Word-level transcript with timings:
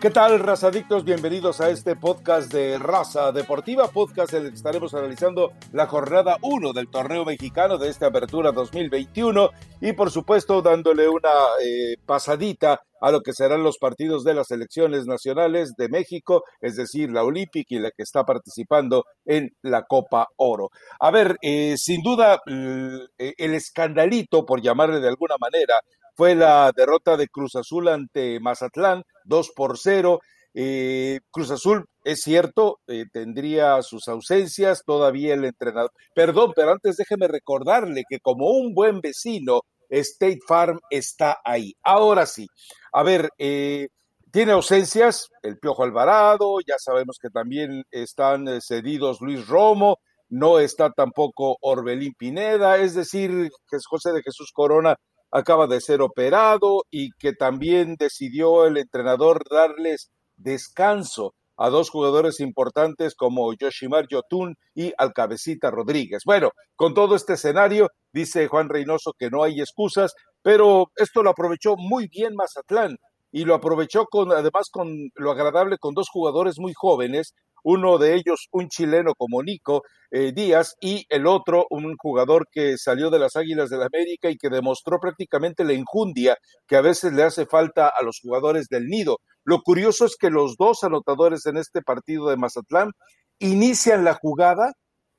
¿Qué 0.00 0.08
tal, 0.08 0.40
razadictos? 0.40 1.04
Bienvenidos 1.04 1.60
a 1.60 1.68
este 1.68 1.94
podcast 1.94 2.50
de 2.50 2.78
Raza 2.78 3.32
Deportiva, 3.32 3.88
podcast 3.88 4.32
en 4.32 4.44
el 4.44 4.48
que 4.48 4.56
estaremos 4.56 4.94
analizando 4.94 5.52
la 5.72 5.86
jornada 5.86 6.38
1 6.40 6.72
del 6.72 6.88
torneo 6.88 7.26
mexicano 7.26 7.76
de 7.76 7.90
esta 7.90 8.06
apertura 8.06 8.50
2021 8.50 9.50
y, 9.82 9.92
por 9.92 10.10
supuesto, 10.10 10.62
dándole 10.62 11.06
una 11.06 11.28
eh, 11.62 11.96
pasadita 12.06 12.80
a 12.98 13.10
lo 13.10 13.20
que 13.20 13.34
serán 13.34 13.62
los 13.62 13.76
partidos 13.76 14.24
de 14.24 14.32
las 14.32 14.46
selecciones 14.46 15.04
nacionales 15.04 15.74
de 15.76 15.90
México, 15.90 16.44
es 16.62 16.76
decir, 16.76 17.10
la 17.10 17.22
Olímpica 17.22 17.74
y 17.74 17.78
la 17.78 17.90
que 17.90 18.02
está 18.02 18.24
participando 18.24 19.04
en 19.26 19.50
la 19.60 19.82
Copa 19.82 20.28
Oro. 20.36 20.70
A 20.98 21.10
ver, 21.10 21.36
eh, 21.42 21.76
sin 21.76 22.02
duda, 22.02 22.40
el 22.46 23.54
escandalito, 23.54 24.46
por 24.46 24.62
llamarle 24.62 25.00
de 25.00 25.08
alguna 25.08 25.34
manera, 25.38 25.74
fue 26.16 26.34
la 26.34 26.72
derrota 26.74 27.16
de 27.16 27.28
Cruz 27.28 27.56
Azul 27.56 27.88
ante 27.88 28.40
Mazatlán, 28.40 29.02
2 29.24 29.50
por 29.54 29.78
0. 29.78 30.20
Eh, 30.52 31.20
Cruz 31.30 31.50
Azul, 31.50 31.86
es 32.04 32.20
cierto, 32.22 32.80
eh, 32.88 33.04
tendría 33.12 33.80
sus 33.82 34.08
ausencias, 34.08 34.82
todavía 34.84 35.34
el 35.34 35.44
entrenador. 35.44 35.92
Perdón, 36.14 36.52
pero 36.56 36.72
antes 36.72 36.96
déjeme 36.96 37.28
recordarle 37.28 38.02
que 38.08 38.18
como 38.20 38.50
un 38.50 38.74
buen 38.74 39.00
vecino, 39.00 39.60
State 39.88 40.40
Farm 40.46 40.78
está 40.90 41.38
ahí. 41.44 41.74
Ahora 41.82 42.26
sí, 42.26 42.46
a 42.92 43.02
ver, 43.02 43.30
eh, 43.38 43.88
tiene 44.32 44.52
ausencias 44.52 45.28
el 45.42 45.58
Piojo 45.58 45.84
Alvarado, 45.84 46.58
ya 46.66 46.76
sabemos 46.78 47.18
que 47.20 47.30
también 47.30 47.84
están 47.90 48.46
cedidos 48.60 49.20
Luis 49.20 49.46
Romo, 49.48 49.98
no 50.28 50.60
está 50.60 50.90
tampoco 50.90 51.56
Orbelín 51.60 52.14
Pineda, 52.16 52.78
es 52.78 52.94
decir, 52.94 53.50
José 53.88 54.12
de 54.12 54.22
Jesús 54.22 54.52
Corona 54.54 54.96
acaba 55.30 55.66
de 55.66 55.80
ser 55.80 56.02
operado 56.02 56.84
y 56.90 57.10
que 57.12 57.32
también 57.32 57.96
decidió 57.98 58.66
el 58.66 58.76
entrenador 58.76 59.42
darles 59.48 60.10
descanso 60.36 61.34
a 61.56 61.68
dos 61.68 61.90
jugadores 61.90 62.40
importantes 62.40 63.14
como 63.14 63.52
Yoshimar 63.52 64.06
Yotun 64.08 64.56
y 64.74 64.94
Alcabecita 64.96 65.70
Rodríguez. 65.70 66.22
Bueno, 66.24 66.52
con 66.74 66.94
todo 66.94 67.14
este 67.14 67.34
escenario, 67.34 67.88
dice 68.12 68.48
Juan 68.48 68.70
Reynoso 68.70 69.12
que 69.18 69.28
no 69.28 69.42
hay 69.42 69.60
excusas, 69.60 70.14
pero 70.40 70.90
esto 70.96 71.22
lo 71.22 71.30
aprovechó 71.30 71.76
muy 71.76 72.08
bien 72.08 72.34
Mazatlán 72.34 72.96
y 73.30 73.44
lo 73.44 73.54
aprovechó 73.54 74.06
con 74.06 74.32
además 74.32 74.70
con 74.70 74.88
lo 75.14 75.30
agradable 75.30 75.76
con 75.78 75.94
dos 75.94 76.08
jugadores 76.08 76.58
muy 76.58 76.72
jóvenes 76.74 77.34
uno 77.64 77.98
de 77.98 78.14
ellos 78.14 78.48
un 78.52 78.68
chileno 78.68 79.14
como 79.14 79.42
Nico 79.42 79.82
eh, 80.10 80.32
Díaz 80.32 80.74
y 80.80 81.06
el 81.08 81.26
otro 81.26 81.66
un 81.70 81.96
jugador 81.96 82.48
que 82.50 82.76
salió 82.78 83.10
de 83.10 83.18
las 83.18 83.36
Águilas 83.36 83.70
del 83.70 83.80
la 83.80 83.86
América 83.86 84.30
y 84.30 84.36
que 84.36 84.48
demostró 84.48 84.98
prácticamente 84.98 85.64
la 85.64 85.72
injundia 85.72 86.36
que 86.66 86.76
a 86.76 86.80
veces 86.80 87.12
le 87.12 87.22
hace 87.22 87.46
falta 87.46 87.88
a 87.88 88.02
los 88.02 88.20
jugadores 88.20 88.68
del 88.68 88.86
nido. 88.86 89.18
Lo 89.44 89.62
curioso 89.62 90.04
es 90.04 90.16
que 90.16 90.30
los 90.30 90.56
dos 90.56 90.84
anotadores 90.84 91.46
en 91.46 91.56
este 91.56 91.82
partido 91.82 92.28
de 92.28 92.36
Mazatlán 92.36 92.90
inician 93.38 94.04
la 94.04 94.14
jugada 94.14 94.72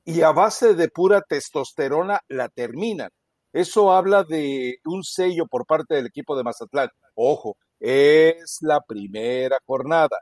y 0.04 0.22
a 0.22 0.32
base 0.32 0.74
de 0.74 0.88
pura 0.88 1.22
testosterona 1.22 2.20
la 2.28 2.48
terminan. 2.48 3.10
Eso 3.52 3.92
habla 3.92 4.24
de 4.24 4.76
un 4.84 5.04
sello 5.04 5.46
por 5.46 5.66
parte 5.66 5.94
del 5.94 6.06
equipo 6.06 6.36
de 6.36 6.44
Mazatlán. 6.44 6.88
Ojo, 7.14 7.56
es 7.80 8.58
la 8.60 8.80
primera 8.80 9.58
jornada 9.66 10.16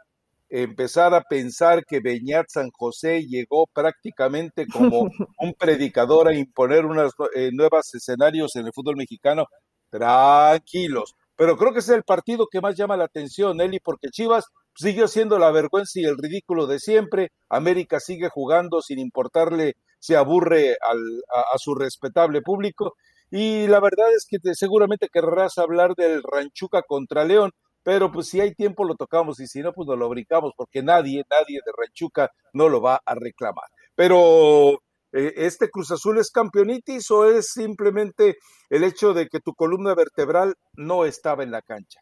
empezar 0.50 1.14
a 1.14 1.22
pensar 1.22 1.84
que 1.86 2.00
Beñat 2.00 2.46
San 2.48 2.70
José 2.70 3.24
llegó 3.26 3.66
prácticamente 3.72 4.66
como 4.66 5.02
un 5.38 5.54
predicador 5.54 6.28
a 6.28 6.34
imponer 6.34 6.84
unos 6.84 7.12
eh, 7.34 7.50
nuevos 7.52 7.94
escenarios 7.94 8.56
en 8.56 8.66
el 8.66 8.72
fútbol 8.72 8.96
mexicano, 8.96 9.46
tranquilos. 9.88 11.14
Pero 11.36 11.56
creo 11.56 11.72
que 11.72 11.78
es 11.78 11.88
el 11.88 12.02
partido 12.02 12.46
que 12.50 12.60
más 12.60 12.76
llama 12.76 12.98
la 12.98 13.04
atención, 13.04 13.60
Eli, 13.60 13.80
porque 13.80 14.10
Chivas 14.10 14.44
siguió 14.74 15.08
siendo 15.08 15.38
la 15.38 15.50
vergüenza 15.50 15.98
y 16.00 16.05
el 16.05 16.18
ridículo 16.18 16.66
de 16.66 16.78
siempre. 16.78 17.33
América 17.48 17.98
sigue 17.98 18.28
jugando 18.28 18.83
sin 18.83 18.98
importarle 18.98 19.77
si 19.98 20.14
aburre 20.14 20.72
a, 20.72 21.58
su 21.58 21.74
respetable 21.74 22.42
público. 22.42 22.94
Y 23.30 23.68
la 23.68 23.80
verdad 23.80 24.12
es 24.14 24.27
que 24.28 24.39
seguramente 24.55 25.08
querrás 25.10 25.56
hablar 25.58 25.94
del 25.94 26.22
Ranchuca 26.22 26.83
contra 26.83 27.24
León, 27.24 27.52
pero 27.83 28.11
pues 28.13 28.29
si 28.29 28.41
hay 28.41 28.55
tiempo 28.55 28.85
lo 28.85 28.95
tocamos 28.95 29.41
y 29.41 29.46
si 29.46 29.61
no, 29.61 29.73
pues 29.73 29.89
nos 29.89 29.98
lo 29.98 30.08
brincamos 30.08 30.52
porque 30.57 30.83
nadie, 30.83 31.24
nadie 31.30 31.61
de 31.64 31.73
Ranchuca 31.77 32.30
no 32.52 32.68
lo 32.68 32.80
va 32.80 33.01
a 33.05 33.14
reclamar. 33.14 33.68
Pero 33.95 34.83
eh, 35.13 35.33
¿este 35.36 35.70
Cruz 35.70 35.90
Azul 35.90 36.19
es 36.19 36.30
campeonitis 36.30 37.11
o 37.11 37.24
es 37.24 37.48
simplemente 37.52 38.36
el 38.69 38.85
hecho 38.85 39.13
de 39.13 39.29
que 39.29 39.40
tu 39.40 39.55
columna 39.55 39.95
vertebral 39.95 40.55
no 40.74 41.05
estaba 41.05 41.42
en 41.42 41.51
la 41.51 41.63
cancha? 41.63 42.01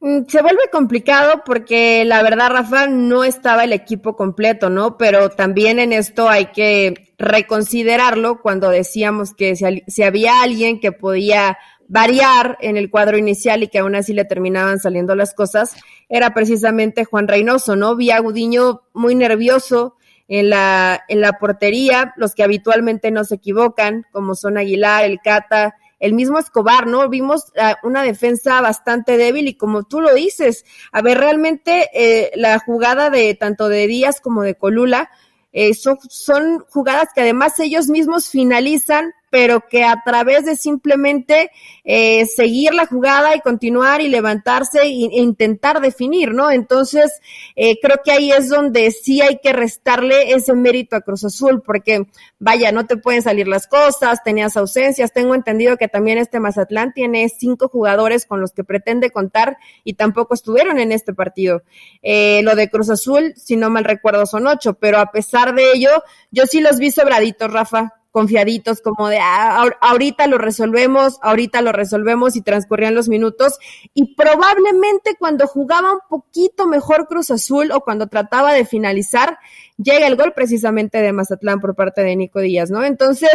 Mm, 0.00 0.26
se 0.26 0.42
vuelve 0.42 0.68
complicado 0.72 1.42
porque 1.46 2.04
la 2.04 2.24
verdad, 2.24 2.50
Rafa, 2.50 2.88
no 2.88 3.22
estaba 3.22 3.62
el 3.62 3.72
equipo 3.72 4.16
completo, 4.16 4.68
¿no? 4.68 4.98
Pero 4.98 5.30
también 5.30 5.78
en 5.78 5.92
esto 5.92 6.28
hay 6.28 6.46
que 6.46 7.14
reconsiderarlo 7.18 8.42
cuando 8.42 8.68
decíamos 8.68 9.32
que 9.32 9.54
si 9.54 10.02
había 10.02 10.42
alguien 10.42 10.80
que 10.80 10.90
podía 10.90 11.56
variar 11.88 12.58
en 12.60 12.76
el 12.76 12.90
cuadro 12.90 13.18
inicial 13.18 13.62
y 13.62 13.68
que 13.68 13.78
aún 13.78 13.94
así 13.94 14.12
le 14.12 14.24
terminaban 14.24 14.78
saliendo 14.78 15.14
las 15.14 15.34
cosas, 15.34 15.76
era 16.08 16.34
precisamente 16.34 17.04
Juan 17.04 17.28
Reynoso, 17.28 17.76
¿no? 17.76 17.96
Vi 17.96 18.10
a 18.10 18.20
Gudiño 18.20 18.82
muy 18.94 19.14
nervioso 19.14 19.96
en 20.28 20.50
la, 20.50 21.02
en 21.08 21.20
la 21.20 21.34
portería, 21.34 22.14
los 22.16 22.34
que 22.34 22.42
habitualmente 22.42 23.10
no 23.10 23.24
se 23.24 23.34
equivocan, 23.34 24.06
como 24.12 24.34
son 24.34 24.56
Aguilar, 24.56 25.04
el 25.04 25.20
Cata, 25.20 25.76
el 25.98 26.14
mismo 26.14 26.38
Escobar, 26.38 26.86
¿no? 26.86 27.08
Vimos 27.08 27.52
ah, 27.58 27.76
una 27.82 28.02
defensa 28.02 28.60
bastante 28.60 29.16
débil 29.16 29.46
y 29.46 29.54
como 29.54 29.84
tú 29.84 30.00
lo 30.00 30.14
dices, 30.14 30.64
a 30.90 31.00
ver, 31.00 31.18
realmente 31.18 31.90
eh, 31.94 32.32
la 32.34 32.58
jugada 32.58 33.08
de 33.08 33.34
tanto 33.34 33.68
de 33.68 33.86
Díaz 33.86 34.20
como 34.20 34.42
de 34.42 34.56
Colula, 34.56 35.10
eh, 35.52 35.74
son, 35.74 35.98
son 36.08 36.64
jugadas 36.70 37.10
que 37.14 37.20
además 37.20 37.58
ellos 37.60 37.88
mismos 37.88 38.28
finalizan 38.28 39.12
pero 39.32 39.66
que 39.66 39.82
a 39.82 40.02
través 40.04 40.44
de 40.44 40.56
simplemente 40.56 41.50
eh, 41.84 42.26
seguir 42.26 42.74
la 42.74 42.84
jugada 42.84 43.34
y 43.34 43.40
continuar 43.40 44.02
y 44.02 44.08
levantarse 44.08 44.82
e 44.82 44.88
intentar 44.88 45.80
definir, 45.80 46.34
¿no? 46.34 46.50
Entonces, 46.50 47.10
eh, 47.56 47.78
creo 47.80 48.02
que 48.04 48.12
ahí 48.12 48.30
es 48.30 48.50
donde 48.50 48.90
sí 48.90 49.22
hay 49.22 49.38
que 49.42 49.54
restarle 49.54 50.34
ese 50.34 50.52
mérito 50.52 50.96
a 50.96 51.00
Cruz 51.00 51.24
Azul, 51.24 51.62
porque 51.64 52.08
vaya, 52.38 52.72
no 52.72 52.84
te 52.84 52.98
pueden 52.98 53.22
salir 53.22 53.48
las 53.48 53.66
cosas, 53.66 54.22
tenías 54.22 54.58
ausencias, 54.58 55.14
tengo 55.14 55.34
entendido 55.34 55.78
que 55.78 55.88
también 55.88 56.18
este 56.18 56.38
Mazatlán 56.38 56.92
tiene 56.92 57.26
cinco 57.30 57.68
jugadores 57.68 58.26
con 58.26 58.38
los 58.38 58.52
que 58.52 58.64
pretende 58.64 59.08
contar 59.08 59.56
y 59.82 59.94
tampoco 59.94 60.34
estuvieron 60.34 60.78
en 60.78 60.92
este 60.92 61.14
partido. 61.14 61.62
Eh, 62.02 62.42
lo 62.42 62.54
de 62.54 62.68
Cruz 62.68 62.90
Azul, 62.90 63.32
si 63.38 63.56
no 63.56 63.70
mal 63.70 63.84
recuerdo, 63.84 64.26
son 64.26 64.46
ocho, 64.46 64.74
pero 64.74 64.98
a 64.98 65.10
pesar 65.10 65.54
de 65.54 65.72
ello, 65.72 66.02
yo 66.30 66.44
sí 66.44 66.60
los 66.60 66.76
vi 66.76 66.90
sobraditos, 66.90 67.50
Rafa 67.50 67.94
confiaditos 68.12 68.82
como 68.82 69.08
de 69.08 69.18
ah, 69.18 69.68
ahorita 69.80 70.26
lo 70.26 70.38
resolvemos, 70.38 71.18
ahorita 71.22 71.62
lo 71.62 71.72
resolvemos 71.72 72.36
y 72.36 72.42
transcurrían 72.42 72.94
los 72.94 73.08
minutos 73.08 73.58
y 73.94 74.14
probablemente 74.14 75.16
cuando 75.18 75.46
jugaba 75.46 75.92
un 75.92 76.00
poquito 76.08 76.66
mejor 76.66 77.08
Cruz 77.08 77.30
Azul 77.30 77.72
o 77.72 77.80
cuando 77.80 78.06
trataba 78.06 78.52
de 78.52 78.66
finalizar, 78.66 79.38
llega 79.78 80.06
el 80.06 80.16
gol 80.16 80.32
precisamente 80.34 81.00
de 81.00 81.12
Mazatlán 81.12 81.60
por 81.60 81.74
parte 81.74 82.02
de 82.02 82.14
Nico 82.14 82.40
Díaz, 82.40 82.70
¿no? 82.70 82.84
Entonces, 82.84 83.32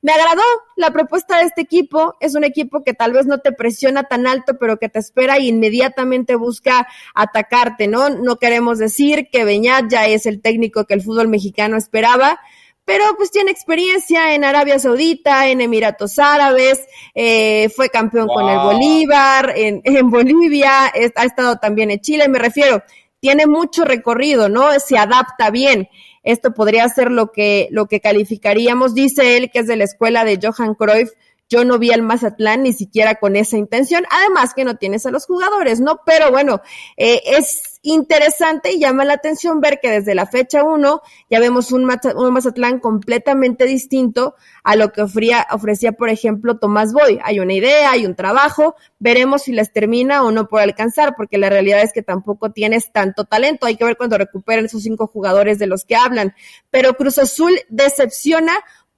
me 0.00 0.12
agradó 0.12 0.42
la 0.76 0.92
propuesta 0.92 1.38
de 1.38 1.44
este 1.44 1.60
equipo, 1.60 2.16
es 2.20 2.34
un 2.34 2.44
equipo 2.44 2.82
que 2.84 2.94
tal 2.94 3.12
vez 3.12 3.26
no 3.26 3.38
te 3.38 3.52
presiona 3.52 4.04
tan 4.04 4.26
alto, 4.26 4.58
pero 4.58 4.78
que 4.78 4.88
te 4.88 5.00
espera 5.00 5.36
e 5.36 5.46
inmediatamente 5.46 6.36
busca 6.36 6.86
atacarte, 7.14 7.88
¿no? 7.88 8.10
No 8.10 8.36
queremos 8.36 8.78
decir 8.78 9.28
que 9.30 9.44
Beñat 9.44 9.90
ya 9.90 10.06
es 10.06 10.26
el 10.26 10.40
técnico 10.40 10.84
que 10.84 10.94
el 10.94 11.02
fútbol 11.02 11.28
mexicano 11.28 11.76
esperaba, 11.76 12.40
pero 12.84 13.04
pues 13.16 13.30
tiene 13.30 13.50
experiencia 13.50 14.34
en 14.34 14.44
Arabia 14.44 14.78
Saudita, 14.78 15.48
en 15.48 15.60
Emiratos 15.60 16.18
Árabes, 16.18 16.80
eh, 17.14 17.68
fue 17.74 17.88
campeón 17.88 18.28
con 18.28 18.48
el 18.48 18.58
Bolívar, 18.58 19.52
en, 19.56 19.80
en 19.84 20.10
Bolivia, 20.10 20.86
ha 20.86 21.24
estado 21.24 21.56
también 21.56 21.90
en 21.90 22.00
Chile, 22.00 22.28
me 22.28 22.38
refiero, 22.38 22.82
tiene 23.20 23.46
mucho 23.46 23.84
recorrido, 23.84 24.48
¿no? 24.48 24.78
Se 24.80 24.96
adapta 24.98 25.50
bien. 25.50 25.88
Esto 26.22 26.52
podría 26.52 26.88
ser 26.88 27.10
lo 27.10 27.32
que, 27.32 27.68
lo 27.70 27.86
que 27.86 28.00
calificaríamos, 28.00 28.94
dice 28.94 29.36
él, 29.36 29.50
que 29.50 29.60
es 29.60 29.66
de 29.66 29.76
la 29.76 29.84
escuela 29.84 30.24
de 30.24 30.38
Johan 30.42 30.74
Cruyff, 30.74 31.10
yo 31.48 31.64
no 31.64 31.78
vi 31.78 31.90
al 31.90 32.02
Mazatlán 32.02 32.62
ni 32.62 32.72
siquiera 32.72 33.16
con 33.16 33.34
esa 33.34 33.56
intención, 33.56 34.04
además 34.10 34.54
que 34.54 34.64
no 34.64 34.76
tienes 34.76 35.04
a 35.04 35.10
los 35.10 35.26
jugadores, 35.26 35.80
¿no? 35.80 36.00
Pero 36.06 36.30
bueno, 36.30 36.60
eh, 36.96 37.22
es 37.24 37.69
interesante 37.82 38.72
y 38.72 38.78
llama 38.78 39.04
la 39.04 39.14
atención 39.14 39.60
ver 39.60 39.80
que 39.80 39.90
desde 39.90 40.14
la 40.14 40.26
fecha 40.26 40.62
1 40.64 41.00
ya 41.30 41.40
vemos 41.40 41.72
un, 41.72 41.84
Mazatlán 41.84 42.78
completamente 42.78 43.64
distinto 43.64 44.34
a 44.62 44.76
lo 44.76 44.92
que 44.92 45.02
ofrecía, 45.02 45.46
ofrecía, 45.50 45.92
por 45.92 46.10
ejemplo, 46.10 46.58
Tomás 46.58 46.92
Boy. 46.92 47.18
Hay 47.22 47.40
una 47.40 47.54
idea, 47.54 47.90
hay 47.90 48.06
un 48.06 48.14
trabajo, 48.14 48.74
veremos 48.98 49.42
si 49.42 49.52
les 49.52 49.72
termina 49.72 50.22
o 50.24 50.30
no 50.30 50.48
por 50.48 50.60
alcanzar, 50.60 51.14
porque 51.16 51.38
la 51.38 51.48
realidad 51.48 51.80
es 51.82 51.92
que 51.92 52.02
tampoco 52.02 52.50
tienes 52.50 52.92
tanto 52.92 53.24
talento. 53.24 53.66
Hay 53.66 53.76
que 53.76 53.84
ver 53.84 53.96
cuando 53.96 54.18
recuperen 54.18 54.66
esos 54.66 54.82
cinco 54.82 55.06
jugadores 55.06 55.58
de 55.58 55.66
los 55.66 55.84
que 55.84 55.96
hablan. 55.96 56.34
Pero 56.70 56.94
Cruz 56.94 57.18
Azul 57.18 57.58
decepciona 57.68 58.52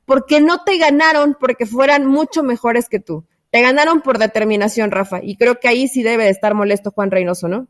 porque 0.04 0.40
no 0.40 0.64
te 0.64 0.78
ganaron 0.78 1.36
porque 1.38 1.66
fueran 1.66 2.06
mucho 2.06 2.42
mejores 2.42 2.88
que 2.88 2.98
tú. 2.98 3.24
Te 3.50 3.60
ganaron 3.60 4.00
por 4.00 4.18
determinación, 4.18 4.90
Rafa, 4.90 5.20
y 5.22 5.36
creo 5.36 5.60
que 5.60 5.68
ahí 5.68 5.86
sí 5.86 6.02
debe 6.02 6.24
de 6.24 6.30
estar 6.30 6.54
molesto 6.54 6.90
Juan 6.90 7.10
Reynoso, 7.10 7.48
¿no? 7.48 7.68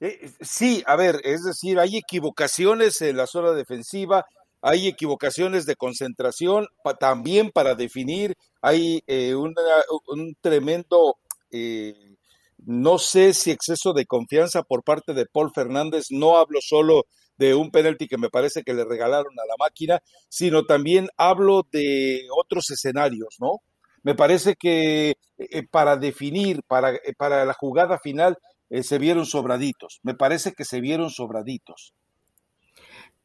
Eh, 0.00 0.30
sí, 0.40 0.82
a 0.86 0.96
ver, 0.96 1.20
es 1.24 1.44
decir, 1.44 1.78
hay 1.78 1.96
equivocaciones 1.98 3.00
en 3.02 3.16
la 3.18 3.26
zona 3.26 3.52
defensiva, 3.52 4.24
hay 4.62 4.88
equivocaciones 4.88 5.66
de 5.66 5.76
concentración 5.76 6.66
también 6.98 7.50
para 7.50 7.74
definir, 7.74 8.34
hay 8.62 9.02
eh, 9.06 9.34
un 9.34 9.54
tremendo, 10.40 11.16
eh, 11.50 11.94
no 12.64 12.98
sé 12.98 13.34
si 13.34 13.50
exceso 13.50 13.92
de 13.92 14.06
confianza 14.06 14.62
por 14.62 14.84
parte 14.84 15.12
de 15.14 15.26
Paul 15.26 15.50
Fernández, 15.54 16.06
no 16.10 16.38
hablo 16.38 16.60
solo 16.62 17.04
de 17.36 17.54
un 17.54 17.70
penalti 17.70 18.06
que 18.06 18.18
me 18.18 18.28
parece 18.30 18.62
que 18.62 18.74
le 18.74 18.84
regalaron 18.84 19.32
a 19.38 19.46
la 19.46 19.54
máquina, 19.58 20.00
sino 20.28 20.64
también 20.64 21.08
hablo 21.16 21.66
de 21.72 22.26
otros 22.38 22.70
escenarios, 22.70 23.36
¿no? 23.38 23.60
Me 24.02 24.14
parece 24.14 24.56
que 24.56 25.14
eh, 25.38 25.62
para 25.70 25.96
definir, 25.96 26.62
para, 26.66 26.98
para 27.18 27.44
la 27.44 27.54
jugada 27.54 27.98
final, 27.98 28.36
se 28.82 28.98
vieron 28.98 29.26
sobraditos. 29.26 30.00
Me 30.02 30.14
parece 30.14 30.52
que 30.52 30.64
se 30.64 30.80
vieron 30.80 31.10
sobraditos. 31.10 31.94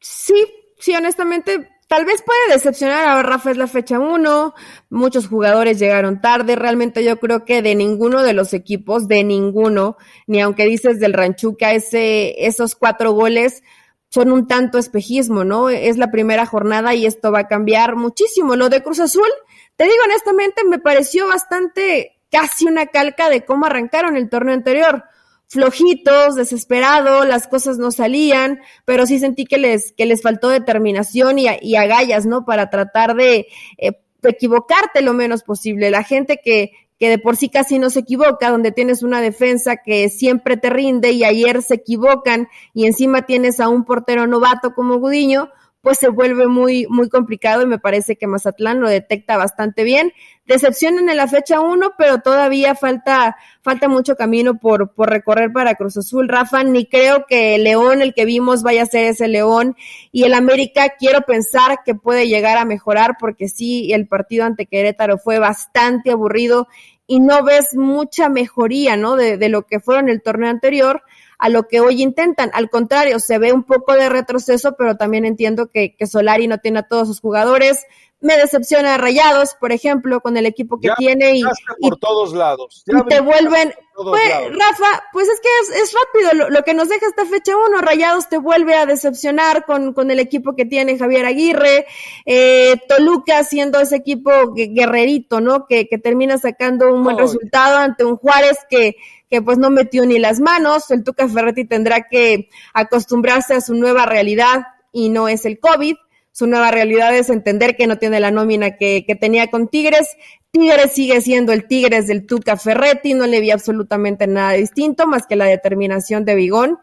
Sí, 0.00 0.34
sí, 0.78 0.94
honestamente, 0.94 1.70
tal 1.86 2.04
vez 2.04 2.22
puede 2.22 2.54
decepcionar. 2.54 3.06
A 3.06 3.22
Rafa 3.22 3.52
es 3.52 3.56
la 3.56 3.66
fecha 3.66 3.98
uno, 3.98 4.54
muchos 4.90 5.28
jugadores 5.28 5.78
llegaron 5.78 6.20
tarde. 6.20 6.56
Realmente 6.56 7.04
yo 7.04 7.18
creo 7.18 7.44
que 7.44 7.62
de 7.62 7.74
ninguno 7.74 8.22
de 8.22 8.32
los 8.32 8.52
equipos, 8.54 9.08
de 9.08 9.24
ninguno, 9.24 9.96
ni 10.26 10.40
aunque 10.40 10.64
dices 10.64 10.98
del 10.98 11.12
Ranchuca, 11.12 11.72
ese, 11.72 12.46
esos 12.46 12.74
cuatro 12.74 13.12
goles 13.12 13.62
son 14.08 14.32
un 14.32 14.46
tanto 14.46 14.78
espejismo, 14.78 15.44
¿no? 15.44 15.68
Es 15.68 15.96
la 15.96 16.10
primera 16.10 16.46
jornada 16.46 16.94
y 16.94 17.06
esto 17.06 17.32
va 17.32 17.40
a 17.40 17.48
cambiar 17.48 17.96
muchísimo. 17.96 18.56
Lo 18.56 18.68
de 18.68 18.82
Cruz 18.82 19.00
Azul, 19.00 19.28
te 19.76 19.84
digo 19.84 19.96
honestamente, 20.04 20.64
me 20.64 20.78
pareció 20.78 21.28
bastante 21.28 22.20
casi 22.30 22.66
una 22.66 22.86
calca 22.86 23.28
de 23.28 23.44
cómo 23.44 23.66
arrancaron 23.66 24.16
el 24.16 24.28
torneo 24.28 24.54
anterior 24.54 25.04
flojitos, 25.48 26.34
desesperados, 26.34 27.26
las 27.26 27.46
cosas 27.48 27.78
no 27.78 27.90
salían, 27.90 28.60
pero 28.84 29.06
sí 29.06 29.18
sentí 29.18 29.44
que 29.44 29.58
les, 29.58 29.92
que 29.92 30.06
les 30.06 30.22
faltó 30.22 30.48
determinación 30.48 31.38
y, 31.38 31.46
y 31.62 31.76
agallas, 31.76 32.26
¿no? 32.26 32.44
Para 32.44 32.70
tratar 32.70 33.14
de, 33.14 33.46
eh, 33.78 33.92
de 34.22 34.30
equivocarte 34.30 35.02
lo 35.02 35.14
menos 35.14 35.42
posible. 35.42 35.90
La 35.90 36.02
gente 36.02 36.40
que, 36.42 36.72
que 36.98 37.08
de 37.08 37.18
por 37.18 37.36
sí 37.36 37.48
casi 37.48 37.78
no 37.78 37.90
se 37.90 38.00
equivoca, 38.00 38.50
donde 38.50 38.72
tienes 38.72 39.02
una 39.02 39.20
defensa 39.20 39.76
que 39.76 40.08
siempre 40.08 40.56
te 40.56 40.70
rinde 40.70 41.12
y 41.12 41.24
ayer 41.24 41.62
se 41.62 41.74
equivocan 41.74 42.48
y 42.74 42.86
encima 42.86 43.22
tienes 43.22 43.60
a 43.60 43.68
un 43.68 43.84
portero 43.84 44.26
novato 44.26 44.74
como 44.74 44.98
Gudiño, 44.98 45.50
pues 45.86 45.98
se 46.00 46.08
vuelve 46.08 46.48
muy, 46.48 46.88
muy 46.88 47.08
complicado 47.08 47.62
y 47.62 47.66
me 47.66 47.78
parece 47.78 48.16
que 48.16 48.26
Mazatlán 48.26 48.80
lo 48.80 48.88
detecta 48.88 49.36
bastante 49.36 49.84
bien. 49.84 50.12
Decepcionan 50.44 51.08
en 51.08 51.16
la 51.16 51.28
fecha 51.28 51.60
1, 51.60 51.92
pero 51.96 52.18
todavía 52.18 52.74
falta, 52.74 53.36
falta 53.62 53.86
mucho 53.86 54.16
camino 54.16 54.58
por, 54.58 54.94
por 54.94 55.10
recorrer 55.10 55.52
para 55.52 55.76
Cruz 55.76 55.96
Azul. 55.96 56.26
Rafa, 56.26 56.64
ni 56.64 56.86
creo 56.86 57.24
que 57.28 57.54
el 57.54 57.62
León, 57.62 58.02
el 58.02 58.14
que 58.14 58.24
vimos, 58.24 58.64
vaya 58.64 58.82
a 58.82 58.86
ser 58.86 59.04
ese 59.04 59.28
León. 59.28 59.76
Y 60.10 60.24
el 60.24 60.34
América, 60.34 60.94
quiero 60.98 61.20
pensar 61.20 61.78
que 61.84 61.94
puede 61.94 62.26
llegar 62.26 62.58
a 62.58 62.64
mejorar, 62.64 63.12
porque 63.20 63.46
sí, 63.48 63.92
el 63.92 64.08
partido 64.08 64.44
ante 64.44 64.66
Querétaro 64.66 65.18
fue 65.18 65.38
bastante 65.38 66.10
aburrido 66.10 66.66
y 67.06 67.20
no 67.20 67.44
ves 67.44 67.76
mucha 67.76 68.28
mejoría, 68.28 68.96
¿no? 68.96 69.14
De, 69.14 69.36
de 69.36 69.48
lo 69.48 69.62
que 69.62 69.78
fueron 69.78 70.08
el 70.08 70.20
torneo 70.20 70.50
anterior 70.50 71.04
a 71.38 71.48
lo 71.48 71.68
que 71.68 71.80
hoy 71.80 72.02
intentan. 72.02 72.50
Al 72.54 72.70
contrario, 72.70 73.18
se 73.18 73.38
ve 73.38 73.52
un 73.52 73.64
poco 73.64 73.94
de 73.94 74.08
retroceso, 74.08 74.74
pero 74.76 74.96
también 74.96 75.24
entiendo 75.24 75.68
que, 75.68 75.94
que 75.96 76.06
Solari 76.06 76.48
no 76.48 76.58
tiene 76.58 76.80
a 76.80 76.88
todos 76.88 77.08
sus 77.08 77.20
jugadores. 77.20 77.84
Me 78.18 78.38
decepciona 78.38 78.96
Rayados, 78.96 79.54
por 79.60 79.72
ejemplo, 79.72 80.20
con 80.20 80.38
el 80.38 80.46
equipo 80.46 80.80
que 80.80 80.88
tiene 80.96 81.36
y, 81.36 81.42
por 81.80 81.98
todos 81.98 82.32
lados. 82.32 82.82
y 82.86 83.08
te 83.08 83.20
vuelven. 83.20 83.74
Pues, 83.94 84.32
Rafa, 84.50 85.04
pues 85.12 85.28
es 85.28 85.40
que 85.40 85.48
es, 85.62 85.82
es 85.82 85.94
rápido 85.94 86.48
lo, 86.50 86.62
que 86.62 86.74
nos 86.74 86.88
deja 86.88 87.06
esta 87.06 87.26
fecha 87.26 87.54
uno. 87.56 87.78
Rayados 87.82 88.28
te 88.28 88.38
vuelve 88.38 88.74
a 88.74 88.86
decepcionar 88.86 89.66
con, 89.66 89.92
con 89.92 90.10
el 90.10 90.18
equipo 90.18 90.56
que 90.56 90.64
tiene 90.64 90.98
Javier 90.98 91.26
Aguirre. 91.26 91.86
Eh, 92.24 92.76
Toluca 92.88 93.44
siendo 93.44 93.80
ese 93.80 93.96
equipo 93.96 94.30
guerrerito, 94.54 95.42
¿no? 95.42 95.66
Que, 95.66 95.86
que 95.86 95.98
termina 95.98 96.38
sacando 96.38 96.92
un 96.92 97.04
buen 97.04 97.18
resultado 97.18 97.76
ante 97.76 98.04
un 98.04 98.16
Juárez 98.16 98.58
que, 98.68 98.96
que 99.28 99.42
pues 99.42 99.58
no 99.58 99.70
metió 99.70 100.06
ni 100.06 100.18
las 100.18 100.40
manos. 100.40 100.90
El 100.90 101.04
Tuca 101.04 101.28
Ferretti 101.28 101.64
tendrá 101.64 102.08
que 102.08 102.48
acostumbrarse 102.74 103.54
a 103.54 103.60
su 103.60 103.74
nueva 103.74 104.06
realidad 104.06 104.66
y 104.92 105.08
no 105.08 105.28
es 105.28 105.44
el 105.44 105.58
COVID. 105.58 105.96
Su 106.32 106.46
nueva 106.46 106.70
realidad 106.70 107.16
es 107.16 107.30
entender 107.30 107.76
que 107.76 107.86
no 107.86 107.96
tiene 107.96 108.20
la 108.20 108.30
nómina 108.30 108.76
que, 108.76 109.04
que 109.06 109.14
tenía 109.14 109.50
con 109.50 109.68
Tigres. 109.68 110.16
Tigres 110.50 110.92
sigue 110.92 111.20
siendo 111.20 111.52
el 111.52 111.66
Tigres 111.66 112.06
del 112.06 112.26
Tuca 112.26 112.56
Ferretti, 112.56 113.14
no 113.14 113.26
le 113.26 113.40
vi 113.40 113.50
absolutamente 113.50 114.26
nada 114.26 114.52
distinto 114.52 115.06
más 115.06 115.26
que 115.26 115.36
la 115.36 115.46
determinación 115.46 116.24
de 116.24 116.34
Vigón. 116.34 116.78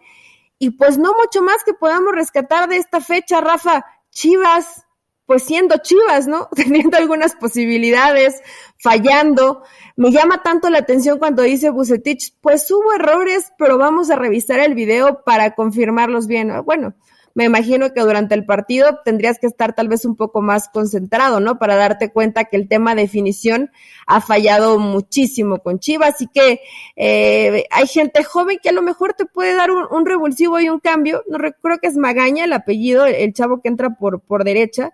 Y 0.59 0.71
pues 0.71 0.97
no 0.97 1.13
mucho 1.13 1.41
más 1.41 1.63
que 1.63 1.73
podamos 1.73 2.13
rescatar 2.13 2.69
de 2.69 2.77
esta 2.77 3.01
fecha, 3.01 3.41
Rafa. 3.41 3.85
Chivas, 4.11 4.82
pues 5.25 5.43
siendo 5.43 5.77
Chivas, 5.77 6.27
¿no? 6.27 6.49
Teniendo 6.55 6.97
algunas 6.97 7.35
posibilidades, 7.35 8.41
fallando. 8.77 9.63
Me 9.95 10.11
llama 10.11 10.41
tanto 10.43 10.69
la 10.69 10.79
atención 10.79 11.19
cuando 11.19 11.43
dice 11.43 11.69
Bucetich, 11.69 12.35
pues 12.41 12.69
hubo 12.71 12.93
errores, 12.93 13.53
pero 13.57 13.77
vamos 13.77 14.09
a 14.09 14.15
revisar 14.15 14.59
el 14.59 14.73
video 14.73 15.23
para 15.23 15.55
confirmarlos 15.55 16.27
bien. 16.27 16.51
Bueno, 16.65 16.95
me 17.35 17.45
imagino 17.45 17.93
que 17.93 18.01
durante 18.01 18.35
el 18.35 18.45
partido 18.45 18.99
tendrías 19.03 19.39
que 19.39 19.47
estar 19.47 19.73
tal 19.73 19.87
vez 19.87 20.05
un 20.05 20.15
poco 20.15 20.41
más 20.41 20.69
concentrado, 20.69 21.39
¿no? 21.39 21.57
Para 21.57 21.75
darte 21.75 22.11
cuenta 22.11 22.45
que 22.45 22.57
el 22.57 22.67
tema 22.67 22.93
definición 22.93 23.71
ha 24.05 24.21
fallado 24.21 24.77
muchísimo 24.77 25.57
con 25.59 25.79
Chivas 25.79 26.21
y 26.21 26.27
que 26.27 26.61
eh, 26.95 27.65
hay 27.71 27.87
gente 27.87 28.23
joven 28.23 28.59
que 28.61 28.69
a 28.69 28.73
lo 28.73 28.83
mejor 28.83 29.13
te 29.13 29.25
puede 29.25 29.55
dar 29.55 29.71
un, 29.71 30.05
revulsivo 30.05 30.59
y 30.59 30.69
un 30.69 30.79
cambio. 30.79 31.23
No 31.27 31.39
creo 31.39 31.79
que 31.79 31.87
es 31.87 31.97
Magaña 31.97 32.45
el 32.45 32.53
apellido, 32.53 33.05
el 33.05 33.33
chavo 33.33 33.61
que 33.61 33.69
entra 33.69 33.91
por, 33.91 34.19
por 34.19 34.43
derecha 34.43 34.93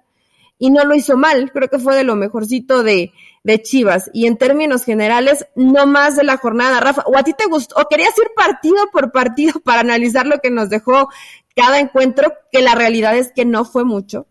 y 0.59 0.69
no 0.69 0.83
lo 0.83 0.93
hizo 0.93 1.17
mal, 1.17 1.51
creo 1.51 1.69
que 1.69 1.79
fue 1.79 1.95
de 1.95 2.03
lo 2.03 2.17
mejorcito 2.17 2.83
de, 2.83 3.13
de 3.43 3.61
Chivas. 3.61 4.11
Y 4.13 4.27
en 4.27 4.37
términos 4.37 4.83
generales, 4.83 5.47
no 5.55 5.87
más 5.87 6.17
de 6.17 6.25
la 6.25 6.37
jornada, 6.37 6.81
Rafa. 6.81 7.03
¿O 7.07 7.17
a 7.17 7.23
ti 7.23 7.33
te 7.33 7.45
gustó? 7.45 7.75
¿O 7.81 7.87
querías 7.87 8.15
ir 8.17 8.29
partido 8.35 8.77
por 8.91 9.11
partido 9.11 9.59
para 9.61 9.79
analizar 9.79 10.27
lo 10.27 10.39
que 10.39 10.51
nos 10.51 10.69
dejó 10.69 11.09
cada 11.55 11.79
encuentro? 11.79 12.33
Que 12.51 12.61
la 12.61 12.75
realidad 12.75 13.17
es 13.17 13.31
que 13.33 13.45
no 13.45 13.63
fue 13.63 13.85
mucho. 13.85 14.27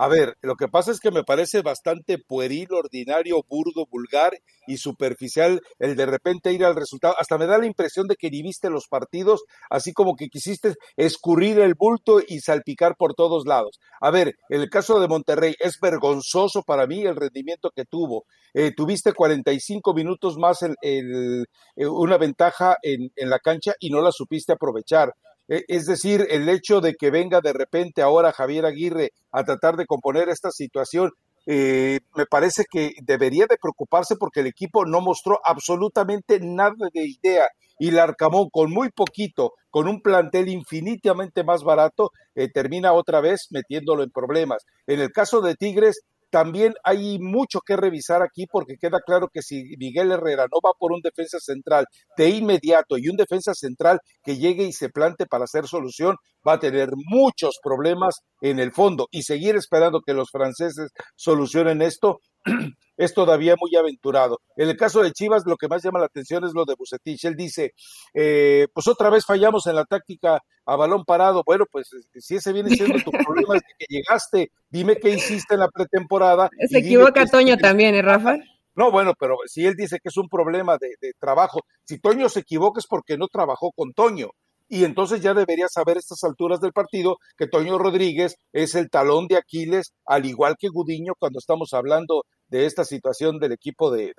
A 0.00 0.06
ver, 0.06 0.36
lo 0.42 0.54
que 0.54 0.68
pasa 0.68 0.92
es 0.92 1.00
que 1.00 1.10
me 1.10 1.24
parece 1.24 1.60
bastante 1.60 2.18
pueril, 2.18 2.68
ordinario, 2.72 3.42
burdo, 3.48 3.84
vulgar 3.90 4.32
y 4.68 4.76
superficial 4.76 5.60
el 5.80 5.96
de 5.96 6.06
repente 6.06 6.52
ir 6.52 6.64
al 6.64 6.76
resultado. 6.76 7.16
Hasta 7.18 7.36
me 7.36 7.48
da 7.48 7.58
la 7.58 7.66
impresión 7.66 8.06
de 8.06 8.14
que 8.14 8.30
ni 8.30 8.40
viste 8.40 8.70
los 8.70 8.86
partidos, 8.86 9.42
así 9.68 9.92
como 9.92 10.14
que 10.14 10.28
quisiste 10.28 10.76
escurrir 10.96 11.58
el 11.58 11.74
bulto 11.74 12.20
y 12.24 12.38
salpicar 12.38 12.94
por 12.96 13.14
todos 13.14 13.44
lados. 13.44 13.80
A 14.00 14.12
ver, 14.12 14.36
en 14.50 14.60
el 14.60 14.70
caso 14.70 15.00
de 15.00 15.08
Monterrey 15.08 15.56
es 15.58 15.80
vergonzoso 15.82 16.62
para 16.62 16.86
mí 16.86 17.02
el 17.02 17.16
rendimiento 17.16 17.72
que 17.74 17.84
tuvo. 17.84 18.24
Eh, 18.54 18.70
tuviste 18.76 19.12
45 19.12 19.94
minutos 19.94 20.38
más 20.38 20.62
en, 20.62 20.76
eh, 20.80 21.44
una 21.88 22.18
ventaja 22.18 22.76
en, 22.82 23.10
en 23.16 23.30
la 23.30 23.40
cancha 23.40 23.74
y 23.80 23.90
no 23.90 24.00
la 24.00 24.12
supiste 24.12 24.52
aprovechar. 24.52 25.12
E, 25.48 25.64
es 25.68 25.86
decir, 25.86 26.26
el 26.30 26.48
hecho 26.48 26.80
de 26.80 26.94
que 26.94 27.10
venga 27.10 27.40
de 27.40 27.52
repente 27.52 28.02
ahora 28.02 28.32
Javier 28.32 28.66
Aguirre 28.66 29.12
a 29.32 29.44
tratar 29.44 29.76
de 29.76 29.86
componer 29.86 30.28
esta 30.28 30.50
situación, 30.50 31.12
eh, 31.46 32.00
me 32.14 32.26
parece 32.26 32.64
que 32.70 32.92
debería 33.02 33.46
de 33.48 33.56
preocuparse 33.56 34.16
porque 34.16 34.40
el 34.40 34.46
equipo 34.46 34.84
no 34.84 35.00
mostró 35.00 35.40
absolutamente 35.44 36.38
nada 36.40 36.88
de 36.92 37.06
idea 37.06 37.48
y 37.78 37.90
Larcamón 37.90 38.50
con 38.50 38.70
muy 38.70 38.90
poquito, 38.90 39.54
con 39.70 39.88
un 39.88 40.02
plantel 40.02 40.48
infinitamente 40.48 41.44
más 41.44 41.62
barato, 41.62 42.10
eh, 42.34 42.48
termina 42.52 42.92
otra 42.92 43.20
vez 43.20 43.46
metiéndolo 43.50 44.02
en 44.02 44.10
problemas. 44.10 44.66
En 44.86 45.00
el 45.00 45.12
caso 45.12 45.40
de 45.40 45.54
Tigres, 45.54 46.02
también 46.30 46.74
hay 46.84 47.18
mucho 47.18 47.60
que 47.60 47.76
revisar 47.76 48.22
aquí 48.22 48.46
porque 48.46 48.76
queda 48.80 49.00
claro 49.00 49.28
que 49.32 49.42
si 49.42 49.76
Miguel 49.78 50.12
Herrera 50.12 50.46
no 50.52 50.60
va 50.64 50.72
por 50.78 50.92
un 50.92 51.00
defensa 51.00 51.38
central 51.40 51.86
de 52.16 52.30
inmediato 52.30 52.98
y 52.98 53.08
un 53.08 53.16
defensa 53.16 53.54
central 53.54 54.00
que 54.22 54.36
llegue 54.36 54.64
y 54.64 54.72
se 54.72 54.88
plante 54.88 55.26
para 55.26 55.44
hacer 55.44 55.66
solución, 55.66 56.16
va 56.46 56.54
a 56.54 56.58
tener 56.58 56.90
muchos 56.94 57.58
problemas 57.62 58.16
en 58.40 58.58
el 58.58 58.72
fondo 58.72 59.08
y 59.10 59.22
seguir 59.22 59.56
esperando 59.56 60.00
que 60.00 60.14
los 60.14 60.30
franceses 60.30 60.90
solucionen 61.16 61.82
esto 61.82 62.20
es 62.96 63.14
todavía 63.14 63.54
muy 63.58 63.74
aventurado. 63.76 64.40
En 64.56 64.68
el 64.68 64.76
caso 64.76 65.02
de 65.02 65.12
Chivas, 65.12 65.44
lo 65.46 65.56
que 65.56 65.68
más 65.68 65.82
llama 65.82 66.00
la 66.00 66.06
atención 66.06 66.44
es 66.44 66.52
lo 66.52 66.64
de 66.64 66.74
Bucetich. 66.76 67.24
Él 67.24 67.36
dice, 67.36 67.72
eh, 68.12 68.66
pues 68.74 68.88
otra 68.88 69.08
vez 69.08 69.24
fallamos 69.24 69.66
en 69.66 69.76
la 69.76 69.84
táctica 69.84 70.40
a 70.66 70.76
balón 70.76 71.04
parado. 71.04 71.42
Bueno, 71.46 71.64
pues 71.70 71.92
eh, 71.92 72.20
si 72.20 72.36
ese 72.36 72.52
viene 72.52 72.70
siendo 72.70 72.98
tu 72.98 73.10
problema 73.24 73.54
desde 73.54 73.74
que 73.78 73.86
llegaste, 73.88 74.50
dime 74.68 74.96
qué 74.96 75.10
hiciste 75.10 75.54
en 75.54 75.60
la 75.60 75.68
pretemporada. 75.68 76.50
Se 76.68 76.78
equivoca 76.78 77.24
Toño 77.26 77.56
también, 77.56 77.94
¿eh, 77.94 78.02
Rafa? 78.02 78.36
No, 78.74 78.90
bueno, 78.90 79.14
pero 79.18 79.36
si 79.46 79.64
él 79.64 79.74
dice 79.76 79.98
que 80.02 80.08
es 80.08 80.16
un 80.16 80.28
problema 80.28 80.76
de, 80.78 80.88
de 81.00 81.12
trabajo, 81.18 81.60
si 81.84 81.98
Toño 81.98 82.28
se 82.28 82.40
equivoca 82.40 82.80
es 82.80 82.86
porque 82.86 83.16
no 83.16 83.28
trabajó 83.28 83.72
con 83.72 83.92
Toño 83.92 84.30
y 84.68 84.84
entonces 84.84 85.20
ya 85.22 85.34
debería 85.34 85.66
saber 85.68 85.96
a 85.96 86.00
estas 86.00 86.22
alturas 86.24 86.60
del 86.60 86.72
partido 86.72 87.16
que 87.36 87.46
Toño 87.46 87.78
Rodríguez 87.78 88.36
es 88.52 88.74
el 88.74 88.90
talón 88.90 89.26
de 89.26 89.36
Aquiles, 89.36 89.94
al 90.04 90.26
igual 90.26 90.56
que 90.58 90.68
Gudiño 90.68 91.14
cuando 91.18 91.38
estamos 91.38 91.72
hablando 91.72 92.24
de 92.48 92.66
esta 92.66 92.84
situación 92.84 93.38
del 93.38 93.52
equipo 93.52 93.90
de, 93.90 94.14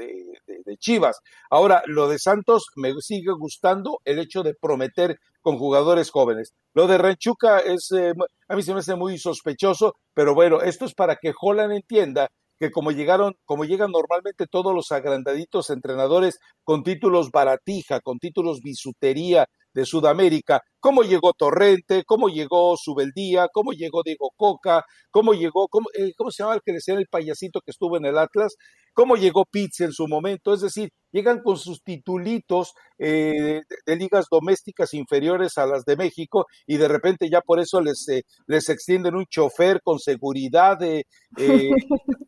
Chivas. 0.80 1.20
Ahora, 1.50 1.82
lo 1.88 2.08
de 2.08 2.20
Santos 2.20 2.68
me 2.76 2.94
sigue 3.02 3.32
gustando 3.34 4.00
el 4.06 4.20
hecho 4.20 4.44
de 4.44 4.54
prometer 4.54 5.20
con 5.42 5.58
jugadores 5.58 6.12
jóvenes. 6.12 6.54
Lo 6.74 6.88
de 6.88 6.98
Ranchuca 6.98 7.60
es, 7.60 7.92
eh, 7.92 8.14
a 8.48 8.56
mí 8.56 8.62
se 8.62 8.74
me 8.74 8.80
hace 8.80 8.96
muy 8.96 9.18
sospechoso, 9.18 9.96
pero 10.14 10.36
bueno, 10.36 10.62
esto 10.62 10.86
es 10.86 10.94
para 10.94 11.16
que 11.16 11.34
Holland 11.40 11.74
entienda 11.74 12.30
que 12.60 12.72
como 12.72 12.92
llegaron, 12.92 13.36
como 13.46 13.64
llegan 13.64 13.92
normalmente 13.92 14.46
todos 14.46 14.76
los 14.76 14.92
agrandaditos 14.92 15.70
entrenadores 15.70 16.40
con 16.64 16.84
títulos 16.84 17.32
baratija, 17.32 18.02
con 18.02 18.20
títulos 18.20 18.60
bisutería 18.62 19.48
de 19.80 19.86
Sudamérica, 19.86 20.62
cómo 20.80 21.04
llegó 21.04 21.34
Torrente, 21.34 22.04
cómo 22.06 22.30
llegó 22.30 22.76
Subeldía, 22.78 23.48
cómo 23.52 23.72
llegó 23.72 24.02
Diego 24.04 24.32
Coca, 24.36 24.84
cómo 25.12 25.34
llegó, 25.34 25.68
cómo, 25.70 25.88
eh, 25.98 26.12
¿cómo 26.18 26.32
se 26.32 26.44
llama 26.44 26.56
el 26.56 26.62
que 26.64 26.74
decía 26.74 26.96
el 26.96 27.08
payasito 27.08 27.62
que 27.62 27.72
estuvo 27.72 27.98
en 27.98 28.06
el 28.06 28.18
Atlas, 28.18 28.56
cómo 28.94 29.16
llegó 29.16 29.46
Pizzi 29.46 29.84
en 29.84 29.92
su 29.92 30.08
momento, 30.08 30.54
es 30.54 30.62
decir, 30.62 30.90
llegan 31.12 31.42
con 31.42 31.58
sus 31.58 31.84
titulitos 31.84 32.74
eh, 32.98 33.62
de, 33.86 33.96
ligas 33.96 34.28
domésticas 34.30 34.94
inferiores 34.94 35.58
a 35.58 35.66
las 35.66 35.86
de 35.86 35.98
México 35.98 36.46
y 36.68 36.78
de 36.78 36.88
repente 36.88 37.30
ya 37.30 37.42
por 37.42 37.60
eso 37.60 37.82
les, 37.82 38.08
eh, 38.10 38.24
les 38.48 38.70
extienden 38.70 39.16
un 39.16 39.26
chofer 39.26 39.82
con 39.84 40.00
seguridad 40.00 40.78
de... 40.78 41.06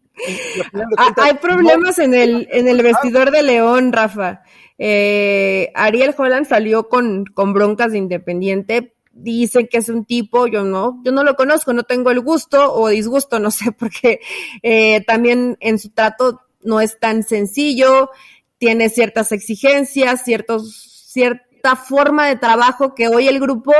Ah, 0.97 1.13
hay 1.17 1.33
problemas 1.35 1.97
en 1.97 2.13
el, 2.13 2.47
en 2.51 2.67
el 2.67 2.83
vestidor 2.83 3.31
de 3.31 3.41
León, 3.41 3.91
Rafa. 3.91 4.43
Eh, 4.77 5.71
Ariel 5.73 6.13
Holland 6.15 6.47
salió 6.47 6.89
con, 6.89 7.25
con 7.25 7.53
broncas 7.53 7.91
de 7.91 7.97
Independiente. 7.97 8.95
Dicen 9.13 9.67
que 9.67 9.77
es 9.77 9.89
un 9.89 10.05
tipo, 10.05 10.47
yo 10.47 10.63
no, 10.63 11.01
yo 11.03 11.11
no 11.11 11.23
lo 11.23 11.35
conozco, 11.35 11.73
no 11.73 11.83
tengo 11.83 12.11
el 12.11 12.19
gusto 12.19 12.73
o 12.73 12.89
disgusto, 12.89 13.39
no 13.39 13.51
sé, 13.51 13.71
porque 13.71 14.19
eh, 14.63 15.03
también 15.05 15.57
en 15.59 15.79
su 15.79 15.89
trato 15.89 16.41
no 16.63 16.81
es 16.81 16.99
tan 16.99 17.23
sencillo, 17.23 18.09
tiene 18.57 18.89
ciertas 18.89 19.31
exigencias, 19.31 20.23
ciertos, 20.23 21.05
cierta 21.07 21.75
forma 21.75 22.27
de 22.27 22.35
trabajo 22.35 22.95
que 22.95 23.07
hoy 23.07 23.27
el 23.27 23.39
grupo 23.39 23.73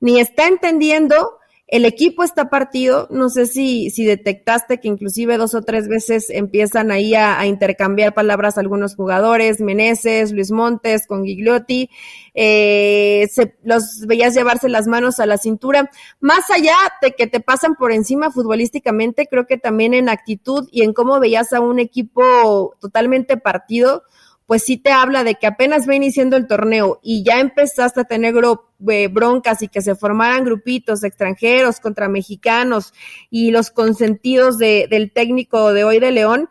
ni 0.00 0.20
está 0.20 0.46
entendiendo 0.46 1.38
el 1.72 1.86
equipo 1.86 2.22
está 2.22 2.50
partido, 2.50 3.08
no 3.10 3.30
sé 3.30 3.46
si, 3.46 3.88
si 3.88 4.04
detectaste 4.04 4.78
que 4.78 4.88
inclusive 4.88 5.38
dos 5.38 5.54
o 5.54 5.62
tres 5.62 5.88
veces 5.88 6.28
empiezan 6.28 6.90
ahí 6.90 7.14
a, 7.14 7.46
intercambiar 7.46 8.12
palabras 8.12 8.58
algunos 8.58 8.94
jugadores, 8.94 9.58
Meneses, 9.62 10.32
Luis 10.32 10.50
Montes, 10.50 11.06
con 11.06 11.24
Gigliotti, 11.24 11.88
eh, 12.34 13.26
se, 13.32 13.56
los 13.64 14.00
veías 14.06 14.34
llevarse 14.34 14.68
las 14.68 14.86
manos 14.86 15.18
a 15.18 15.24
la 15.24 15.38
cintura. 15.38 15.90
Más 16.20 16.50
allá 16.50 16.76
de 17.00 17.12
que 17.12 17.26
te 17.26 17.40
pasan 17.40 17.74
por 17.76 17.90
encima 17.90 18.30
futbolísticamente, 18.30 19.26
creo 19.26 19.46
que 19.46 19.56
también 19.56 19.94
en 19.94 20.10
actitud 20.10 20.68
y 20.70 20.82
en 20.82 20.92
cómo 20.92 21.20
veías 21.20 21.54
a 21.54 21.60
un 21.60 21.78
equipo 21.78 22.76
totalmente 22.80 23.38
partido, 23.38 24.02
pues 24.52 24.64
sí 24.64 24.76
te 24.76 24.90
habla 24.92 25.24
de 25.24 25.36
que 25.36 25.46
apenas 25.46 25.88
va 25.88 25.94
iniciando 25.94 26.36
el 26.36 26.46
torneo 26.46 27.00
y 27.02 27.24
ya 27.24 27.40
empezaste 27.40 28.02
a 28.02 28.04
tener 28.04 28.34
eh, 28.86 29.08
broncas 29.08 29.62
y 29.62 29.68
que 29.68 29.80
se 29.80 29.94
formaran 29.94 30.44
grupitos 30.44 31.04
extranjeros 31.04 31.80
contra 31.80 32.10
mexicanos 32.10 32.92
y 33.30 33.50
los 33.50 33.70
consentidos 33.70 34.58
del 34.58 35.10
técnico 35.10 35.72
de 35.72 35.84
hoy 35.84 36.00
de 36.00 36.10
León, 36.10 36.50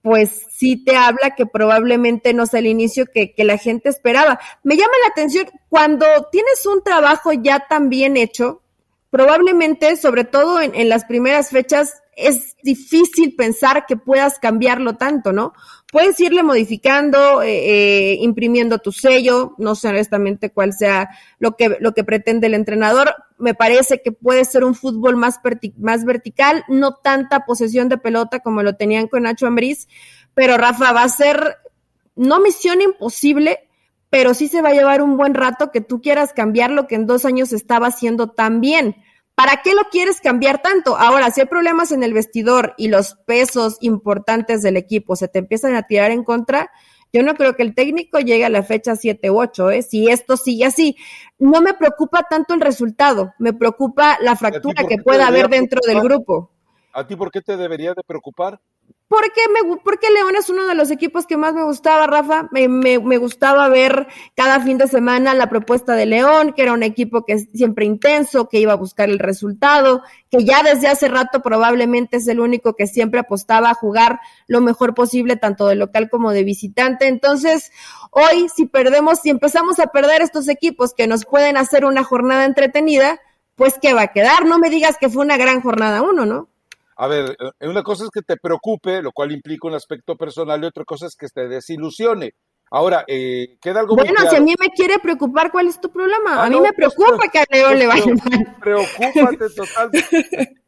pues 0.00 0.48
sí 0.50 0.82
te 0.82 0.96
habla 0.96 1.36
que 1.36 1.46
probablemente 1.46 2.34
no 2.34 2.44
sea 2.46 2.58
el 2.58 2.66
inicio 2.66 3.06
que, 3.06 3.32
la 3.38 3.56
gente 3.56 3.88
esperaba. 3.88 4.40
Me 4.64 4.76
llama 4.76 4.90
la 5.04 5.12
atención 5.12 5.46
cuando 5.68 6.04
tienes 6.32 6.66
un 6.66 6.82
trabajo 6.82 7.32
ya 7.32 7.68
tan 7.68 7.88
bien 7.88 8.16
hecho, 8.16 8.62
probablemente, 9.10 9.94
sobre 9.94 10.24
todo 10.24 10.60
en 10.60 10.88
las 10.88 11.04
primeras 11.04 11.50
fechas, 11.50 12.02
es 12.16 12.56
difícil 12.62 13.34
pensar 13.36 13.86
que 13.86 13.96
puedas 13.96 14.38
cambiarlo 14.38 14.96
tanto, 14.96 15.32
¿no? 15.32 15.54
Puedes 15.92 16.18
irle 16.20 16.42
modificando, 16.42 17.42
eh, 17.42 17.50
eh, 18.12 18.16
imprimiendo 18.20 18.78
tu 18.78 18.92
sello, 18.92 19.54
no 19.58 19.74
sé 19.74 19.88
honestamente 19.88 20.50
cuál 20.50 20.72
sea 20.72 21.10
lo 21.38 21.54
que, 21.54 21.76
lo 21.80 21.92
que 21.92 22.02
pretende 22.02 22.46
el 22.46 22.54
entrenador. 22.54 23.14
Me 23.36 23.52
parece 23.52 24.00
que 24.00 24.10
puede 24.10 24.46
ser 24.46 24.64
un 24.64 24.74
fútbol 24.74 25.18
más, 25.18 25.42
vertical, 26.06 26.64
no 26.66 26.94
tanta 26.94 27.44
posesión 27.44 27.90
de 27.90 27.98
pelota 27.98 28.40
como 28.40 28.62
lo 28.62 28.74
tenían 28.74 29.06
con 29.06 29.24
Nacho 29.24 29.46
Ambriz, 29.46 29.86
pero 30.32 30.56
Rafa 30.56 30.92
va 30.92 31.02
a 31.02 31.08
ser 31.10 31.58
no 32.16 32.40
misión 32.40 32.80
imposible, 32.80 33.68
pero 34.08 34.32
sí 34.32 34.48
se 34.48 34.62
va 34.62 34.70
a 34.70 34.74
llevar 34.74 35.02
un 35.02 35.18
buen 35.18 35.34
rato 35.34 35.70
que 35.70 35.82
tú 35.82 36.00
quieras 36.00 36.32
cambiar 36.32 36.70
lo 36.70 36.86
que 36.86 36.94
en 36.94 37.06
dos 37.06 37.26
años 37.26 37.52
estaba 37.52 37.88
haciendo 37.88 38.30
tan 38.30 38.62
bien. 38.62 38.96
¿Para 39.34 39.62
qué 39.62 39.74
lo 39.74 39.82
quieres 39.90 40.20
cambiar 40.20 40.60
tanto? 40.60 40.96
Ahora, 40.96 41.30
si 41.30 41.40
hay 41.40 41.46
problemas 41.46 41.90
en 41.90 42.02
el 42.02 42.12
vestidor 42.12 42.74
y 42.76 42.88
los 42.88 43.14
pesos 43.26 43.78
importantes 43.80 44.62
del 44.62 44.76
equipo 44.76 45.16
se 45.16 45.28
te 45.28 45.38
empiezan 45.38 45.74
a 45.74 45.84
tirar 45.84 46.10
en 46.10 46.22
contra, 46.22 46.70
yo 47.12 47.22
no 47.22 47.34
creo 47.34 47.54
que 47.54 47.62
el 47.62 47.74
técnico 47.74 48.18
llegue 48.18 48.44
a 48.44 48.50
la 48.50 48.62
fecha 48.62 48.96
7 48.96 49.30
u 49.30 49.38
8, 49.38 49.70
¿eh? 49.70 49.82
si 49.82 50.08
esto 50.08 50.36
sigue 50.36 50.64
así. 50.64 50.96
No 51.38 51.60
me 51.60 51.74
preocupa 51.74 52.26
tanto 52.28 52.54
el 52.54 52.60
resultado, 52.60 53.34
me 53.38 53.52
preocupa 53.52 54.18
la 54.20 54.36
fractura 54.36 54.84
que 54.84 54.96
pueda 54.98 55.26
haber 55.26 55.48
dentro 55.48 55.80
del 55.86 56.00
grupo. 56.00 56.50
¿A 56.94 57.06
ti 57.06 57.16
por 57.16 57.30
qué 57.30 57.40
te 57.40 57.56
debería 57.56 57.94
de 57.94 58.02
preocupar? 58.06 58.60
Porque, 59.12 59.42
me, 59.52 59.76
porque 59.84 60.10
León 60.10 60.36
es 60.38 60.48
uno 60.48 60.64
de 60.66 60.74
los 60.74 60.90
equipos 60.90 61.26
que 61.26 61.36
más 61.36 61.52
me 61.52 61.64
gustaba, 61.64 62.06
Rafa. 62.06 62.48
Me, 62.50 62.66
me, 62.66 62.98
me, 62.98 63.18
gustaba 63.18 63.68
ver 63.68 64.06
cada 64.34 64.58
fin 64.60 64.78
de 64.78 64.88
semana 64.88 65.34
la 65.34 65.50
propuesta 65.50 65.94
de 65.94 66.06
León, 66.06 66.54
que 66.54 66.62
era 66.62 66.72
un 66.72 66.82
equipo 66.82 67.22
que 67.26 67.34
es 67.34 67.48
siempre 67.52 67.84
intenso, 67.84 68.48
que 68.48 68.58
iba 68.58 68.72
a 68.72 68.76
buscar 68.76 69.10
el 69.10 69.18
resultado, 69.18 70.00
que 70.30 70.46
ya 70.46 70.62
desde 70.62 70.88
hace 70.88 71.08
rato 71.08 71.42
probablemente 71.42 72.16
es 72.16 72.26
el 72.26 72.40
único 72.40 72.72
que 72.72 72.86
siempre 72.86 73.20
apostaba 73.20 73.68
a 73.68 73.74
jugar 73.74 74.18
lo 74.46 74.62
mejor 74.62 74.94
posible, 74.94 75.36
tanto 75.36 75.66
de 75.66 75.74
local 75.74 76.08
como 76.08 76.32
de 76.32 76.44
visitante. 76.44 77.06
Entonces, 77.06 77.70
hoy, 78.12 78.48
si 78.48 78.64
perdemos, 78.64 79.18
si 79.18 79.28
empezamos 79.28 79.78
a 79.78 79.88
perder 79.88 80.22
estos 80.22 80.48
equipos 80.48 80.94
que 80.94 81.06
nos 81.06 81.26
pueden 81.26 81.58
hacer 81.58 81.84
una 81.84 82.02
jornada 82.02 82.46
entretenida, 82.46 83.20
pues, 83.56 83.74
¿qué 83.78 83.92
va 83.92 84.04
a 84.04 84.12
quedar? 84.14 84.46
No 84.46 84.58
me 84.58 84.70
digas 84.70 84.96
que 84.98 85.10
fue 85.10 85.22
una 85.22 85.36
gran 85.36 85.60
jornada 85.60 86.00
uno, 86.00 86.24
¿no? 86.24 86.48
A 87.02 87.08
ver, 87.08 87.36
eh, 87.58 87.66
una 87.66 87.82
cosa 87.82 88.04
es 88.04 88.10
que 88.10 88.22
te 88.22 88.36
preocupe, 88.36 89.02
lo 89.02 89.10
cual 89.10 89.32
implica 89.32 89.66
un 89.66 89.74
aspecto 89.74 90.14
personal, 90.16 90.62
y 90.62 90.66
otra 90.66 90.84
cosa 90.84 91.06
es 91.06 91.16
que 91.16 91.26
te 91.26 91.48
desilusione. 91.48 92.34
Ahora, 92.70 93.04
eh, 93.08 93.58
queda 93.60 93.80
algo 93.80 93.96
Bueno, 93.96 94.20
si 94.30 94.36
a 94.36 94.40
mí 94.40 94.54
me 94.56 94.68
quiere 94.68 95.00
preocupar, 95.00 95.50
¿cuál 95.50 95.66
es 95.66 95.80
tu 95.80 95.90
problema? 95.90 96.36
a 96.36 96.44
ah, 96.44 96.48
mí 96.48 96.60
me 96.60 96.72
pues, 96.72 96.94
preocupa 96.94 97.16
pues, 97.16 97.30
que 97.32 97.38
a 97.40 97.44
León 97.50 97.76
le 97.76 97.86
vaya 97.88 98.06
mal. 98.06 98.56
Preocúpate 98.60 99.50
totalmente. 99.50 100.54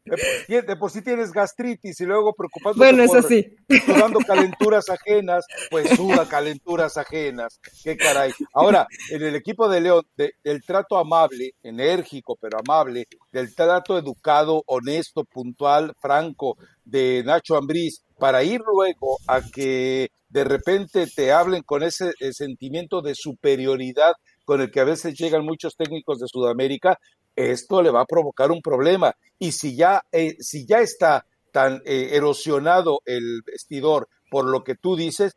De 0.47 0.75
por 0.75 0.91
sí 0.91 1.01
tienes 1.01 1.31
gastritis 1.31 1.99
y 1.99 2.05
luego 2.05 2.33
preocupándote 2.33 2.77
bueno, 2.77 3.03
eso 3.03 3.27
sí. 3.27 3.45
sudando 3.85 4.19
calenturas 4.19 4.89
ajenas, 4.89 5.45
pues 5.71 5.89
suda 5.95 6.27
calenturas 6.27 6.97
ajenas. 6.97 7.59
Qué 7.83 7.97
caray. 7.97 8.31
Ahora, 8.53 8.87
en 9.09 9.23
el 9.23 9.35
equipo 9.35 9.67
de 9.67 9.81
León, 9.81 10.03
del 10.15 10.63
trato 10.63 10.97
amable, 10.97 11.53
enérgico 11.63 12.37
pero 12.39 12.59
amable, 12.59 13.07
del 13.31 13.53
trato 13.55 13.97
educado, 13.97 14.63
honesto, 14.67 15.23
puntual, 15.23 15.93
franco 15.99 16.57
de 16.83 17.23
Nacho 17.25 17.55
Ambriz, 17.55 18.03
para 18.19 18.43
ir 18.43 18.61
luego 18.61 19.17
a 19.27 19.41
que 19.41 20.09
de 20.29 20.43
repente 20.43 21.07
te 21.07 21.31
hablen 21.31 21.63
con 21.63 21.83
ese 21.83 22.11
eh, 22.19 22.31
sentimiento 22.31 23.01
de 23.01 23.15
superioridad 23.15 24.13
con 24.45 24.61
el 24.61 24.71
que 24.71 24.79
a 24.79 24.85
veces 24.85 25.15
llegan 25.17 25.43
muchos 25.43 25.75
técnicos 25.75 26.19
de 26.19 26.27
Sudamérica, 26.27 26.99
esto 27.35 27.81
le 27.81 27.91
va 27.91 28.01
a 28.01 28.05
provocar 28.05 28.51
un 28.51 28.61
problema. 28.61 29.15
Y 29.39 29.51
si 29.51 29.75
ya, 29.75 30.03
eh, 30.11 30.35
si 30.39 30.65
ya 30.65 30.79
está 30.79 31.25
tan 31.51 31.81
eh, 31.85 32.09
erosionado 32.13 33.01
el 33.05 33.41
vestidor 33.45 34.09
por 34.29 34.45
lo 34.45 34.63
que 34.63 34.75
tú 34.75 34.95
dices, 34.95 35.35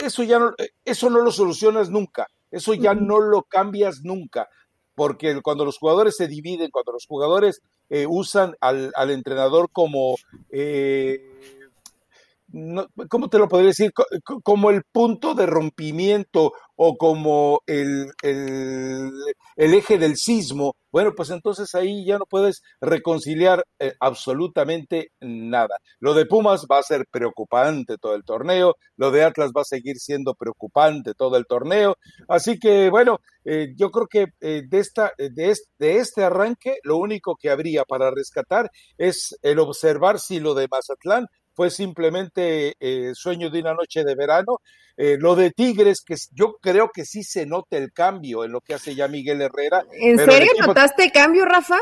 eso 0.00 0.22
ya 0.22 0.38
no, 0.38 0.52
eso 0.84 1.10
no 1.10 1.20
lo 1.20 1.30
solucionas 1.30 1.90
nunca, 1.90 2.26
eso 2.50 2.74
ya 2.74 2.94
no 2.94 3.20
lo 3.20 3.42
cambias 3.42 4.00
nunca, 4.02 4.48
porque 4.94 5.40
cuando 5.42 5.64
los 5.64 5.78
jugadores 5.78 6.16
se 6.16 6.26
dividen, 6.26 6.70
cuando 6.70 6.92
los 6.92 7.06
jugadores 7.06 7.60
eh, 7.90 8.06
usan 8.08 8.56
al, 8.60 8.90
al, 8.96 9.10
entrenador 9.10 9.70
como 9.70 10.16
¿cómo 13.08 13.28
te 13.28 13.38
lo 13.38 13.48
podría 13.48 13.68
decir? 13.68 13.92
Como 14.42 14.70
el 14.70 14.82
punto 14.84 15.34
de 15.34 15.46
rompimiento 15.46 16.52
o 16.76 16.96
como 16.96 17.60
el, 17.66 18.10
el, 18.22 19.10
eje 19.56 19.98
del 19.98 20.16
sismo, 20.16 20.76
bueno, 20.90 21.12
pues 21.16 21.30
entonces 21.30 21.74
ahí 21.74 22.04
ya 22.04 22.18
no 22.18 22.26
puedes 22.26 22.62
reconciliar 22.80 23.64
eh, 23.78 23.92
absolutamente 24.00 25.12
nada. 25.20 25.76
Lo 26.00 26.12
de 26.14 26.26
Pumas 26.26 26.66
va 26.70 26.78
a 26.78 26.82
ser 26.82 27.06
preocupante 27.10 27.98
todo 27.98 28.14
el 28.14 28.24
torneo, 28.24 28.76
lo 28.96 29.10
de 29.10 29.24
Atlas 29.24 29.52
va 29.56 29.62
a 29.62 29.64
seguir 29.64 29.96
siendo 29.96 30.34
preocupante 30.34 31.14
todo 31.14 31.36
el 31.36 31.46
torneo, 31.46 31.96
así 32.28 32.58
que 32.58 32.90
bueno, 32.90 33.20
eh, 33.44 33.74
yo 33.76 33.90
creo 33.90 34.06
que 34.06 34.26
eh, 34.40 34.62
de, 34.68 34.78
esta, 34.78 35.12
de, 35.18 35.54
de 35.78 35.96
este 35.96 36.24
arranque 36.24 36.78
lo 36.82 36.96
único 36.96 37.36
que 37.36 37.50
habría 37.50 37.84
para 37.84 38.10
rescatar 38.10 38.70
es 38.98 39.36
el 39.42 39.58
observar 39.58 40.18
si 40.18 40.40
lo 40.40 40.54
de 40.54 40.68
Mazatlán 40.70 41.26
fue 41.54 41.70
simplemente 41.70 42.74
eh, 42.80 43.12
sueño 43.14 43.50
de 43.50 43.60
una 43.60 43.74
noche 43.74 44.04
de 44.04 44.14
verano. 44.14 44.58
Eh, 44.96 45.16
lo 45.18 45.34
de 45.34 45.50
Tigres, 45.50 46.02
que 46.02 46.16
yo 46.32 46.56
creo 46.60 46.90
que 46.92 47.04
sí 47.04 47.22
se 47.22 47.46
nota 47.46 47.78
el 47.78 47.92
cambio 47.92 48.44
en 48.44 48.52
lo 48.52 48.60
que 48.60 48.74
hace 48.74 48.94
ya 48.94 49.08
Miguel 49.08 49.40
Herrera. 49.40 49.84
¿En 49.92 50.18
serio 50.18 50.52
notaste 50.60 51.10
cambio, 51.10 51.44
Rafa? 51.44 51.78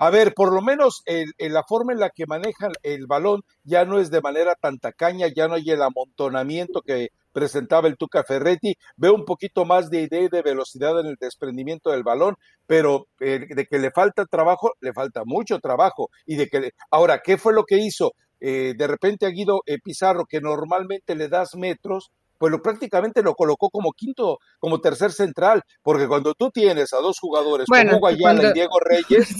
A 0.00 0.10
ver, 0.10 0.32
por 0.32 0.52
lo 0.52 0.62
menos 0.62 1.02
el, 1.06 1.32
la 1.38 1.64
forma 1.64 1.92
en 1.92 1.98
la 1.98 2.10
que 2.10 2.24
manejan 2.26 2.70
el 2.84 3.08
balón 3.08 3.42
ya 3.64 3.84
no 3.84 3.98
es 3.98 4.10
de 4.10 4.20
manera 4.20 4.54
tan 4.54 4.78
tacaña, 4.78 5.26
ya 5.26 5.48
no 5.48 5.54
hay 5.54 5.68
el 5.70 5.82
amontonamiento 5.82 6.82
que 6.82 7.08
presentaba 7.32 7.88
el 7.88 7.96
Tuca 7.96 8.22
Ferretti. 8.22 8.76
Veo 8.96 9.12
un 9.12 9.24
poquito 9.24 9.64
más 9.64 9.90
de 9.90 10.02
idea 10.02 10.22
y 10.22 10.28
de 10.28 10.42
velocidad 10.42 11.00
en 11.00 11.06
el 11.06 11.16
desprendimiento 11.20 11.90
del 11.90 12.04
balón, 12.04 12.36
pero 12.64 13.08
eh, 13.18 13.46
de 13.48 13.66
que 13.66 13.80
le 13.80 13.90
falta 13.90 14.24
trabajo, 14.26 14.72
le 14.80 14.92
falta 14.92 15.22
mucho 15.24 15.58
trabajo. 15.58 16.10
Y 16.26 16.36
de 16.36 16.46
que 16.46 16.70
ahora, 16.92 17.20
¿qué 17.20 17.36
fue 17.36 17.52
lo 17.52 17.64
que 17.64 17.78
hizo? 17.78 18.12
Eh, 18.40 18.74
de 18.76 18.86
repente 18.86 19.26
a 19.26 19.30
Guido 19.30 19.62
eh, 19.66 19.78
Pizarro, 19.82 20.24
que 20.26 20.40
normalmente 20.40 21.14
le 21.14 21.28
das 21.28 21.54
metros, 21.56 22.10
pues 22.38 22.52
lo 22.52 22.62
prácticamente 22.62 23.22
lo 23.22 23.34
colocó 23.34 23.68
como 23.68 23.92
quinto, 23.92 24.38
como 24.60 24.80
tercer 24.80 25.10
central, 25.12 25.62
porque 25.82 26.06
cuando 26.06 26.34
tú 26.34 26.50
tienes 26.50 26.92
a 26.92 26.98
dos 26.98 27.18
jugadores 27.18 27.66
como 27.66 27.96
Hugo 27.96 28.06
Ayala 28.06 28.50
y 28.50 28.52
Diego 28.52 28.78
Reyes, 28.84 29.34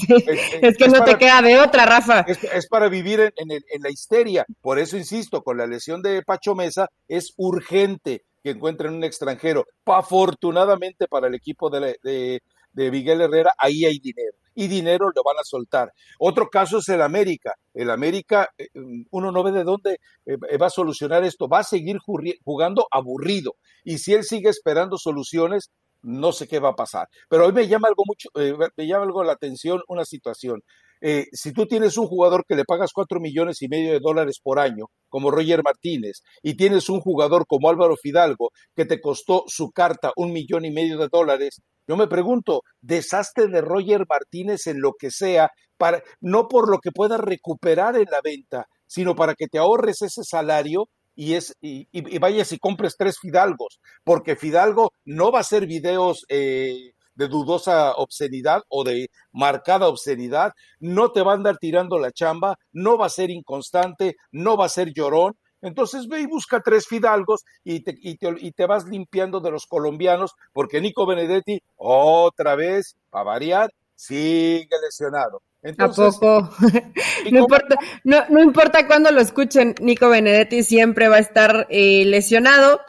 es, 0.61 0.77
que 0.77 0.89
no 0.89 1.05
te 1.05 1.17
queda 1.17 1.41
de 1.41 1.61
otra, 1.61 1.87
Rafa. 1.87 2.21
Es, 2.23 2.67
para 2.67 2.89
vivir 2.89 3.33
en, 3.37 3.51
en, 3.53 3.83
la 3.83 3.91
histeria. 3.91 4.45
Por 4.61 4.81
eso 4.81 4.97
insisto, 4.97 5.43
con 5.43 5.57
la 5.57 5.67
lesión 5.67 6.03
de 6.03 6.23
Pacho 6.23 6.57
Mesa 6.57 6.89
es 7.07 7.33
urgente 7.37 8.25
que 8.43 8.51
encuentren 8.51 8.95
un 8.95 9.05
extranjero. 9.05 9.67
Afortunadamente 9.87 11.07
para 11.07 11.29
el 11.29 11.35
equipo 11.35 11.71
de, 11.71 11.99
de, 12.03 12.43
de 12.73 12.91
Miguel 12.91 13.21
Herrera, 13.21 13.53
ahí 13.59 13.85
hay 13.85 14.01
dinero 14.01 14.35
y 14.59 14.67
dinero 14.67 15.13
lo 15.15 15.23
van 15.23 15.37
a 15.41 15.45
soltar. 15.45 15.93
Otro 16.19 16.49
caso 16.51 16.79
es 16.79 16.89
el 16.89 17.01
América. 17.01 17.55
El 17.73 17.91
América, 17.91 18.51
eh, 18.59 18.67
uno 19.11 19.31
no 19.31 19.45
ve 19.45 19.53
de 19.53 19.63
dónde 19.63 20.01
eh, 20.27 20.59
va 20.59 20.67
a 20.67 20.71
solucionar 20.71 21.23
esto. 21.23 21.49
Va 21.49 21.61
a 21.61 21.63
seguir 21.63 21.99
jugando 22.45 22.89
aburrido. 22.91 23.55
Y 23.85 23.99
si 23.99 24.15
él 24.15 24.25
sigue 24.25 24.49
esperando 24.49 24.99
soluciones, 24.99 25.71
no 26.03 26.33
sé 26.33 26.49
qué 26.49 26.59
va 26.59 26.71
a 26.71 26.75
pasar. 26.75 27.07
Pero 27.29 27.47
hoy 27.47 27.53
me 27.53 27.69
llama 27.69 27.87
algo 27.87 28.03
mucho, 28.05 28.31
eh, 28.35 28.53
me 28.77 28.87
llama 28.89 29.05
algo 29.05 29.23
la 29.23 29.35
atención 29.35 29.81
una 29.87 30.05
situación. 30.05 30.65
Si 31.01 31.53
tú 31.53 31.67
tienes 31.67 31.97
un 31.97 32.07
jugador 32.07 32.45
que 32.47 32.57
le 32.57 32.65
pagas 32.65 32.93
cuatro 32.93 33.21
millones 33.21 33.63
y 33.63 33.69
medio 33.69 33.93
de 33.93 34.01
dólares 34.01 34.39
por 34.43 34.59
año, 34.59 34.87
como 35.09 35.31
Roger 35.31 35.63
Martínez, 35.63 36.23
y 36.43 36.57
tienes 36.57 36.89
un 36.89 37.01
jugador 37.01 37.47
como 37.47 37.69
Álvaro 37.69 37.97
Fidalgo, 37.97 38.51
que 38.75 38.85
te 38.85 39.01
costó 39.01 39.45
su 39.47 39.71
carta 39.71 40.13
un 40.17 40.33
millón 40.33 40.65
y 40.65 40.71
medio 40.71 40.99
de 40.99 41.09
dólares, 41.11 41.61
yo 41.87 41.97
me 41.97 42.07
pregunto, 42.07 42.63
desastre 42.83 43.47
de 43.49 43.63
Roger 43.63 44.05
Martínez 44.09 44.67
en 44.67 44.81
lo 44.81 44.93
que 44.99 45.11
sea, 45.11 45.51
para, 45.79 46.03
no 46.21 46.49
por 46.49 46.71
lo 46.71 46.79
que 46.79 46.91
puedas 46.91 47.21
recuperar 47.21 47.97
en 47.97 48.07
la 48.11 48.21
venta, 48.23 48.67
sino 48.87 49.15
para 49.15 49.35
que 49.35 49.47
te 49.47 49.59
ahorres 49.59 50.03
ese 50.03 50.23
salario 50.23 50.89
y, 51.15 51.35
es, 51.35 51.55
y, 51.61 52.19
vayas 52.19 52.53
y 52.53 52.59
compres 52.59 52.97
tres 52.97 53.19
Fidalgos, 53.19 53.81
porque 54.05 54.37
Fidalgo 54.37 54.93
no 55.05 55.33
va 55.33 55.39
a 55.39 55.41
hacer 55.41 55.67
videos 55.67 56.25
eh, 56.29 56.93
de 57.19 57.27
dudosa 57.27 57.93
obscenidad 57.95 58.63
o 58.69 58.85
de 58.85 59.11
marcada 59.33 59.89
obscenidad, 59.89 60.53
no 60.79 61.11
te 61.11 61.23
va 61.23 61.33
a 61.33 61.35
andar 61.35 61.59
tirando 61.59 61.99
la 61.99 62.13
chamba, 62.13 62.57
no 62.73 62.97
va 62.97 63.07
a 63.07 63.11
ser 63.11 63.31
inconstante, 63.31 64.17
no 64.31 64.57
va 64.57 64.67
a 64.67 64.71
ser 64.71 64.93
llorón, 64.95 65.37
entonces 65.61 66.07
ve 66.07 66.21
y 66.21 66.27
busca 66.27 66.61
tres 66.61 66.87
fidalgos 66.87 67.45
y 67.65 67.81
te, 67.81 67.97
y 68.01 68.53
te, 68.53 68.67
vas 68.67 68.87
limpiando 68.87 69.41
de 69.41 69.51
los 69.51 69.67
colombianos, 69.67 70.35
porque 70.53 70.81
Nico 70.81 71.07
Benedetti, 71.07 71.61
otra 71.77 72.55
vez, 72.55 72.97
para 73.11 73.25
variar, 73.25 73.73
sigue 73.97 74.69
lesionado. 74.81 75.43
¿A 75.77 75.89
poco? 75.89 76.51
no, 77.33 77.41
importa, 77.41 77.77
no, 78.05 78.25
no, 78.29 78.41
importa 78.41 78.87
cuándo 78.87 79.11
lo 79.11 79.21
escuchen, 79.21 79.75
Nico 79.81 80.09
Benedetti 80.09 80.63
siempre 80.63 81.09
va 81.09 81.17
a 81.17 81.21
estar 81.21 81.67
eh, 81.69 82.05
lesionado 82.05 82.81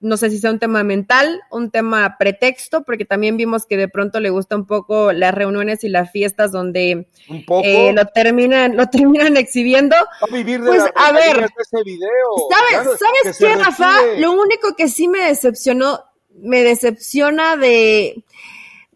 no 0.00 0.16
sé 0.16 0.30
si 0.30 0.38
sea 0.38 0.50
un 0.50 0.58
tema 0.58 0.82
mental, 0.82 1.42
un 1.50 1.70
tema 1.70 2.16
pretexto, 2.18 2.82
porque 2.84 3.04
también 3.04 3.36
vimos 3.36 3.66
que 3.66 3.76
de 3.76 3.88
pronto 3.88 4.18
le 4.18 4.30
gusta 4.30 4.56
un 4.56 4.66
poco 4.66 5.12
las 5.12 5.34
reuniones 5.34 5.84
y 5.84 5.88
las 5.88 6.10
fiestas 6.10 6.52
donde 6.52 7.06
eh, 7.28 7.92
lo 7.92 8.06
terminan, 8.06 8.76
lo 8.76 8.88
terminan 8.88 9.36
exhibiendo. 9.36 9.96
pues 10.28 10.82
a 10.94 11.12
ver, 11.12 11.50
¿sabes, 11.70 12.98
¿sabes 12.98 13.38
qué, 13.38 13.54
Rafa? 13.56 13.94
Lo 14.18 14.32
único 14.32 14.74
que 14.74 14.88
sí 14.88 15.06
me 15.06 15.20
decepcionó, 15.20 16.00
me 16.34 16.62
decepciona 16.62 17.56
de, 17.56 18.24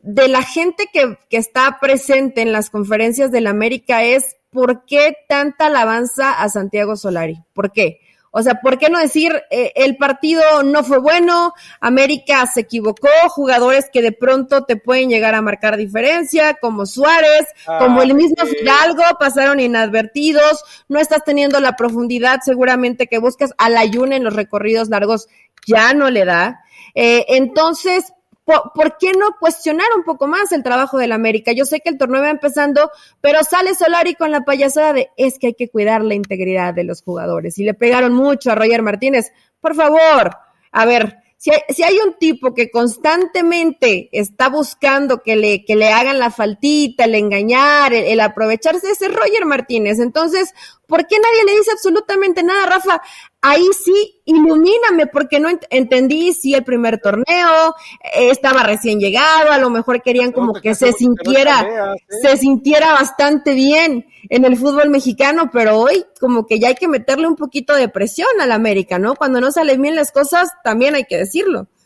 de 0.01 0.29
la 0.29 0.43
gente 0.43 0.89
que, 0.91 1.19
que 1.29 1.37
está 1.37 1.79
presente 1.81 2.41
en 2.41 2.53
las 2.53 2.71
conferencias 2.71 3.31
del 3.31 3.47
América 3.47 4.05
es 4.05 4.37
¿por 4.51 4.87
qué 4.87 5.17
tanta 5.29 5.67
alabanza 5.67 6.33
a 6.33 6.49
Santiago 6.49 6.97
Solari? 6.97 7.43
¿Por 7.53 7.73
qué? 7.73 8.01
O 8.37 8.43
sea, 8.43 8.61
¿por 8.61 8.79
qué 8.79 8.91
no 8.91 8.99
decir 8.99 9.33
eh, 9.49 9.71
el 9.77 9.97
partido 9.97 10.65
no 10.65 10.83
fue 10.83 10.99
bueno, 10.99 11.55
América 11.79 12.45
se 12.47 12.63
equivocó, 12.63 13.09
jugadores 13.29 13.89
que 13.93 14.03
de 14.03 14.11
pronto 14.11 14.65
te 14.65 14.77
pueden 14.77 15.09
llegar 15.09 15.37
a 15.37 15.41
marcar 15.41 15.77
diferencia, 15.77 16.55
como 16.55 16.85
Suárez, 16.85 17.47
como 17.65 18.03
el 18.03 18.13
mismo 18.15 18.39
ah, 18.41 18.47
Fidalgo, 18.47 19.05
pasaron 19.21 19.61
inadvertidos, 19.61 20.65
no 20.89 20.99
estás 20.99 21.23
teniendo 21.23 21.61
la 21.61 21.77
profundidad 21.77 22.41
seguramente 22.45 23.07
que 23.07 23.19
buscas, 23.19 23.53
a 23.57 23.71
la 23.71 23.85
en 23.85 24.25
los 24.25 24.35
recorridos 24.35 24.89
largos 24.89 25.29
ya 25.65 25.95
no 25.95 26.11
le 26.11 26.25
da. 26.25 26.61
Eh, 26.97 27.27
entonces, 27.29 28.13
¿Por, 28.45 28.99
qué 28.99 29.13
no 29.13 29.37
cuestionar 29.41 29.87
un 29.97 30.05
poco 30.05 30.27
más 30.27 30.53
el 30.53 30.63
trabajo 30.63 30.99
del 30.99 31.13
América? 31.13 31.53
Yo 31.53 31.65
sé 31.65 31.81
que 31.81 31.89
el 31.89 31.97
torneo 31.97 32.21
va 32.21 32.29
empezando, 32.29 32.91
pero 33.23 33.43
sale 33.43 33.75
Solari 33.75 34.15
con 34.15 34.31
la 34.31 34.43
payasada 34.43 34.93
de 34.93 35.11
es 35.17 35.39
que 35.39 35.49
hay 35.49 35.55
que 35.55 35.71
cuidar 35.71 36.05
la 36.05 36.15
integridad 36.15 36.75
de 36.75 36.85
los 36.85 37.03
jugadores. 37.03 37.59
Y 37.59 37.65
le 37.65 37.73
pegaron 37.73 38.13
mucho 38.13 38.51
a 38.51 38.55
Roger 38.55 38.83
Martínez. 38.83 39.33
Por 39.61 39.75
favor, 39.75 40.37
a 40.73 40.85
ver, 40.85 41.17
si 41.39 41.53
hay, 41.53 41.61
si 41.75 41.83
hay, 41.83 41.99
un 41.99 42.15
tipo 42.19 42.55
que 42.55 42.71
constantemente 42.71 44.09
está 44.13 44.49
buscando 44.49 45.23
que 45.23 45.37
le, 45.37 45.65
que 45.65 45.77
le 45.77 45.89
hagan 45.89 46.19
la 46.19 46.31
faltita, 46.31 47.05
el 47.05 47.15
engañar, 47.15 47.93
el, 47.93 48.21
aprovecharse, 48.21 48.91
ese 48.91 49.07
es 49.07 49.15
Roger 49.15 49.45
Martínez. 49.45 50.01
Entonces, 50.01 50.55
¿por 50.87 51.07
qué 51.07 51.17
nadie 51.19 51.45
le 51.45 51.59
dice 51.59 51.73
absolutamente 51.73 52.43
nada, 52.43 52.67
Rafa? 52.67 53.03
Ahí 53.47 53.69
sí, 53.79 54.23
ilumíname, 54.25 55.07
porque 55.07 55.39
no 55.39 55.51
entendí 55.69 56.33
si 56.33 56.55
el 56.55 56.65
primer 56.65 56.99
torneo 56.99 57.75
eh, 58.03 58.31
estaba 58.31 58.63
recién 58.63 58.99
llegado, 58.99 59.51
a 59.53 59.59
lo 59.59 59.69
mejor 59.69 60.01
querían 60.01 60.33
como 60.33 60.55
que, 60.55 60.75
se 60.75 60.93
sintiera, 60.93 61.95
se 62.23 62.39
sintiera 62.39 62.95
bastante 62.95 63.53
bien 63.53 64.07
en 64.31 64.47
el 64.47 64.57
fútbol 64.57 64.89
mexicano, 64.89 65.51
pero 65.53 65.79
hoy 65.79 66.07
como 66.19 66.47
que 66.47 66.59
ya 66.59 66.69
hay 66.69 66.75
que 66.75 66.89
meterle 66.89 67.29
un 67.29 67.37
poquito 67.37 67.75
de 67.75 67.91
presión 67.91 68.29
al 68.41 68.51
América, 68.51 68.99
¿no? 68.99 69.15
Cuando 69.15 69.43
no 69.43 69.53
salen 69.53 69.83
bien 69.83 69.95
las 69.95 70.11
cosas, 70.11 70.49
también 70.63 70.95
hay 70.95 71.05
que 71.05 71.19
decirlo. 71.19 71.67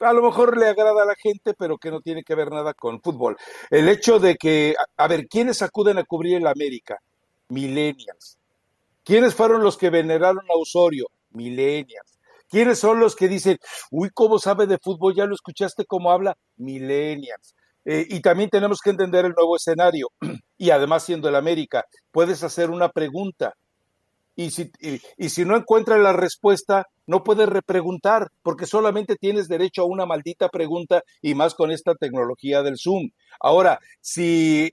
a 0.00 0.12
lo 0.12 0.22
mejor 0.22 0.56
le 0.56 0.68
agrada 0.68 1.02
a 1.02 1.06
la 1.06 1.14
gente, 1.16 1.54
pero 1.54 1.78
que 1.78 1.90
no 1.90 2.00
tiene 2.00 2.22
que 2.22 2.34
ver 2.34 2.50
nada 2.50 2.74
con 2.74 3.00
fútbol. 3.00 3.36
El 3.70 3.88
hecho 3.88 4.18
de 4.18 4.36
que, 4.36 4.74
a 4.96 5.08
ver, 5.08 5.26
¿quiénes 5.28 5.62
acuden 5.62 5.98
a 5.98 6.04
cubrir 6.04 6.36
el 6.36 6.46
América? 6.46 6.98
Millennials. 7.48 8.38
¿Quiénes 9.04 9.34
fueron 9.34 9.62
los 9.62 9.76
que 9.76 9.90
veneraron 9.90 10.44
a 10.50 10.56
Osorio? 10.56 11.06
Millennials. 11.30 12.18
¿Quiénes 12.48 12.78
son 12.78 13.00
los 13.00 13.14
que 13.14 13.28
dicen, 13.28 13.58
uy, 13.90 14.10
¿cómo 14.12 14.38
sabe 14.38 14.66
de 14.66 14.78
fútbol? 14.78 15.14
¿Ya 15.14 15.26
lo 15.26 15.34
escuchaste 15.34 15.84
cómo 15.84 16.10
habla? 16.10 16.36
Millennials. 16.56 17.54
Eh, 17.84 18.06
y 18.08 18.20
también 18.20 18.50
tenemos 18.50 18.80
que 18.82 18.90
entender 18.90 19.24
el 19.24 19.32
nuevo 19.32 19.56
escenario. 19.56 20.08
y 20.58 20.70
además, 20.70 21.04
siendo 21.04 21.28
el 21.28 21.36
América, 21.36 21.84
puedes 22.10 22.42
hacer 22.42 22.70
una 22.70 22.90
pregunta 22.90 23.54
y 24.38 24.52
si, 24.52 24.70
y, 25.16 25.28
si 25.30 25.44
no 25.44 25.56
encuentras 25.56 25.98
la 25.98 26.12
respuesta, 26.12 26.86
no 27.08 27.24
puedes 27.24 27.48
repreguntar, 27.48 28.28
porque 28.44 28.66
solamente 28.66 29.16
tienes 29.16 29.48
derecho 29.48 29.82
a 29.82 29.86
una 29.86 30.06
maldita 30.06 30.48
pregunta 30.48 31.02
y 31.20 31.34
más 31.34 31.54
con 31.54 31.72
esta 31.72 31.96
tecnología 31.96 32.62
del 32.62 32.78
Zoom. 32.78 33.10
Ahora, 33.40 33.80
si 34.00 34.70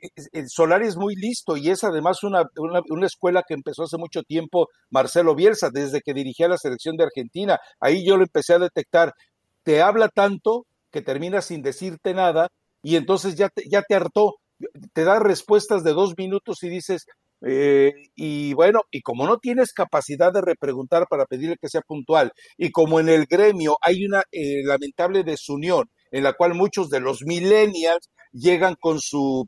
Solari 0.50 0.86
es 0.86 0.98
muy 0.98 1.16
listo 1.16 1.58
y 1.58 1.72
es 1.72 1.84
además 1.84 2.24
una, 2.24 2.44
una, 2.58 3.08
escuela 3.08 3.42
que 3.42 3.56
empezó 3.56 3.86
hace 3.86 3.98
mucho 3.98 4.22
tiempo 4.22 4.70
Marcelo 4.92 5.34
Bielsa, 5.34 5.72
desde 5.74 6.02
que 6.02 6.14
dirigía 6.14 6.48
la 6.48 6.60
selección 6.60 6.96
de 6.96 7.06
Argentina, 7.06 7.58
ahí 7.80 8.06
yo 8.06 8.18
lo 8.18 8.24
empecé 8.24 8.54
a 8.54 8.60
detectar, 8.60 9.14
te 9.64 9.82
habla 9.82 10.10
tanto 10.10 10.68
que 10.92 11.02
termina 11.02 11.42
sin 11.42 11.64
decirte 11.64 12.14
nada 12.14 12.50
y 12.84 12.98
entonces 12.98 13.34
ya 13.34 13.50
te, 13.50 13.64
ya 13.68 13.82
te 13.82 13.96
hartó, 13.96 14.36
te 14.94 15.06
da 15.06 15.18
respuestas 15.18 15.84
de 15.84 15.94
dos 15.94 16.14
minutos 16.16 16.62
y 16.62 16.70
dices, 16.70 17.08
eh, 17.42 17.94
y 18.16 18.54
bueno, 18.54 18.82
y 18.92 19.02
como 19.02 19.26
no 19.26 19.38
tienes 19.38 19.74
capacidad 19.74 20.32
de 20.34 20.42
repreguntar 20.42 21.08
para 21.10 21.26
pedirle 21.26 21.58
que 21.60 21.70
sea 21.70 21.82
puntual, 21.82 22.32
y 22.58 22.72
como 22.72 23.00
en 23.00 23.10
el 23.10 23.26
gremio 23.26 23.78
hay 23.82 24.06
una 24.06 24.24
eh, 24.32 24.64
lamentable 24.64 25.24
desunión 25.24 25.90
en 26.12 26.24
la 26.24 26.34
cual 26.34 26.54
muchos 26.54 26.90
de 26.90 27.00
los 27.00 27.24
millennials 27.24 28.10
llegan 28.32 28.76
con 28.80 29.00
su 29.00 29.46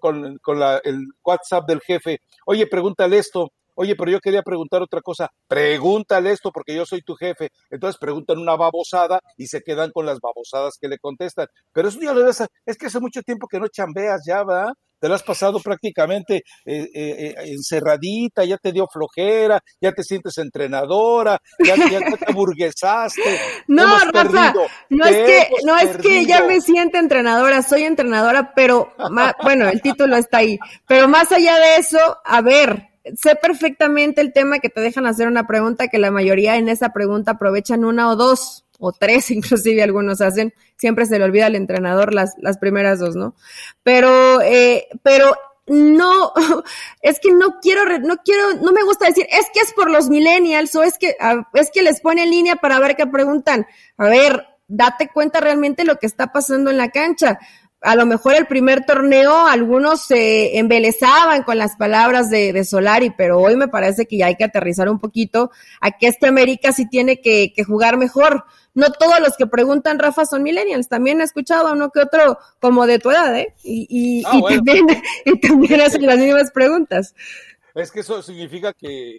con, 0.00 0.38
con 0.38 0.60
la, 0.60 0.80
el 0.84 1.06
WhatsApp 1.24 1.66
del 1.66 1.80
jefe, 1.80 2.18
oye, 2.46 2.66
pregúntale 2.66 3.18
esto, 3.18 3.52
oye, 3.78 3.94
pero 3.96 4.10
yo 4.10 4.20
quería 4.20 4.42
preguntar 4.42 4.82
otra 4.82 5.00
cosa, 5.00 5.30
pregúntale 5.46 6.32
esto 6.32 6.50
porque 6.52 6.74
yo 6.74 6.84
soy 6.84 7.00
tu 7.02 7.14
jefe. 7.14 7.50
Entonces 7.70 7.98
preguntan 8.00 8.38
una 8.38 8.56
babosada 8.56 9.20
y 9.36 9.46
se 9.46 9.62
quedan 9.62 9.92
con 9.92 10.04
las 10.04 10.18
babosadas 10.20 10.76
que 10.80 10.88
le 10.88 10.98
contestan. 10.98 11.46
Pero 11.72 11.88
eso 11.88 12.00
ya 12.00 12.12
lo 12.12 12.24
ves, 12.24 12.42
es 12.66 12.76
que 12.76 12.86
hace 12.86 12.98
mucho 12.98 13.22
tiempo 13.22 13.46
que 13.46 13.60
no 13.60 13.68
chambeas 13.68 14.22
ya, 14.26 14.42
¿va? 14.42 14.72
Te 14.98 15.08
lo 15.08 15.14
has 15.14 15.22
pasado 15.22 15.60
prácticamente 15.60 16.36
eh, 16.36 16.42
eh, 16.64 16.88
eh, 16.94 17.34
encerradita, 17.46 18.44
ya 18.44 18.56
te 18.58 18.72
dio 18.72 18.86
flojera, 18.86 19.60
ya 19.80 19.92
te 19.92 20.02
sientes 20.02 20.36
entrenadora, 20.38 21.38
ya, 21.58 21.74
te 21.74 22.30
aburguesaste. 22.30 23.22
No, 23.68 23.98
Rafa, 24.12 24.54
no 24.88 25.04
es 25.04 25.16
que, 25.16 25.48
no 25.64 25.76
es 25.76 25.96
que 25.98 26.24
ya 26.24 26.42
me 26.44 26.60
siente 26.60 26.98
entrenadora, 26.98 27.62
soy 27.62 27.84
entrenadora, 27.84 28.52
pero 28.54 28.92
bueno, 29.42 29.68
el 29.68 29.80
título 29.82 30.16
está 30.16 30.38
ahí. 30.38 30.58
Pero 30.86 31.06
más 31.06 31.30
allá 31.32 31.58
de 31.58 31.76
eso, 31.76 31.98
a 32.24 32.40
ver, 32.40 32.88
sé 33.16 33.36
perfectamente 33.36 34.20
el 34.20 34.32
tema 34.32 34.58
que 34.58 34.68
te 34.68 34.80
dejan 34.80 35.06
hacer 35.06 35.28
una 35.28 35.46
pregunta 35.46 35.88
que 35.88 35.98
la 35.98 36.10
mayoría 36.10 36.56
en 36.56 36.68
esa 36.68 36.92
pregunta 36.92 37.32
aprovechan 37.32 37.84
una 37.84 38.10
o 38.10 38.16
dos 38.16 38.67
o 38.78 38.92
tres 38.92 39.30
inclusive 39.32 39.82
algunos 39.82 40.20
hacen, 40.20 40.54
siempre 40.76 41.06
se 41.06 41.18
le 41.18 41.24
olvida 41.24 41.46
al 41.46 41.56
entrenador 41.56 42.14
las, 42.14 42.34
las 42.38 42.58
primeras 42.58 42.98
dos, 43.00 43.16
¿no? 43.16 43.34
Pero, 43.82 44.40
eh, 44.40 44.88
pero 45.02 45.34
no, 45.66 46.32
es 47.02 47.20
que 47.20 47.32
no 47.32 47.60
quiero, 47.60 47.98
no 47.98 48.16
quiero, 48.18 48.54
no 48.54 48.72
me 48.72 48.82
gusta 48.82 49.06
decir, 49.06 49.26
es 49.30 49.46
que 49.52 49.60
es 49.60 49.72
por 49.74 49.90
los 49.90 50.08
millennials 50.08 50.74
o 50.74 50.82
es 50.82 50.98
que, 50.98 51.16
es 51.54 51.70
que 51.70 51.82
les 51.82 52.00
pone 52.00 52.22
en 52.22 52.30
línea 52.30 52.56
para 52.56 52.80
ver 52.80 52.96
qué 52.96 53.06
preguntan. 53.06 53.66
A 53.96 54.08
ver, 54.08 54.46
date 54.66 55.10
cuenta 55.12 55.40
realmente 55.40 55.84
lo 55.84 55.96
que 55.96 56.06
está 56.06 56.32
pasando 56.32 56.70
en 56.70 56.76
la 56.78 56.90
cancha 56.90 57.38
a 57.80 57.94
lo 57.94 58.06
mejor 58.06 58.34
el 58.34 58.46
primer 58.46 58.84
torneo 58.84 59.46
algunos 59.46 60.02
se 60.02 60.58
embelezaban 60.58 61.44
con 61.44 61.58
las 61.58 61.76
palabras 61.76 62.28
de, 62.28 62.52
de, 62.52 62.64
Solari, 62.64 63.10
pero 63.16 63.40
hoy 63.40 63.56
me 63.56 63.68
parece 63.68 64.06
que 64.06 64.18
ya 64.18 64.26
hay 64.26 64.36
que 64.36 64.44
aterrizar 64.44 64.88
un 64.88 64.98
poquito 64.98 65.50
a 65.80 65.92
que 65.92 66.08
este 66.08 66.26
América 66.26 66.72
sí 66.72 66.88
tiene 66.88 67.20
que, 67.20 67.52
que 67.54 67.64
jugar 67.64 67.96
mejor. 67.96 68.44
No 68.74 68.92
todos 68.92 69.20
los 69.20 69.36
que 69.36 69.46
preguntan, 69.46 69.98
Rafa, 69.98 70.24
son 70.24 70.42
millennials. 70.42 70.88
También 70.88 71.20
he 71.20 71.24
escuchado 71.24 71.68
a 71.68 71.72
uno 71.72 71.90
que 71.90 72.00
otro 72.00 72.38
como 72.60 72.86
de 72.86 72.98
tu 72.98 73.10
edad, 73.10 73.36
¿eh? 73.36 73.54
Y, 73.64 73.86
y, 73.88 74.22
ah, 74.26 74.38
y 74.38 74.56
también, 74.56 74.86
y 75.24 75.40
también 75.40 75.80
hacen 75.80 76.06
las 76.06 76.18
mismas 76.18 76.50
preguntas. 76.52 77.14
Es 77.78 77.92
que 77.92 78.00
eso 78.00 78.20
significa 78.22 78.72
que 78.72 79.18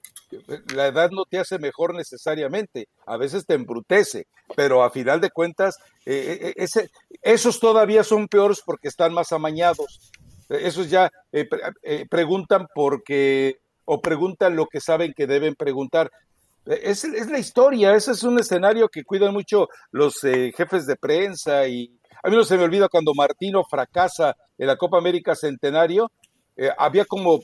la 0.75 0.87
edad 0.87 1.11
no 1.11 1.23
te 1.23 1.39
hace 1.39 1.57
mejor 1.59 1.95
necesariamente, 1.95 2.89
a 3.05 3.15
veces 3.15 3.45
te 3.45 3.53
embrutece, 3.53 4.27
pero 4.53 4.83
a 4.83 4.89
final 4.89 5.21
de 5.21 5.29
cuentas, 5.29 5.77
eh, 6.05 6.53
eh, 6.57 6.87
esos 7.21 7.59
todavía 7.61 8.03
son 8.03 8.27
peores 8.27 8.61
porque 8.65 8.89
están 8.89 9.13
más 9.13 9.31
amañados. 9.31 10.11
Esos 10.49 10.89
ya 10.89 11.09
eh, 11.31 11.47
preguntan 12.09 12.67
porque, 12.75 13.59
o 13.85 14.01
preguntan 14.01 14.57
lo 14.57 14.65
que 14.65 14.81
saben 14.81 15.13
que 15.15 15.25
deben 15.25 15.55
preguntar. 15.55 16.11
Es, 16.65 17.05
es, 17.05 17.29
la 17.29 17.39
historia, 17.39 17.95
ese 17.95 18.11
es 18.11 18.23
un 18.23 18.39
escenario 18.39 18.89
que 18.89 19.05
cuidan 19.05 19.33
mucho 19.33 19.69
los 19.91 20.19
jefes 20.19 20.85
de 20.85 20.97
prensa 20.97 21.65
y 21.65 21.97
a 22.21 22.29
mí 22.29 22.35
no 22.35 22.43
se 22.43 22.57
me 22.57 22.63
olvida 22.63 22.89
cuando 22.89 23.13
Martino 23.13 23.63
fracasa 23.63 24.35
en 24.57 24.67
la 24.67 24.75
Copa 24.75 24.97
América 24.97 25.35
Centenario, 25.35 26.11
eh, 26.61 26.71
había 26.77 27.05
como 27.05 27.39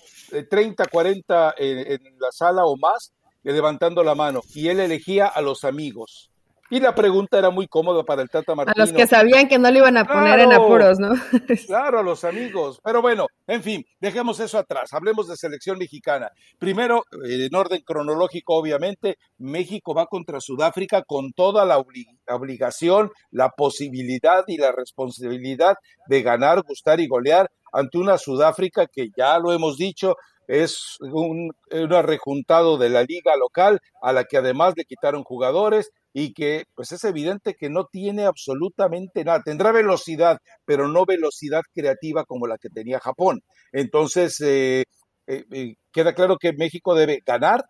30, 0.49 0.84
eh, 0.84 0.88
40 0.91 1.56
en, 1.58 2.19
la 2.19 2.34
sala 2.34 2.65
o 2.65 2.75
más 2.75 3.13
eh, 3.45 3.54
levantando 3.54 4.04
la 4.04 4.13
mano 4.13 4.41
y 4.54 4.67
él 4.67 4.82
elegía 4.82 5.28
a 5.28 5.41
los 5.41 5.63
amigos. 5.63 6.30
Y 6.69 6.80
la 6.80 6.95
pregunta 6.95 7.38
era 7.38 7.51
muy 7.51 7.67
cómoda 7.67 8.04
para 8.04 8.23
el 8.23 8.30
Tata 8.30 8.56
Martino. 8.56 8.73
A 8.75 8.86
los 8.86 8.91
que 8.91 9.06
sabían 9.06 9.47
que 9.47 9.60
no 9.60 9.69
le 9.69 9.80
iban 9.80 9.97
a 9.97 10.06
poner 10.06 10.39
en 10.39 10.51
apuros, 10.51 10.97
¿no? 10.99 11.10
claro, 11.67 11.99
a 11.99 12.04
los 12.04 12.23
amigos. 12.23 12.80
Pero 12.84 13.04
bueno, 13.04 13.28
en 13.45 13.62
fin, 13.62 13.86
dejemos 13.99 14.39
eso 14.39 14.58
atrás. 14.58 14.91
Hablemos 14.93 15.28
de 15.28 15.38
selección 15.38 15.78
mexicana. 15.78 16.32
Primero, 16.58 17.04
en 17.23 17.54
orden 17.54 17.82
cronológico, 17.86 18.56
obviamente, 18.56 19.17
México 19.38 19.93
va 19.93 20.08
contra 20.08 20.41
Sudáfrica 20.41 21.04
con 21.04 21.34
toda 21.34 21.65
la 21.65 21.78
obligación, 21.78 23.12
la 23.30 23.49
posibilidad 23.49 24.43
y 24.47 24.58
la 24.58 24.71
responsabilidad 24.71 25.75
de 26.08 26.21
ganar, 26.23 26.63
gustar 26.63 26.99
y 26.99 27.08
golear 27.08 27.49
ante 27.71 27.97
una 27.97 28.17
Sudáfrica 28.17 28.88
que 28.88 29.10
ya 29.15 29.38
lo 29.38 29.51
hemos 29.51 29.78
dicho, 29.78 30.15
es 30.47 30.97
un, 31.01 31.51
un 31.71 31.89
rejuntado 32.03 32.77
de 32.77 32.89
la 32.89 33.03
liga 33.03 33.36
local 33.36 33.79
a 34.01 34.13
la 34.13 34.25
que 34.25 34.38
además 34.38 34.73
le 34.77 34.86
quitaron 34.86 35.23
jugadores 35.23 35.91
y 36.13 36.34
que 36.34 36.63
pues 36.75 36.91
es 36.91 37.03
evidente 37.03 37.55
que 37.55 37.69
no 37.69 37.86
tiene 37.91 38.25
absolutamente 38.25 39.23
nada. 39.25 39.41
Tendrá 39.43 39.71
velocidad, 39.71 40.39
pero 40.63 40.88
no 40.88 41.05
velocidad 41.05 41.62
creativa 41.73 42.23
como 42.23 42.47
la 42.47 42.58
que 42.58 42.69
tenía 42.69 42.99
Japón. 42.99 43.41
Entonces, 43.73 44.39
eh, 44.41 44.86
eh, 45.27 45.43
eh, 45.51 45.75
queda 45.91 46.13
claro 46.13 46.38
que 46.38 46.53
México 46.53 46.95
debe 46.95 47.21
ganar, 47.25 47.65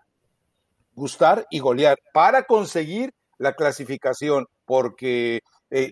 gustar 0.93 1.47
y 1.49 1.59
golear 1.59 1.97
para 2.13 2.43
conseguir 2.43 3.11
la 3.37 3.53
clasificación, 3.53 4.45
porque 4.65 5.39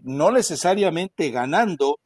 no 0.03 0.31
necesariamente 0.31 1.29
ganando 1.29 1.97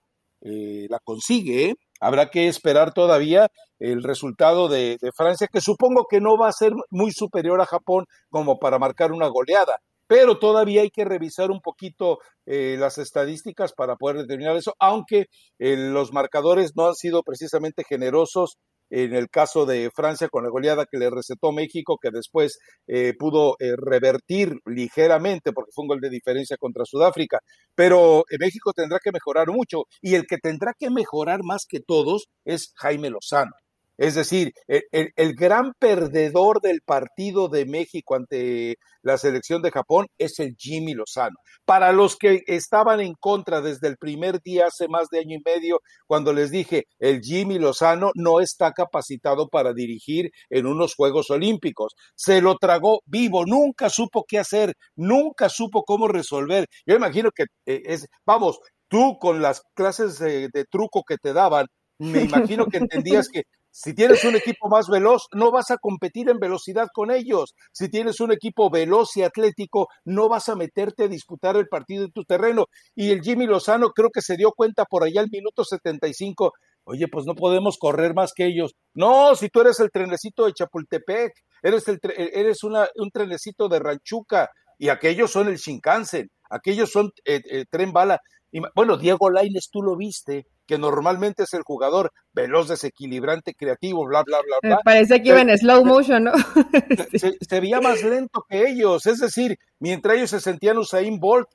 la 0.41 0.99
consigue, 1.03 1.75
Habrá 1.99 2.29
que 2.29 2.47
esperar 2.47 2.93
todavía 2.93 3.49
el 3.79 4.03
resultado 4.03 4.67
de, 4.67 4.97
Francia, 5.15 5.47
que 5.51 5.61
supongo 5.61 6.05
que 6.09 6.21
no 6.21 6.37
va 6.37 6.49
a 6.49 6.53
ser 6.53 6.73
muy 6.89 7.11
superior 7.11 7.61
a 7.61 7.65
Japón 7.65 8.05
como 8.29 8.59
para 8.59 8.79
marcar 8.79 9.11
una 9.11 9.27
goleada, 9.27 9.77
pero 10.07 10.39
todavía 10.39 10.81
hay 10.81 10.89
que 10.89 11.05
revisar 11.05 11.51
un 11.51 11.61
poquito 11.61 12.19
eh, 12.45 12.77
las 12.79 12.97
estadísticas 12.97 13.73
para 13.73 13.95
poder 13.95 14.17
determinar 14.17 14.55
eso, 14.55 14.73
aunque 14.79 15.25
eh, 15.59 15.75
los 15.75 16.13
marcadores 16.13 16.73
no 16.75 16.87
han 16.87 16.95
sido 16.95 17.23
precisamente 17.23 17.83
generosos 17.87 18.57
en 18.89 19.13
el 19.13 19.29
caso 19.29 19.65
de 19.65 19.89
Francia 19.93 20.29
con 20.29 20.43
la 20.43 20.49
goleada 20.49 20.85
que 20.85 20.97
le 20.97 21.09
recetó 21.09 21.51
México, 21.51 21.97
que 22.01 22.09
después 22.11 22.57
eh, 22.87 23.13
pudo 23.17 23.55
eh, 23.59 23.73
revertir 23.77 24.53
ligeramente 24.65 25.51
porque 25.53 25.71
fue 25.73 25.83
un 25.83 25.89
gol 25.89 25.99
de 26.01 26.09
diferencia 26.09 26.57
contra 26.57 26.85
Sudáfrica. 26.85 27.39
Pero 27.75 28.23
eh, 28.29 28.37
México 28.39 28.73
tendrá 28.73 28.99
que 29.03 29.11
mejorar 29.11 29.47
mucho 29.49 29.83
y 30.01 30.15
el 30.15 30.25
que 30.25 30.37
tendrá 30.37 30.73
que 30.77 30.89
mejorar 30.89 31.41
más 31.43 31.65
que 31.67 31.79
todos 31.79 32.27
es 32.45 32.73
Jaime 32.75 33.09
Lozano. 33.09 33.51
Es 33.97 34.13
decir, 34.13 34.53
el, 34.67 35.36
gran 35.36 35.73
perdedor 35.79 36.62
del 36.62 36.81
partido 36.81 37.49
de 37.49 37.65
México 37.65 38.15
ante 38.15 38.75
la 39.01 39.17
selección 39.17 39.63
de 39.63 39.71
Japón 39.71 40.05
es 40.19 40.39
el 40.39 40.55
Jimmy 40.55 40.93
Lozano. 40.93 41.38
Para 41.65 41.91
los 41.91 42.15
que 42.15 42.43
estaban 42.45 42.99
en 42.99 43.15
contra 43.19 43.62
desde 43.62 43.88
el 43.88 43.97
primer 43.97 44.39
día, 44.41 44.67
hace 44.67 44.88
más 44.88 45.07
de 45.10 45.19
año 45.19 45.38
y 45.38 45.41
medio, 45.43 45.79
cuando 46.05 46.31
les 46.31 46.51
dije, 46.51 46.86
el 46.99 47.21
Jimmy 47.21 47.57
Lozano 47.57 48.12
no 48.13 48.39
está 48.39 48.71
capacitado 48.71 49.49
para 49.49 49.73
dirigir 49.73 50.29
en 50.49 50.67
unos 50.67 50.93
Juegos 50.93 51.31
Olímpicos. 51.31 51.93
Se 52.15 52.39
lo 52.39 52.57
tragó 52.57 52.99
vivo, 53.05 53.45
nunca 53.47 53.89
supo 53.89 54.25
qué 54.27 54.38
hacer, 54.38 54.75
nunca 54.95 55.49
supo 55.49 55.83
cómo 55.83 56.07
resolver. 56.07 56.67
Yo 56.86 56.95
imagino 56.95 57.31
que 57.31 57.45
eh, 57.65 57.81
es, 57.86 58.07
vamos, 58.25 58.60
tú 58.89 59.17
con 59.19 59.41
las 59.41 59.63
clases 59.73 60.19
de 60.19 60.65
truco 60.69 61.03
que 61.03 61.17
te 61.17 61.33
daban, 61.33 61.65
me 61.99 62.21
imagino 62.21 62.67
que 62.67 62.77
entendías 62.77 63.27
que 63.27 63.43
si 63.79 63.93
tienes 63.93 64.23
un 64.23 64.35
equipo 64.35 64.69
más 64.69 64.87
veloz, 64.87 65.27
no 65.33 65.51
vas 65.51 65.69
a 65.69 65.77
competir 65.77 66.31
en 66.31 66.39
velocidad 66.39 66.87
con 66.91 67.11
ellos. 67.11 67.53
Si 67.71 67.89
tienes 67.89 68.19
un 68.19 68.31
equipo 68.31 68.71
veloz 68.71 69.15
y 69.17 69.21
atlético, 69.21 69.87
no 70.03 70.27
vas 70.27 70.49
a 70.49 70.55
meterte 70.55 71.03
a 71.03 71.07
disputar 71.07 71.55
el 71.57 71.67
partido 71.67 72.05
en 72.05 72.11
tu 72.11 72.23
terreno. 72.23 72.65
Y 72.95 73.11
el 73.11 73.21
Jimmy 73.21 73.45
Lozano 73.45 73.91
creo 73.91 74.09
que 74.09 74.23
se 74.23 74.35
dio 74.35 74.51
cuenta 74.51 74.85
por 74.85 75.03
allá 75.03 75.21
al 75.21 75.29
minuto 75.31 75.63
75. 75.63 76.53
Oye, 76.85 77.07
pues 77.07 77.27
no 77.27 77.35
podemos 77.35 77.77
correr 77.77 78.15
más 78.15 78.33
que 78.35 78.47
ellos. 78.47 78.73
No, 78.95 79.35
si 79.35 79.49
tú 79.49 79.61
eres 79.61 79.79
el 79.79 79.91
trenecito 79.91 80.47
de 80.47 80.53
Chapultepec, 80.53 81.33
eres, 81.61 81.87
el, 81.87 81.99
eres 82.17 82.63
una, 82.63 82.87
un 82.95 83.11
trenecito 83.11 83.69
de 83.69 83.77
Ranchuca 83.77 84.49
y 84.79 84.89
aquellos 84.89 85.29
son 85.29 85.49
el 85.49 85.57
Shinkansen, 85.57 86.31
aquellos 86.49 86.89
son 86.89 87.11
eh, 87.25 87.41
eh, 87.47 87.65
tren 87.69 87.93
bala. 87.93 88.21
Y, 88.51 88.59
bueno, 88.73 88.97
Diego 88.97 89.29
Laines, 89.29 89.69
tú 89.71 89.83
lo 89.83 89.95
viste, 89.95 90.47
que 90.67 90.77
normalmente 90.77 91.43
es 91.43 91.53
el 91.53 91.63
jugador 91.63 92.12
veloz, 92.34 92.67
desequilibrante, 92.67 93.56
creativo, 93.56 94.06
bla, 94.06 94.23
bla, 94.23 94.39
bla, 94.45 94.58
bla. 94.62 94.80
parece 94.84 95.21
que 95.21 95.30
iba 95.30 95.41
en 95.41 95.58
slow 95.58 95.86
motion, 95.86 96.25
¿no? 96.25 96.34
se, 97.13 97.60
veía 97.60 97.80
más 97.80 98.03
lento 98.03 98.45
que 98.47 98.69
ellos, 98.69 99.06
es 99.06 99.19
decir, 99.19 99.58
mientras 99.80 100.17
ellos 100.17 100.30
se 100.30 100.41
sentían 100.41 100.77
Usain 100.77 101.19
Bolt, 101.19 101.47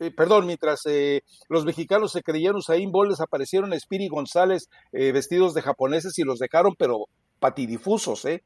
eh, 0.00 0.10
perdón, 0.10 0.46
mientras 0.46 0.80
eh, 0.86 1.22
los 1.48 1.64
mexicanos 1.64 2.12
se 2.12 2.22
creían 2.22 2.56
Usain 2.56 2.90
Bolt, 2.90 3.10
desaparecieron 3.10 3.78
Spiri 3.78 4.08
González 4.08 4.68
eh, 4.92 5.12
vestidos 5.12 5.54
de 5.54 5.62
japoneses 5.62 6.18
y 6.18 6.24
los 6.24 6.38
dejaron, 6.38 6.74
pero 6.76 7.06
patidifusos, 7.38 8.24
¿eh? 8.24 8.42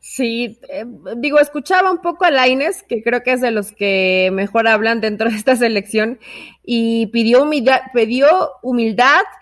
Sí, 0.00 0.58
eh, 0.68 0.84
digo, 1.16 1.40
escuchaba 1.40 1.90
un 1.90 1.98
poco 1.98 2.24
a 2.24 2.30
Laines, 2.30 2.82
que 2.82 3.02
creo 3.02 3.22
que 3.22 3.32
es 3.32 3.40
de 3.40 3.50
los 3.50 3.72
que 3.72 4.30
mejor 4.32 4.68
hablan 4.68 5.00
dentro 5.00 5.28
de 5.30 5.36
esta 5.36 5.56
selección, 5.56 6.18
y 6.64 7.06
pidió 7.08 7.42
humildad, 7.42 7.80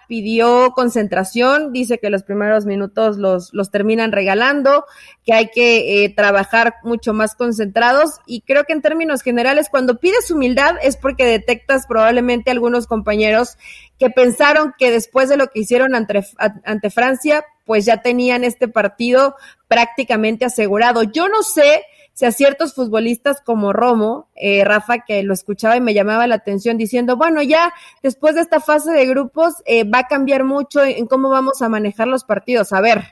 pidió, 0.08 0.70
concentración, 0.74 1.72
dice 1.72 1.98
que 1.98 2.10
los 2.10 2.22
primeros 2.22 2.66
minutos 2.66 3.16
los, 3.18 3.52
los 3.52 3.70
terminan 3.70 4.12
regalando, 4.12 4.84
que 5.24 5.32
hay 5.32 5.48
que 5.48 6.04
eh, 6.04 6.08
trabajar 6.08 6.76
mucho 6.82 7.12
más 7.12 7.34
concentrados, 7.34 8.20
y 8.26 8.40
creo 8.42 8.64
que 8.64 8.72
en 8.72 8.82
términos 8.82 9.22
generales, 9.22 9.68
cuando 9.70 9.98
pides 9.98 10.30
humildad 10.30 10.76
es 10.82 10.96
porque 10.96 11.24
detectas 11.26 11.86
probablemente 11.86 12.50
algunos 12.50 12.86
compañeros 12.86 13.58
que 13.98 14.10
pensaron 14.10 14.74
que 14.78 14.90
después 14.90 15.28
de 15.28 15.36
lo 15.36 15.48
que 15.48 15.60
hicieron 15.60 15.94
ante 15.94 16.90
Francia, 16.90 17.44
pues 17.64 17.84
ya 17.84 18.02
tenían 18.02 18.44
este 18.44 18.68
partido 18.68 19.36
prácticamente 19.68 20.44
asegurado. 20.44 21.02
Yo 21.02 21.28
no 21.28 21.42
sé 21.42 21.82
si 22.12 22.26
a 22.26 22.32
ciertos 22.32 22.74
futbolistas 22.74 23.40
como 23.40 23.72
Romo, 23.72 24.28
eh, 24.36 24.64
Rafa, 24.64 25.00
que 25.00 25.22
lo 25.24 25.34
escuchaba 25.34 25.76
y 25.76 25.80
me 25.80 25.94
llamaba 25.94 26.26
la 26.26 26.36
atención 26.36 26.78
diciendo, 26.78 27.16
bueno, 27.16 27.42
ya 27.42 27.74
después 28.02 28.36
de 28.36 28.42
esta 28.42 28.60
fase 28.60 28.92
de 28.92 29.06
grupos 29.06 29.54
eh, 29.66 29.84
va 29.84 30.00
a 30.00 30.06
cambiar 30.06 30.44
mucho 30.44 30.82
en 30.84 31.06
cómo 31.06 31.28
vamos 31.28 31.60
a 31.60 31.68
manejar 31.68 32.06
los 32.06 32.22
partidos. 32.22 32.72
A 32.72 32.80
ver, 32.80 33.02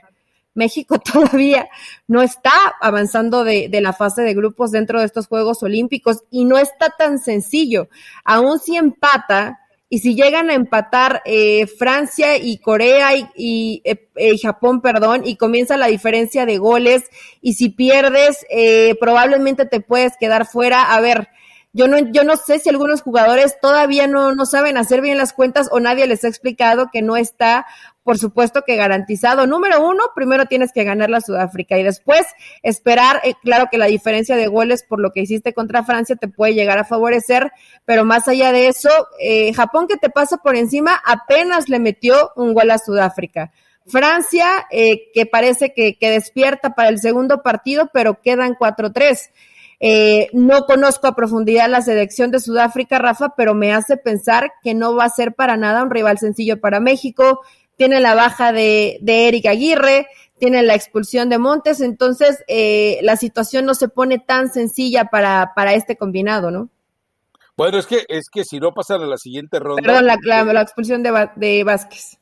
México 0.53 0.99
todavía 1.13 1.67
no 2.07 2.21
está 2.21 2.53
avanzando 2.79 3.43
de, 3.43 3.67
de, 3.69 3.81
la 3.81 3.91
fase 3.91 4.21
de 4.21 4.33
grupos 4.33 4.71
dentro 4.71 4.99
de 4.99 5.05
estos 5.05 5.27
Juegos 5.27 5.61
Olímpicos 5.63 6.23
y 6.31 6.45
no 6.45 6.57
está 6.57 6.89
tan 6.97 7.19
sencillo. 7.19 7.89
Aún 8.23 8.59
si 8.59 8.77
empata, 8.77 9.59
y 9.93 9.99
si 9.99 10.15
llegan 10.15 10.49
a 10.49 10.55
empatar 10.55 11.21
eh, 11.23 11.67
Francia 11.67 12.37
y 12.37 12.57
Corea 12.57 13.11
y, 13.35 13.79
eh, 13.85 14.09
eh, 14.15 14.39
Japón, 14.39 14.81
perdón, 14.81 15.21
y 15.23 15.35
comienza 15.35 15.77
la 15.77 15.85
diferencia 15.85 16.47
de 16.47 16.57
goles, 16.57 17.03
y 17.41 17.53
si 17.53 17.69
pierdes, 17.69 18.43
eh, 18.49 18.97
probablemente 18.99 19.67
te 19.67 19.81
puedes 19.81 20.17
quedar 20.17 20.47
fuera. 20.47 20.95
A 20.95 20.99
ver, 20.99 21.29
yo 21.73 21.87
no, 21.87 21.99
yo 22.11 22.23
no 22.23 22.37
sé 22.37 22.57
si 22.57 22.69
algunos 22.69 23.03
jugadores 23.03 23.59
todavía 23.61 24.07
no, 24.07 24.33
no 24.33 24.47
saben 24.47 24.77
hacer 24.77 25.01
bien 25.01 25.19
las 25.19 25.31
cuentas 25.31 25.69
o 25.71 25.79
nadie 25.79 26.07
les 26.07 26.23
ha 26.23 26.27
explicado 26.27 26.89
que 26.91 27.03
no 27.03 27.15
está, 27.15 27.67
por 28.03 28.17
supuesto 28.17 28.63
que 28.65 28.75
garantizado. 28.75 29.47
Número 29.47 29.85
uno, 29.85 30.03
primero 30.15 30.45
tienes 30.45 30.71
que 30.73 30.83
ganar 30.83 31.09
la 31.09 31.21
Sudáfrica 31.21 31.77
y 31.77 31.83
después 31.83 32.25
esperar, 32.61 33.21
eh, 33.23 33.33
claro 33.41 33.67
que 33.71 33.77
la 33.77 33.85
diferencia 33.85 34.35
de 34.35 34.47
goles 34.47 34.83
por 34.83 34.99
lo 34.99 35.11
que 35.11 35.21
hiciste 35.21 35.53
contra 35.53 35.83
Francia 35.83 36.15
te 36.15 36.27
puede 36.27 36.53
llegar 36.53 36.77
a 36.79 36.85
favorecer, 36.85 37.51
pero 37.85 38.05
más 38.05 38.27
allá 38.27 38.51
de 38.51 38.67
eso, 38.67 38.89
eh, 39.19 39.53
Japón 39.53 39.87
que 39.87 39.97
te 39.97 40.09
pasa 40.09 40.37
por 40.37 40.55
encima 40.55 41.01
apenas 41.05 41.69
le 41.69 41.79
metió 41.79 42.31
un 42.35 42.53
gol 42.53 42.71
a 42.71 42.77
Sudáfrica. 42.77 43.51
Francia, 43.85 44.65
eh, 44.71 45.11
que 45.13 45.25
parece 45.25 45.73
que, 45.73 45.97
que 45.97 46.09
despierta 46.09 46.73
para 46.73 46.89
el 46.89 46.99
segundo 46.99 47.41
partido, 47.41 47.89
pero 47.93 48.21
quedan 48.21 48.55
4-3. 48.55 49.29
Eh, 49.85 50.29
no 50.31 50.65
conozco 50.65 51.07
a 51.07 51.15
profundidad 51.15 51.69
la 51.69 51.81
selección 51.81 52.31
de 52.31 52.39
Sudáfrica, 52.39 52.99
Rafa, 52.99 53.33
pero 53.35 53.53
me 53.53 53.73
hace 53.73 53.97
pensar 53.97 54.53
que 54.63 54.73
no 54.73 54.95
va 54.95 55.03
a 55.03 55.09
ser 55.09 55.33
para 55.33 55.57
nada 55.57 55.83
un 55.83 55.89
rival 55.89 56.17
sencillo 56.19 56.61
para 56.61 56.79
México. 56.79 57.41
Tiene 57.77 57.99
la 57.99 58.15
baja 58.15 58.51
de, 58.51 58.97
de 59.01 59.27
Eric 59.27 59.47
Aguirre, 59.47 60.07
tiene 60.39 60.61
la 60.63 60.75
expulsión 60.75 61.29
de 61.29 61.37
Montes, 61.37 61.81
entonces 61.81 62.43
eh, 62.47 62.99
la 63.01 63.17
situación 63.17 63.65
no 63.65 63.73
se 63.73 63.87
pone 63.87 64.19
tan 64.19 64.51
sencilla 64.51 65.05
para, 65.05 65.53
para 65.55 65.73
este 65.73 65.95
combinado, 65.95 66.51
¿no? 66.51 66.69
Bueno, 67.55 67.77
es 67.77 67.85
que, 67.85 68.03
es 68.09 68.29
que 68.31 68.43
si 68.43 68.59
no 68.59 68.71
pasan 68.73 69.01
a 69.01 69.05
la 69.05 69.17
siguiente 69.17 69.59
ronda. 69.59 69.81
Perdón, 69.81 70.07
la, 70.07 70.17
la, 70.23 70.43
la 70.43 70.61
expulsión 70.61 71.03
de, 71.03 71.29
de 71.35 71.63
Vázquez. 71.63 72.17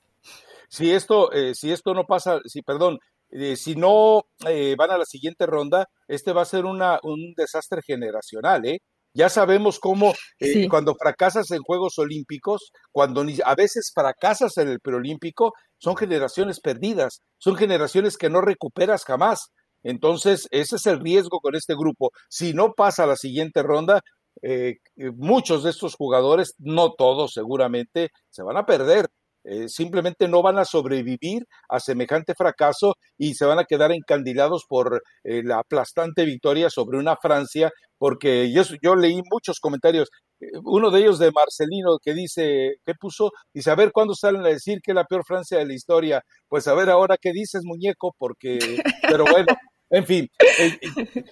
Si 0.67 0.91
esto, 0.91 1.31
eh, 1.31 1.53
si 1.55 1.71
esto 1.71 1.93
no 1.93 2.05
pasa, 2.05 2.39
si, 2.45 2.61
perdón, 2.61 2.99
eh, 3.29 3.55
si 3.55 3.75
no 3.75 4.23
eh, 4.45 4.75
van 4.77 4.91
a 4.91 4.97
la 4.97 5.05
siguiente 5.05 5.45
ronda, 5.45 5.87
este 6.07 6.33
va 6.33 6.41
a 6.41 6.45
ser 6.45 6.65
una, 6.65 6.99
un 7.03 7.33
desastre 7.35 7.81
generacional, 7.81 8.65
¿eh? 8.65 8.79
Ya 9.13 9.29
sabemos 9.29 9.79
cómo 9.79 10.13
eh, 10.39 10.53
sí. 10.53 10.67
cuando 10.67 10.95
fracasas 10.95 11.51
en 11.51 11.61
Juegos 11.61 11.97
Olímpicos, 11.99 12.71
cuando 12.91 13.23
ni, 13.23 13.37
a 13.43 13.55
veces 13.55 13.91
fracasas 13.93 14.57
en 14.57 14.69
el 14.69 14.79
preolímpico, 14.79 15.53
son 15.77 15.97
generaciones 15.97 16.59
perdidas, 16.59 17.21
son 17.37 17.55
generaciones 17.55 18.17
que 18.17 18.29
no 18.29 18.41
recuperas 18.41 19.03
jamás. 19.03 19.51
Entonces, 19.83 20.47
ese 20.51 20.75
es 20.75 20.85
el 20.85 20.99
riesgo 20.99 21.39
con 21.39 21.55
este 21.55 21.75
grupo. 21.75 22.11
Si 22.29 22.53
no 22.53 22.73
pasa 22.73 23.05
la 23.05 23.15
siguiente 23.15 23.63
ronda, 23.63 24.01
eh, 24.41 24.77
muchos 25.15 25.63
de 25.63 25.71
estos 25.71 25.95
jugadores, 25.95 26.53
no 26.59 26.93
todos 26.93 27.33
seguramente, 27.33 28.09
se 28.29 28.43
van 28.43 28.57
a 28.57 28.65
perder. 28.65 29.07
Eh, 29.43 29.69
simplemente 29.69 30.27
no 30.27 30.43
van 30.43 30.59
a 30.59 30.65
sobrevivir 30.65 31.47
a 31.67 31.79
semejante 31.79 32.35
fracaso 32.35 32.95
y 33.17 33.33
se 33.33 33.45
van 33.45 33.57
a 33.57 33.65
quedar 33.65 33.91
encandilados 33.91 34.65
por 34.69 35.01
eh, 35.23 35.41
la 35.43 35.59
aplastante 35.59 36.25
victoria 36.25 36.69
sobre 36.69 36.99
una 36.99 37.17
Francia, 37.17 37.71
porque 38.01 38.51
yo, 38.51 38.63
yo 38.81 38.95
leí 38.95 39.21
muchos 39.31 39.59
comentarios, 39.59 40.09
eh, 40.39 40.47
uno 40.63 40.89
de 40.89 41.01
ellos 41.01 41.19
de 41.19 41.31
Marcelino 41.31 41.99
que 42.03 42.15
dice, 42.15 42.77
¿qué 42.83 42.95
puso? 42.95 43.29
Dice, 43.53 43.69
a 43.69 43.75
ver, 43.75 43.91
¿cuándo 43.91 44.15
salen 44.15 44.41
a 44.41 44.47
decir 44.47 44.79
que 44.81 44.89
es 44.89 44.95
la 44.95 45.05
peor 45.05 45.23
Francia 45.23 45.59
de 45.59 45.67
la 45.67 45.75
historia? 45.75 46.23
Pues 46.47 46.67
a 46.67 46.73
ver 46.73 46.89
ahora 46.89 47.15
qué 47.21 47.31
dices, 47.31 47.61
muñeco, 47.63 48.15
porque, 48.17 48.81
pero 49.03 49.25
bueno. 49.25 49.45
En 49.93 50.05
fin, 50.05 50.29
eh, 50.57 50.79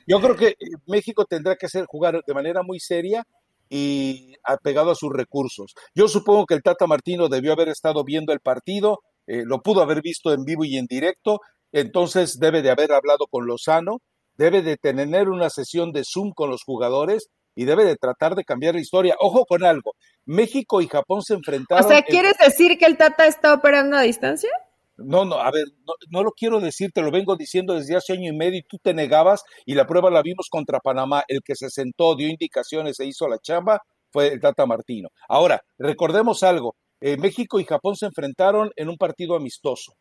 yo 0.06 0.20
creo 0.20 0.36
que 0.36 0.56
México 0.86 1.24
tendrá 1.24 1.56
que 1.56 1.68
hacer 1.68 1.86
jugar 1.86 2.22
de 2.28 2.34
manera 2.34 2.62
muy 2.62 2.82
seria 2.82 3.24
y 3.70 4.34
apegado 4.44 4.92
a 4.92 4.96
sus 4.96 5.14
recursos. 5.14 5.74
Yo 5.96 6.10
supongo 6.10 6.46
que 6.46 6.56
el 6.56 6.62
Tata 6.62 6.86
Martino 6.86 7.30
debió 7.30 7.54
haber 7.54 7.70
estado 7.70 8.04
viendo 8.04 8.34
el 8.34 8.42
partido, 8.42 9.00
eh, 9.28 9.44
lo 9.46 9.62
pudo 9.62 9.82
haber 9.82 10.02
visto 10.02 10.34
en 10.34 10.44
vivo 10.44 10.66
y 10.66 10.76
en 10.76 10.88
directo, 10.88 11.40
entonces 11.72 12.38
debe 12.38 12.62
de 12.62 12.70
haber 12.70 12.92
hablado 12.92 13.28
con 13.32 13.48
Lozano, 13.48 14.02
debe 14.40 14.62
de 14.62 14.78
tener 14.78 15.28
una 15.28 15.50
sesión 15.50 15.92
de 15.92 16.04
Zoom 16.06 16.32
con 16.34 16.50
los 16.50 16.64
jugadores 16.64 17.28
y 17.56 17.66
debe 17.66 17.84
de 17.84 17.98
tratar 17.98 18.36
de 18.36 18.46
cambiar 18.46 18.74
la 18.76 18.80
historia. 18.80 19.16
Ojo 19.20 19.46
con 19.46 19.66
algo, 19.66 19.96
México 20.26 20.82
y 20.82 20.88
Japón 20.88 21.22
se 21.24 21.34
enfrentaron. 21.34 21.86
O 21.86 21.88
sea, 21.88 22.02
¿quieres 22.02 22.40
en... 22.40 22.48
decir 22.48 22.78
que 22.78 22.86
el 22.86 22.96
Tata 22.96 23.28
está 23.28 23.54
operando 23.54 23.98
a 23.98 24.02
distancia? 24.02 24.50
No, 24.96 25.26
no, 25.26 25.36
a 25.36 25.52
ver, 25.52 25.66
no, 25.86 25.94
no, 26.10 26.24
lo 26.24 26.32
quiero 26.32 26.62
decir, 26.62 26.92
te 26.94 27.02
lo 27.02 27.12
vengo 27.12 27.36
diciendo 27.36 27.74
desde 27.74 27.98
hace 27.98 28.14
año 28.14 28.32
y 28.32 28.36
medio 28.36 28.60
y 28.60 28.64
tú 28.64 28.78
te 28.82 28.94
negabas 28.94 29.44
y 29.66 29.76
la 29.76 29.86
prueba 29.86 30.10
la 30.10 30.22
vimos 30.22 30.48
contra 30.50 30.80
Panamá. 30.80 31.24
El 31.28 31.42
que 31.44 31.56
se 31.56 31.70
sentó, 31.70 32.16
dio 32.16 32.30
indicaciones 32.30 32.98
e 33.00 33.06
hizo 33.06 33.28
la 33.28 33.40
chamba 33.40 33.82
fue 34.12 34.28
el 34.28 34.40
Tata 34.40 34.66
Martino. 34.66 35.10
Ahora, 35.28 35.62
recordemos 35.78 36.44
algo, 36.44 36.76
eh, 37.02 37.18
México 37.18 37.60
y 37.60 37.66
Japón 37.66 37.98
se 37.98 38.06
enfrentaron 38.06 38.72
en 38.78 38.88
un 38.88 38.98
partido 38.98 39.36
amistoso. 39.36 39.94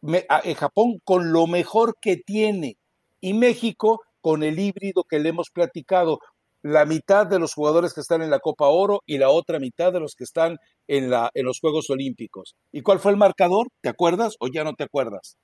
Me, 0.00 0.24
a, 0.28 0.40
eh, 0.44 0.54
Japón 0.54 1.00
con 1.04 1.32
lo 1.32 1.46
mejor 1.46 1.96
que 2.00 2.16
tiene 2.16 2.76
y 3.26 3.34
México 3.34 4.02
con 4.20 4.44
el 4.44 4.56
híbrido 4.60 5.02
que 5.02 5.18
le 5.18 5.30
hemos 5.30 5.50
platicado, 5.50 6.20
la 6.62 6.84
mitad 6.84 7.26
de 7.26 7.40
los 7.40 7.54
jugadores 7.54 7.92
que 7.92 8.00
están 8.00 8.22
en 8.22 8.30
la 8.30 8.38
Copa 8.38 8.66
Oro 8.66 9.02
y 9.04 9.18
la 9.18 9.30
otra 9.30 9.58
mitad 9.58 9.92
de 9.92 9.98
los 9.98 10.14
que 10.14 10.22
están 10.22 10.58
en, 10.86 11.10
la, 11.10 11.30
en 11.34 11.44
los 11.44 11.58
Juegos 11.58 11.90
Olímpicos. 11.90 12.54
¿Y 12.70 12.82
cuál 12.82 13.00
fue 13.00 13.10
el 13.10 13.18
marcador? 13.18 13.66
¿Te 13.80 13.88
acuerdas 13.88 14.36
o 14.38 14.46
ya 14.46 14.62
no 14.62 14.74
te 14.74 14.84
acuerdas? 14.84 15.38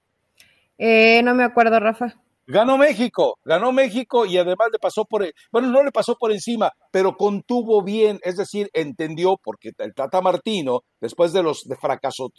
Eh, 0.78 1.22
no 1.24 1.34
me 1.34 1.42
acuerdo, 1.42 1.80
Rafa. 1.80 2.14
Ganó 2.46 2.76
México, 2.76 3.38
ganó 3.44 3.70
México 3.70 4.26
y 4.26 4.36
además 4.36 4.68
le 4.72 4.80
pasó 4.80 5.04
por, 5.04 5.24
bueno, 5.52 5.68
no 5.68 5.84
le 5.84 5.92
pasó 5.92 6.16
por 6.16 6.32
encima, 6.32 6.72
pero 6.90 7.16
contuvo 7.16 7.82
bien, 7.84 8.18
es 8.24 8.36
decir, 8.36 8.68
entendió, 8.72 9.36
porque 9.42 9.70
el 9.78 9.94
Tata 9.94 10.20
Martino, 10.20 10.80
después 11.00 11.32
de 11.32 11.44
los 11.44 11.64
fracasos 11.80 12.30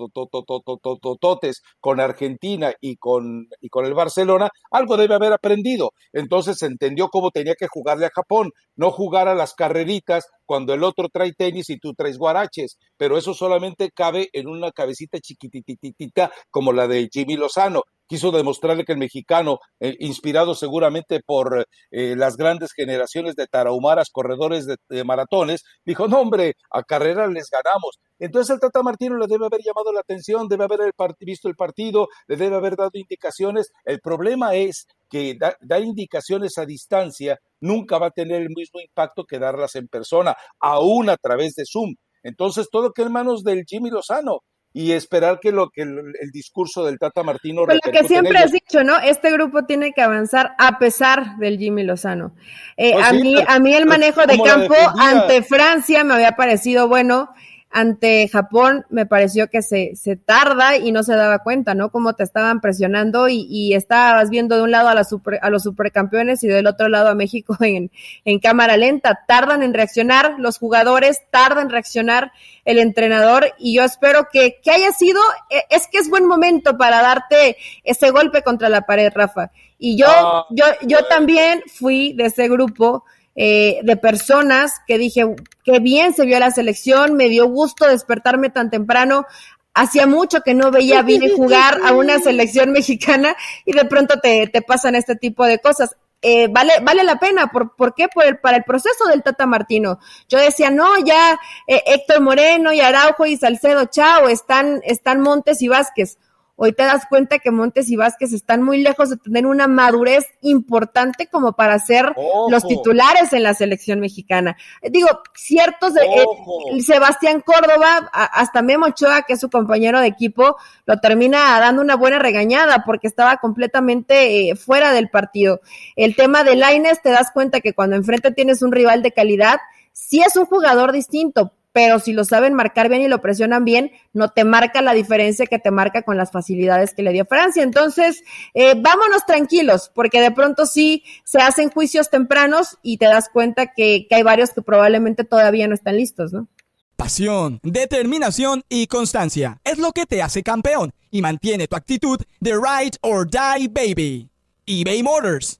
con 1.79 1.99
Argentina 2.01 2.73
y 2.81 2.97
con, 2.97 3.47
y 3.61 3.69
con 3.69 3.85
el 3.85 3.93
Barcelona, 3.93 4.49
algo 4.71 4.97
debe 4.97 5.15
haber 5.15 5.31
aprendido. 5.31 5.91
Entonces 6.11 6.61
entendió 6.63 7.07
cómo 7.07 7.31
tenía 7.31 7.55
que 7.55 7.67
jugarle 7.67 8.05
a 8.05 8.11
Japón, 8.13 8.51
no 8.75 8.91
jugar 8.91 9.29
a 9.29 9.35
las 9.35 9.53
carreritas 9.53 10.25
cuando 10.45 10.73
el 10.73 10.83
otro 10.83 11.07
trae 11.07 11.31
tenis 11.31 11.69
y 11.69 11.77
tú 11.77 11.93
traes 11.93 12.17
guaraches, 12.17 12.77
pero 12.97 13.17
eso 13.17 13.33
solamente 13.33 13.89
cabe 13.91 14.29
en 14.33 14.47
una 14.47 14.71
cabecita 14.71 15.19
chiquitititita 15.19 16.31
como 16.51 16.73
la 16.73 16.87
de 16.87 17.09
Jimmy 17.11 17.37
Lozano 17.37 17.83
quiso 18.07 18.31
demostrarle 18.31 18.85
que 18.85 18.93
el 18.93 18.97
mexicano, 18.97 19.59
eh, 19.79 19.95
inspirado 19.99 20.55
seguramente 20.55 21.21
por 21.25 21.65
eh, 21.91 22.15
las 22.15 22.37
grandes 22.37 22.71
generaciones 22.73 23.35
de 23.35 23.47
tarahumaras, 23.47 24.09
corredores 24.11 24.65
de, 24.65 25.03
maratones, 25.03 25.63
dijo, 25.85 26.07
no 26.07 26.21
hombre, 26.21 26.55
a 26.71 26.83
carrera 26.83 27.27
les 27.27 27.49
ganamos. 27.49 27.99
Entonces 28.19 28.53
el 28.53 28.59
Tata 28.59 28.83
Martino 28.83 29.17
le 29.17 29.27
debe 29.27 29.45
haber 29.45 29.61
llamado 29.61 29.91
la 29.91 29.99
atención, 30.01 30.47
debe 30.47 30.65
haber 30.65 30.93
visto 31.19 31.49
el 31.49 31.55
partido, 31.55 32.07
le 32.27 32.37
debe 32.37 32.55
haber 32.55 32.75
dado 32.75 32.91
indicaciones. 32.93 33.71
El 33.83 33.99
problema 33.99 34.55
es 34.55 34.87
que 35.09 35.35
da, 35.37 35.55
dar 35.61 35.83
indicaciones 35.83 36.57
a 36.57 36.65
distancia 36.65 37.39
nunca 37.59 37.97
va 37.97 38.07
a 38.07 38.11
tener 38.11 38.41
el 38.41 38.49
mismo 38.49 38.79
impacto 38.79 39.25
que 39.25 39.39
darlas 39.39 39.75
en 39.75 39.87
persona, 39.87 40.35
aún 40.59 41.09
a 41.09 41.17
través 41.17 41.55
de 41.55 41.63
Zoom. 41.65 41.95
Entonces 42.23 42.69
todo 42.71 42.93
queda 42.93 43.07
en 43.07 43.13
manos 43.13 43.43
del 43.43 43.65
Jimmy 43.67 43.89
Lozano 43.89 44.39
y 44.73 44.91
esperar 44.91 45.39
que 45.39 45.51
lo 45.51 45.69
que 45.69 45.83
el, 45.83 46.13
el 46.19 46.31
discurso 46.31 46.83
del 46.83 46.97
Tata 46.97 47.21
Martino 47.21 47.63
Pero 47.67 47.79
lo 47.85 47.91
que 47.91 48.07
siempre 48.07 48.39
has 48.39 48.51
dicho, 48.51 48.83
¿no? 48.83 48.99
Este 48.99 49.31
grupo 49.31 49.65
tiene 49.65 49.93
que 49.93 50.01
avanzar 50.01 50.55
a 50.57 50.79
pesar 50.79 51.37
del 51.37 51.59
Jimmy 51.59 51.83
Lozano. 51.83 52.33
Eh, 52.75 52.93
pues 52.93 53.05
a 53.05 53.09
sí, 53.11 53.21
mí 53.21 53.35
a 53.47 53.59
mí 53.59 53.73
el 53.73 53.85
manejo 53.85 54.25
de 54.25 54.39
campo 54.39 54.75
ante 54.99 55.43
Francia 55.43 56.03
me 56.03 56.15
había 56.15 56.31
parecido 56.31 56.87
bueno 56.87 57.29
ante 57.75 58.27
Japón 58.27 58.85
me 58.89 59.07
pareció 59.07 59.49
que 59.49 59.63
se, 59.63 59.95
se 59.95 60.15
tarda 60.15 60.77
y 60.77 60.91
no 60.91 61.01
se 61.01 61.15
daba 61.15 61.39
cuenta, 61.39 61.73
¿no? 61.73 61.89
Cómo 61.89 62.13
te 62.13 62.21
estaban 62.21 62.61
presionando 62.61 63.29
y, 63.29 63.47
y 63.49 63.73
estabas 63.73 64.29
viendo 64.29 64.55
de 64.55 64.61
un 64.61 64.69
lado 64.69 64.89
a, 64.89 64.93
la 64.93 65.03
super, 65.03 65.39
a 65.41 65.49
los 65.49 65.63
supercampeones 65.63 66.43
y 66.43 66.47
del 66.47 66.67
otro 66.67 66.87
lado 66.87 67.09
a 67.09 67.15
México 67.15 67.57
en, 67.61 67.89
en 68.25 68.39
cámara 68.39 68.77
lenta. 68.77 69.23
Tardan 69.27 69.63
en 69.63 69.73
reaccionar 69.73 70.35
los 70.37 70.59
jugadores, 70.59 71.23
tardan 71.31 71.63
en 71.63 71.69
reaccionar 71.71 72.31
el 72.63 72.77
entrenador 72.77 73.47
y 73.57 73.73
yo 73.73 73.83
espero 73.83 74.27
que, 74.31 74.59
que 74.63 74.69
haya 74.69 74.91
sido, 74.91 75.19
e, 75.49 75.63
es 75.71 75.87
que 75.87 75.97
es 75.97 76.11
buen 76.11 76.27
momento 76.27 76.77
para 76.77 77.01
darte 77.01 77.57
ese 77.83 78.11
golpe 78.11 78.43
contra 78.43 78.69
la 78.69 78.81
pared, 78.81 79.11
Rafa. 79.15 79.49
Y 79.79 79.97
yo, 79.97 80.05
ah, 80.07 80.45
yo, 80.51 80.65
yo 80.83 81.05
también 81.05 81.63
fui 81.65 82.13
de 82.13 82.25
ese 82.25 82.47
grupo 82.49 83.03
eh, 83.35 83.79
de 83.83 83.97
personas 83.97 84.73
que 84.87 84.97
dije, 84.97 85.35
qué 85.63 85.79
bien 85.79 86.13
se 86.13 86.25
vio 86.25 86.39
la 86.39 86.51
selección, 86.51 87.15
me 87.15 87.29
dio 87.29 87.47
gusto 87.47 87.87
despertarme 87.87 88.49
tan 88.49 88.69
temprano. 88.69 89.25
hacía 89.73 90.05
mucho 90.05 90.41
que 90.41 90.53
no 90.53 90.69
veía 90.69 90.99
a 91.01 91.03
Vini 91.03 91.29
jugar 91.29 91.79
a 91.83 91.93
una 91.93 92.19
selección 92.19 92.71
mexicana 92.71 93.35
y 93.65 93.73
de 93.73 93.85
pronto 93.85 94.19
te, 94.19 94.47
te 94.47 94.61
pasan 94.61 94.95
este 94.95 95.15
tipo 95.15 95.45
de 95.45 95.59
cosas. 95.59 95.95
Eh, 96.25 96.47
vale, 96.47 96.71
vale 96.81 97.03
la 97.03 97.19
pena. 97.19 97.47
¿Por, 97.47 97.75
por 97.75 97.93
qué? 97.93 98.07
Por 98.07 98.23
el, 98.25 98.37
para 98.37 98.57
el 98.57 98.63
proceso 98.63 99.05
del 99.09 99.21
Tata 99.21 99.45
Martino. 99.45 99.99
Yo 100.29 100.39
decía, 100.39 100.69
no, 100.69 100.97
ya 101.05 101.37
eh, 101.67 101.83
Héctor 101.85 102.21
Moreno 102.21 102.71
y 102.71 102.79
Araujo 102.79 103.25
y 103.25 103.35
Salcedo, 103.35 103.85
chao, 103.85 104.29
están, 104.29 104.79
están 104.85 105.19
Montes 105.19 105.61
y 105.61 105.67
Vázquez. 105.67 106.17
Hoy 106.65 106.71
te 106.71 106.83
das 106.83 107.05
cuenta 107.09 107.39
que 107.39 107.51
Montes 107.51 107.89
y 107.89 107.97
Vázquez 107.97 108.31
están 108.31 108.61
muy 108.61 108.81
lejos 108.81 109.09
de 109.09 109.17
tener 109.17 109.45
una 109.45 109.67
madurez 109.67 110.23
importante 110.39 111.27
como 111.27 111.57
para 111.57 111.77
ser 111.77 112.15
los 112.49 112.65
titulares 112.65 113.33
en 113.33 113.43
la 113.43 113.53
selección 113.53 113.99
mexicana. 113.99 114.55
Digo, 114.81 115.09
ciertos, 115.35 115.93
de, 115.93 116.05
eh, 116.05 116.81
Sebastián 116.81 117.43
Córdoba, 117.45 118.09
hasta 118.13 118.61
Memo 118.61 118.85
Ochoa, 118.85 119.23
que 119.23 119.33
es 119.33 119.41
su 119.41 119.49
compañero 119.49 119.99
de 119.99 120.07
equipo, 120.07 120.55
lo 120.85 121.01
termina 121.01 121.59
dando 121.59 121.81
una 121.81 121.97
buena 121.97 122.17
regañada 122.17 122.85
porque 122.85 123.07
estaba 123.07 123.35
completamente 123.35 124.51
eh, 124.51 124.55
fuera 124.55 124.93
del 124.93 125.09
partido. 125.09 125.59
El 125.97 126.15
tema 126.15 126.45
de 126.45 126.55
Laines, 126.55 127.01
te 127.01 127.09
das 127.09 127.31
cuenta 127.33 127.59
que 127.59 127.73
cuando 127.73 127.97
enfrente 127.97 128.31
tienes 128.31 128.61
un 128.61 128.71
rival 128.71 129.03
de 129.03 129.11
calidad, 129.11 129.59
sí 129.91 130.21
es 130.25 130.37
un 130.37 130.45
jugador 130.45 130.93
distinto, 130.93 131.51
pero 131.73 131.99
si 131.99 132.13
lo 132.13 132.23
saben 132.23 132.53
marcar 132.53 132.87
bien 132.87 133.01
y 133.01 133.07
lo 133.07 133.21
presionan 133.21 133.65
bien, 133.65 133.91
no 134.13 134.29
te 134.29 134.45
marca 134.45 134.81
la 134.81 134.93
diferencia 134.93 135.47
que 135.47 135.59
te 135.59 135.71
marca 135.71 136.03
con 136.03 136.15
las 136.15 136.31
facilidades 136.31 136.93
que 136.93 137.01
le 137.01 137.11
dio 137.11 137.25
Francia. 137.25 137.63
Entonces, 137.63 138.23
eh, 138.53 138.75
vámonos 138.77 139.25
tranquilos, 139.25 139.91
porque 139.93 140.21
de 140.21 140.31
pronto 140.31 140.65
sí 140.65 141.03
se 141.25 141.39
hacen 141.39 141.69
juicios 141.69 142.09
tempranos 142.09 142.77
y 142.83 142.97
te 142.97 143.05
das 143.05 143.27
cuenta 143.27 143.73
que, 143.73 144.05
que 144.07 144.15
hay 144.15 144.23
varios 144.23 144.51
que 144.51 144.61
probablemente 144.61 145.23
todavía 145.23 145.67
no 145.67 145.73
están 145.73 145.97
listos, 145.97 146.31
¿no? 146.31 146.47
Pasión, 146.95 147.59
determinación 147.63 148.63
y 148.69 148.87
constancia 148.87 149.59
es 149.63 149.79
lo 149.79 149.91
que 149.91 150.05
te 150.05 150.21
hace 150.21 150.43
campeón 150.43 150.93
y 151.09 151.21
mantiene 151.21 151.67
tu 151.67 151.75
actitud 151.75 152.19
de 152.39 152.51
ride 152.51 152.97
or 153.01 153.27
die 153.27 153.67
baby. 153.67 154.29
eBay 154.65 155.03
Motors 155.03 155.59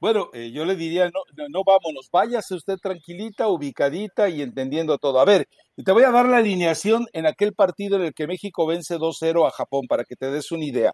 Bueno, 0.00 0.28
eh, 0.32 0.52
yo 0.52 0.64
le 0.64 0.76
diría, 0.76 1.06
no, 1.06 1.22
no, 1.48 1.62
vámonos, 1.66 2.08
váyase 2.12 2.54
usted 2.54 2.76
tranquilita, 2.80 3.48
ubicadita 3.48 4.28
y 4.28 4.42
entendiendo 4.42 4.96
todo. 4.96 5.18
A 5.18 5.24
ver, 5.24 5.48
te 5.84 5.90
voy 5.90 6.04
a 6.04 6.12
dar 6.12 6.26
la 6.26 6.36
alineación 6.36 7.06
en 7.12 7.26
aquel 7.26 7.52
partido 7.52 7.96
en 7.96 8.02
el 8.02 8.14
que 8.14 8.28
México 8.28 8.64
vence 8.64 8.96
2-0 8.96 9.48
a 9.48 9.50
Japón, 9.50 9.86
para 9.88 10.04
que 10.04 10.14
te 10.14 10.30
des 10.30 10.52
una 10.52 10.64
idea. 10.64 10.92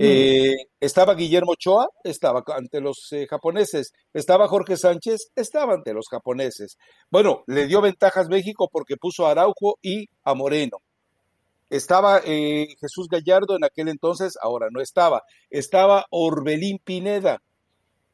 Eh, 0.00 0.56
estaba 0.80 1.14
Guillermo 1.14 1.52
Ochoa, 1.52 1.86
estaba 2.02 2.42
ante 2.48 2.80
los 2.80 3.12
eh, 3.12 3.28
japoneses. 3.30 3.92
Estaba 4.12 4.48
Jorge 4.48 4.76
Sánchez, 4.76 5.30
estaba 5.36 5.74
ante 5.74 5.94
los 5.94 6.08
japoneses. 6.10 6.76
Bueno, 7.08 7.44
le 7.46 7.68
dio 7.68 7.80
ventajas 7.80 8.28
México 8.28 8.68
porque 8.72 8.96
puso 8.96 9.26
a 9.26 9.30
Araujo 9.30 9.78
y 9.80 10.06
a 10.24 10.34
Moreno. 10.34 10.78
Estaba 11.68 12.20
Jesús 12.20 13.06
Gallardo 13.08 13.54
en 13.54 13.62
aquel 13.62 13.86
entonces, 13.86 14.32
ahora 14.42 14.66
no 14.72 14.80
estaba. 14.80 15.22
Estaba 15.50 16.04
Orbelín 16.10 16.80
Pineda 16.82 17.40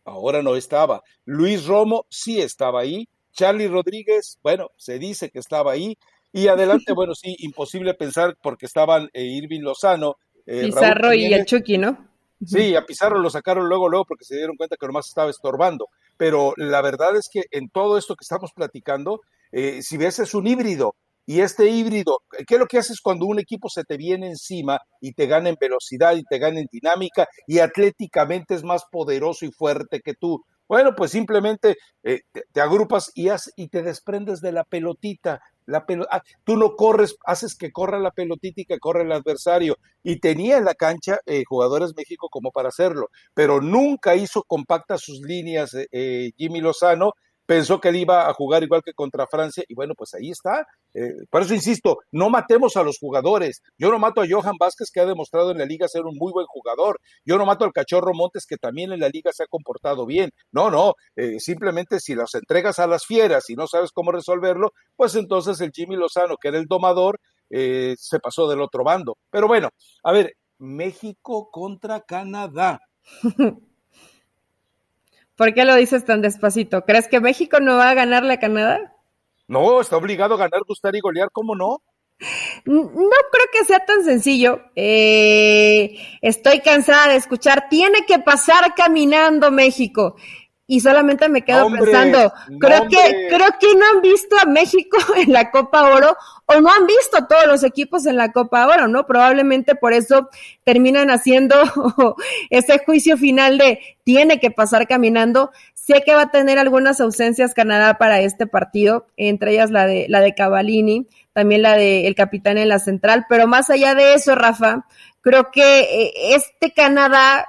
ahora 0.07 0.43
no 0.43 0.57
estaba. 0.57 1.03
Luis 1.25 1.67
Romo 1.67 2.07
sí 2.09 2.41
estaba 2.41 2.81
ahí. 2.81 3.09
Charlie 3.33 3.69
Rodríguez, 3.69 4.39
bueno, 4.43 4.71
se 4.77 4.99
dice 4.99 5.31
que 5.31 5.39
estaba 5.39 5.73
ahí. 5.73 5.99
Y 6.33 6.49
adelante, 6.49 6.93
bueno, 6.97 7.15
sí, 7.15 7.37
imposible 7.41 7.95
pensar 7.95 8.37
porque 8.43 8.67
estaban 8.67 9.11
eh, 9.13 9.25
Irving 9.25 9.61
Lozano. 9.61 10.17
Eh, 10.47 10.63
Pizarro 10.67 11.13
y 11.13 11.33
el 11.33 11.45
Chucky, 11.45 11.79
¿no? 11.79 12.09
Sí, 12.45 12.75
a 12.75 12.85
Pizarro 12.85 13.19
lo 13.19 13.31
sacaron 13.31 13.69
luego, 13.69 13.89
luego, 13.89 14.05
porque 14.05 14.25
se 14.25 14.37
dieron 14.37 14.57
cuenta 14.57 14.77
que 14.77 14.87
nomás 14.87 15.09
estaba 15.09 15.31
estorbando. 15.31 15.89
Pero 16.17 16.53
la 16.57 16.83
verdad 16.83 17.17
es 17.17 17.29
que 17.33 17.45
en 17.51 17.71
todo 17.71 17.97
esto 17.97 18.15
que 18.15 18.23
estamos 18.23 18.53
platicando, 18.53 19.21
eh, 19.53 19.81
si 19.83 19.97
ves, 19.97 20.19
es 20.19 20.35
un 20.35 20.47
híbrido. 20.47 20.95
Y 21.27 21.41
este 21.41 21.69
híbrido, 21.69 22.21
¿qué 22.47 22.55
es 22.55 22.61
lo 22.61 22.67
que 22.67 22.79
haces 22.79 23.01
cuando 23.01 23.27
un 23.27 23.41
equipo 23.41 23.69
se 23.69 23.83
te 23.83 23.97
viene 23.97 24.29
encima 24.29 24.79
y 25.01 25.13
te 25.13 25.27
gana 25.27 25.49
en 25.49 25.57
velocidad 25.61 26.15
y 26.17 26.23
te 26.23 26.39
gana 26.39 26.61
en 26.61 26.69
dinámica 26.71 27.27
y 27.49 27.59
atléticamente 27.59 28.55
es 28.55 28.63
más 28.63 28.85
poderoso 28.91 29.45
y 29.45 29.51
fuerte 29.51 30.01
que 30.01 30.15
tú? 30.15 30.45
Bueno, 30.69 30.95
pues 30.97 31.13
simplemente 31.13 31.77
eh, 32.03 32.21
te, 32.53 32.61
agrupas 32.61 33.13
y, 33.15 33.29
y 33.57 33.69
te 33.69 33.83
desprendes 33.83 34.41
de 34.41 34.53
la 34.53 34.65
pelotita. 34.65 35.41
La 35.65 35.85
ah, 36.11 36.23
tú 36.45 36.57
no 36.57 36.75
corres, 36.77 37.17
haces 37.25 37.57
que 37.57 37.73
corra 37.73 37.99
la 37.99 38.13
pelotita 38.13 38.61
y 38.61 38.65
que 38.65 38.79
corra 38.79 39.03
el 39.03 39.13
adversario. 39.13 39.77
Y 40.03 40.21
tenía 40.21 40.59
en 40.59 40.65
la 40.65 40.75
cancha 40.75 41.19
eh, 41.27 41.45
jugadores 41.45 41.93
México 41.97 42.29
como 42.31 42.51
para 42.53 42.69
hacerlo, 42.69 43.09
pero 43.35 43.61
nunca 43.61 44.15
hizo 44.17 44.43
compactas 44.45 45.03
sus 45.03 45.21
líneas 45.21 45.71
eh, 45.91 46.31
Jimmy 46.37 46.61
Lozano 46.61 47.13
pensó 47.47 47.81
que 47.81 47.89
él 47.89 47.97
iba 47.97 48.29
a 48.29 48.35
jugar 48.35 48.63
igual 48.63 48.83
que 48.85 48.93
contra 48.93 49.27
Francia 49.27 49.65
y 49.69 49.75
bueno, 49.75 49.95
pues 49.97 50.15
ahí 50.15 50.31
está. 50.31 50.67
Eh, 50.95 51.15
por 51.31 51.43
eso 51.43 51.55
insisto, 51.55 51.99
no 52.11 52.29
matemos 52.29 52.77
a 52.77 52.83
los 52.83 52.99
jugadores. 52.99 53.63
Yo 53.79 53.91
no 53.91 53.99
mato 53.99 54.21
a 54.21 54.27
Johan 54.29 54.57
Vázquez, 54.59 54.91
que 54.93 55.01
ha 55.01 55.07
demostrado 55.07 55.53
en 55.53 55.59
la 55.59 55.65
liga 55.65 55.89
ser 55.89 56.03
un 56.03 56.17
muy 56.17 56.33
buen 56.33 56.47
jugador. 56.47 57.01
Yo 57.25 57.39
no 57.39 57.47
mato 57.47 57.65
al 57.65 57.73
Cachorro 57.73 58.13
Montes, 58.13 58.47
que 58.47 58.57
también 58.57 58.93
en 58.93 59.01
la 59.01 59.09
liga 59.09 59.31
se 59.33 59.45
ha 59.45 59.47
comportado 59.47 60.07
bien. 60.07 60.31
No, 60.53 60.71
no, 60.71 60.95
eh, 61.15 61.39
simplemente 61.39 62.01
si 62.01 62.15
los 62.15 62.35
entregas 62.35 62.79
a 62.79 62.87
las 62.87 63.07
fieras 63.07 63.49
y 63.51 63.55
no 63.55 63.67
sabes 63.67 63.93
cómo 63.93 64.13
resolverlo, 64.13 64.73
pues 64.97 65.15
entonces 65.15 65.61
el 65.61 65.71
Jimmy 65.73 65.97
Lozano, 65.97 66.37
que 66.37 66.49
era 66.49 66.59
el 66.59 66.67
domador, 66.67 67.21
eh, 67.51 67.95
se 67.99 68.19
pasó 68.19 68.49
del 68.49 68.61
otro 68.61 68.85
bando. 68.85 69.19
Pero 69.31 69.47
bueno, 69.47 69.71
a 70.03 70.13
ver, 70.13 70.35
México 70.59 71.51
contra 71.51 72.01
Canadá. 72.01 72.81
¿Por 75.37 75.55
qué 75.55 75.65
lo 75.65 75.75
dices 75.75 76.05
tan 76.05 76.23
despacito? 76.23 76.85
¿Crees 76.85 77.09
que 77.09 77.21
México 77.21 77.61
no 77.61 77.77
va 77.77 77.91
a 77.91 77.95
ganarle 77.95 78.35
a 78.35 78.41
Canadá? 78.41 78.95
No, 79.47 79.81
está 79.81 79.97
obligado 79.97 80.35
a 80.35 80.39
ganar, 80.39 80.63
gustar 80.67 80.97
y 80.97 81.01
golear, 81.01 81.29
¿cómo 81.31 81.55
no? 81.55 81.83
No 82.65 82.91
creo 83.31 83.47
que 83.53 83.65
sea 83.67 83.85
tan 83.85 84.03
sencillo. 84.03 84.61
Eh, 84.75 85.99
estoy 86.23 86.61
cansada 86.61 87.09
de 87.09 87.17
escuchar, 87.17 87.69
tiene 87.69 88.07
que 88.07 88.19
pasar 88.19 88.75
caminando 88.75 89.51
México 89.51 90.17
y 90.69 90.81
solamente 90.81 91.29
me 91.29 91.43
quedo 91.43 91.71
pensando, 91.71 92.33
creo 92.59 92.89
que 92.89 93.29
creo 93.29 93.49
que 93.61 93.75
no 93.77 93.85
han 93.95 94.03
visto 94.03 94.37
a 94.41 94.47
México 94.47 94.97
en 95.17 95.33
la 95.33 95.51
Copa 95.51 95.95
Oro 95.95 96.17
o 96.47 96.61
no 96.61 96.71
han 96.71 96.87
visto 96.87 97.27
todos 97.29 97.47
los 97.47 97.63
equipos 97.63 98.07
en 98.07 98.17
la 98.17 98.33
Copa 98.33 98.67
Oro, 98.67 98.89
¿no? 98.89 99.07
Probablemente 99.07 99.77
por 99.77 99.93
eso 99.93 100.29
terminan 100.65 101.11
haciendo 101.11 101.57
ese 102.51 102.81
juicio 102.85 103.17
final 103.17 103.59
de 103.59 103.81
tiene 104.03 104.41
que 104.41 104.51
pasar 104.51 104.89
caminando. 104.89 105.51
Sé 105.75 106.03
que 106.05 106.15
va 106.15 106.23
a 106.23 106.31
tener 106.31 106.59
algunas 106.59 107.01
ausencias 107.01 107.55
Canadá 107.55 107.95
para 107.95 108.21
este 108.21 108.49
partido, 108.49 109.07
entre 109.17 109.53
ellas 109.53 109.71
la 109.71 109.87
de 109.87 110.07
la 110.09 110.21
de 110.21 110.35
Cavallini, 110.35 111.07
también 111.33 111.63
la 111.63 111.77
de 111.77 112.09
el 112.09 112.17
capitán 112.17 112.59
en 112.59 112.69
la 112.69 112.81
central, 112.81 113.27
pero 113.29 113.47
más 113.47 113.71
allá 113.71 113.95
de 113.95 114.15
eso, 114.15 114.35
Rafa, 114.35 114.87
creo 115.21 115.51
que 115.53 115.81
eh, 115.81 116.13
este 116.35 116.73
Canadá 116.73 117.47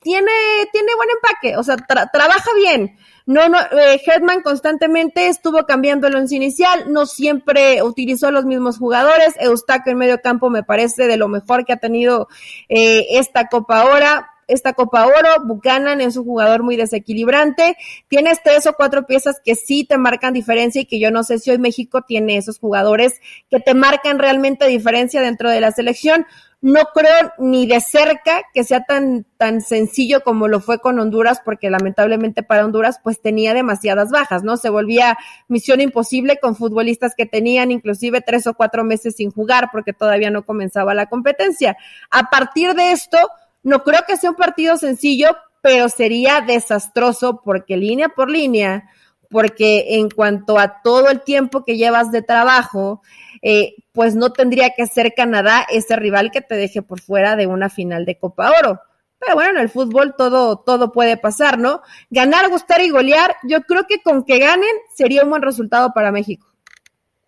tiene, 0.00 0.30
tiene 0.72 0.94
buen 0.94 1.08
empaque, 1.10 1.56
o 1.56 1.62
sea, 1.62 1.76
trabaja 1.76 2.50
bien. 2.56 2.96
No, 3.26 3.48
no, 3.48 3.58
eh, 3.58 4.00
Headman 4.06 4.40
constantemente 4.40 5.28
estuvo 5.28 5.66
cambiando 5.66 6.06
el 6.06 6.16
once 6.16 6.34
inicial, 6.34 6.90
no 6.90 7.04
siempre 7.04 7.82
utilizó 7.82 8.30
los 8.30 8.46
mismos 8.46 8.78
jugadores. 8.78 9.34
Eustaquio 9.38 9.92
en 9.92 9.98
medio 9.98 10.22
campo 10.22 10.48
me 10.48 10.62
parece 10.62 11.06
de 11.06 11.18
lo 11.18 11.28
mejor 11.28 11.66
que 11.66 11.74
ha 11.74 11.76
tenido 11.76 12.28
eh, 12.70 13.06
esta 13.10 13.48
Copa 13.48 13.82
ahora. 13.82 14.30
esta 14.46 14.72
Copa 14.72 15.06
Oro, 15.06 15.44
Buchanan 15.44 16.00
es 16.00 16.16
un 16.16 16.24
jugador 16.24 16.62
muy 16.62 16.76
desequilibrante, 16.76 17.76
tienes 18.08 18.42
tres 18.42 18.66
o 18.66 18.72
cuatro 18.72 19.04
piezas 19.06 19.42
que 19.44 19.54
sí 19.54 19.84
te 19.84 19.98
marcan 19.98 20.32
diferencia 20.32 20.80
y 20.80 20.86
que 20.86 20.98
yo 20.98 21.10
no 21.10 21.22
sé 21.22 21.38
si 21.38 21.50
hoy 21.50 21.58
México 21.58 22.00
tiene 22.08 22.38
esos 22.38 22.58
jugadores 22.58 23.20
que 23.50 23.60
te 23.60 23.74
marcan 23.74 24.18
realmente 24.18 24.66
diferencia 24.66 25.20
dentro 25.20 25.50
de 25.50 25.60
la 25.60 25.70
selección. 25.70 26.24
No 26.60 26.86
creo 26.92 27.32
ni 27.38 27.68
de 27.68 27.80
cerca 27.80 28.42
que 28.52 28.64
sea 28.64 28.82
tan, 28.82 29.24
tan 29.36 29.60
sencillo 29.60 30.22
como 30.22 30.48
lo 30.48 30.58
fue 30.58 30.80
con 30.80 30.98
Honduras, 30.98 31.40
porque 31.44 31.70
lamentablemente 31.70 32.42
para 32.42 32.64
Honduras 32.64 32.98
pues 33.02 33.20
tenía 33.20 33.54
demasiadas 33.54 34.10
bajas, 34.10 34.42
¿no? 34.42 34.56
Se 34.56 34.68
volvía 34.68 35.16
misión 35.46 35.80
imposible 35.80 36.38
con 36.40 36.56
futbolistas 36.56 37.14
que 37.16 37.26
tenían 37.26 37.70
inclusive 37.70 38.22
tres 38.22 38.48
o 38.48 38.54
cuatro 38.54 38.82
meses 38.82 39.14
sin 39.16 39.30
jugar 39.30 39.68
porque 39.70 39.92
todavía 39.92 40.30
no 40.30 40.44
comenzaba 40.44 40.94
la 40.94 41.06
competencia. 41.06 41.76
A 42.10 42.28
partir 42.28 42.74
de 42.74 42.90
esto, 42.90 43.18
no 43.62 43.84
creo 43.84 44.00
que 44.06 44.16
sea 44.16 44.30
un 44.30 44.36
partido 44.36 44.76
sencillo, 44.78 45.36
pero 45.62 45.88
sería 45.88 46.40
desastroso 46.40 47.40
porque 47.44 47.76
línea 47.76 48.08
por 48.08 48.30
línea, 48.30 48.88
porque 49.28 49.96
en 49.96 50.10
cuanto 50.10 50.58
a 50.58 50.80
todo 50.82 51.08
el 51.08 51.22
tiempo 51.22 51.64
que 51.64 51.76
llevas 51.76 52.10
de 52.10 52.22
trabajo, 52.22 53.02
eh, 53.42 53.74
pues 53.92 54.14
no 54.14 54.32
tendría 54.32 54.70
que 54.70 54.86
ser 54.86 55.14
Canadá 55.14 55.66
ese 55.70 55.96
rival 55.96 56.30
que 56.30 56.40
te 56.40 56.54
deje 56.54 56.82
por 56.82 57.00
fuera 57.00 57.36
de 57.36 57.46
una 57.46 57.68
final 57.68 58.04
de 58.04 58.18
Copa 58.18 58.50
Oro. 58.58 58.80
Pero 59.18 59.34
bueno, 59.34 59.50
en 59.50 59.58
el 59.58 59.68
fútbol 59.68 60.14
todo, 60.16 60.58
todo 60.58 60.92
puede 60.92 61.16
pasar, 61.16 61.58
¿no? 61.58 61.82
Ganar, 62.08 62.48
gustar 62.48 62.80
y 62.80 62.90
golear, 62.90 63.36
yo 63.42 63.62
creo 63.62 63.84
que 63.88 64.00
con 64.00 64.24
que 64.24 64.38
ganen 64.38 64.70
sería 64.94 65.24
un 65.24 65.30
buen 65.30 65.42
resultado 65.42 65.92
para 65.92 66.12
México. 66.12 66.46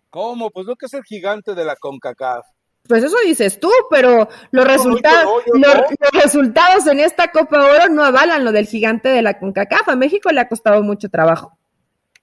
¿Cómo? 0.09 0.49
Pues 0.51 0.65
lo 0.65 0.75
que 0.75 0.85
es 0.85 0.93
el 0.93 1.03
gigante 1.03 1.53
de 1.53 1.65
la 1.65 1.75
CONCACAF. 1.75 2.45
Pues 2.87 3.03
eso 3.03 3.15
dices 3.25 3.59
tú, 3.59 3.71
pero 3.89 4.27
los 4.49 4.65
resultados, 4.65 5.43
los, 5.53 5.75
resultados 6.11 6.87
en 6.87 6.99
esta 6.99 7.31
Copa 7.31 7.63
Oro 7.63 7.89
no 7.89 8.03
avalan 8.03 8.43
lo 8.43 8.51
del 8.51 8.65
gigante 8.65 9.09
de 9.09 9.21
la 9.21 9.37
CONCACAF. 9.37 9.87
A 9.89 9.95
México 9.95 10.31
le 10.31 10.41
ha 10.41 10.47
costado 10.47 10.81
mucho 10.81 11.09
trabajo. 11.09 11.57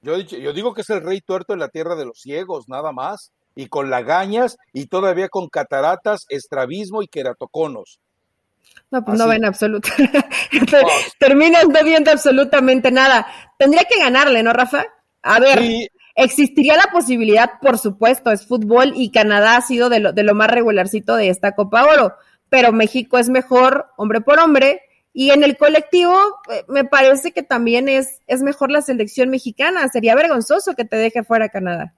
Yo, 0.01 0.19
yo 0.19 0.53
digo 0.53 0.75
que 0.75 0.83
es 0.83 0.91
el 0.91 1.03
rey 1.03 1.21
tuerto 1.21 1.53
en 1.53 1.59
la 1.59 1.69
tierra 1.69 1.97
de 1.97 2.05
los 2.05 2.21
ciegos, 2.21 2.69
nada 2.69 2.93
más 2.93 3.33
y 3.59 3.67
con 3.67 3.91
lagañas 3.91 4.57
y 4.73 4.87
todavía 4.87 5.29
con 5.29 5.49
cataratas, 5.49 6.27
estrabismo 6.29 7.03
y 7.03 7.09
queratoconos. 7.09 7.99
No, 8.93 9.05
pues 9.05 9.19
no 9.19 9.27
ven 9.27 9.45
absolutamente. 9.45 10.25
Terminas 11.19 11.67
no 11.67 11.83
viendo 11.83 12.13
absolutamente 12.13 12.93
nada. 12.93 13.27
Tendría 13.59 13.83
que 13.83 13.99
ganarle, 13.99 14.45
¿no, 14.45 14.53
Rafa? 14.53 14.87
A 15.23 15.41
ver, 15.41 15.61
existiría 16.15 16.77
la 16.77 16.87
posibilidad, 16.93 17.59
por 17.61 17.79
supuesto, 17.79 18.31
es 18.31 18.47
fútbol 18.47 18.93
y 18.95 19.11
Canadá 19.11 19.57
ha 19.57 19.61
sido 19.61 19.89
de 19.89 19.99
lo, 19.99 20.13
de 20.13 20.23
lo 20.23 20.37
más 20.37 20.53
regularcito 20.53 21.17
de 21.17 21.29
esta 21.29 21.57
Copa 21.57 21.85
Oro, 21.85 22.15
pero 22.49 22.71
México 22.71 23.19
es 23.19 23.29
mejor 23.29 23.87
hombre 23.97 24.21
por 24.21 24.39
hombre. 24.39 24.83
Y 25.13 25.31
en 25.31 25.43
el 25.43 25.57
colectivo, 25.57 26.17
eh, 26.51 26.65
me 26.69 26.85
parece 26.85 27.33
que 27.33 27.43
también 27.43 27.89
es, 27.89 28.21
es 28.27 28.43
mejor 28.43 28.71
la 28.71 28.83
selección 28.83 29.31
mexicana. 29.31 29.89
Sería 29.89 30.15
vergonzoso 30.15 30.75
que 30.75 30.85
te 30.85 30.97
deje 30.97 31.25
fuera 31.25 31.49
Canadá. 31.49 31.95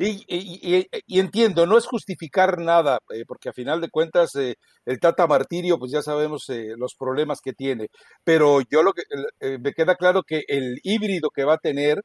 Y, 0.00 1.18
entiendo, 1.18 1.66
no 1.66 1.76
es 1.76 1.84
justificar 1.84 2.58
nada, 2.58 3.00
eh, 3.12 3.24
porque 3.26 3.48
a 3.48 3.52
final 3.52 3.80
de 3.80 3.88
cuentas 3.90 4.32
eh, 4.36 4.54
el 4.84 5.00
Tata 5.00 5.26
Martirio, 5.26 5.76
pues 5.78 5.90
ya 5.90 6.02
sabemos 6.02 6.48
eh, 6.50 6.74
los 6.76 6.94
problemas 6.94 7.40
que 7.40 7.52
tiene, 7.52 7.88
pero 8.22 8.60
yo 8.70 8.84
lo 8.84 8.92
que 8.92 9.02
me 9.58 9.72
queda 9.72 9.96
claro 9.96 10.22
que 10.22 10.44
el 10.46 10.78
híbrido 10.84 11.30
que 11.30 11.44
va 11.44 11.54
a 11.54 11.58
tener 11.58 12.02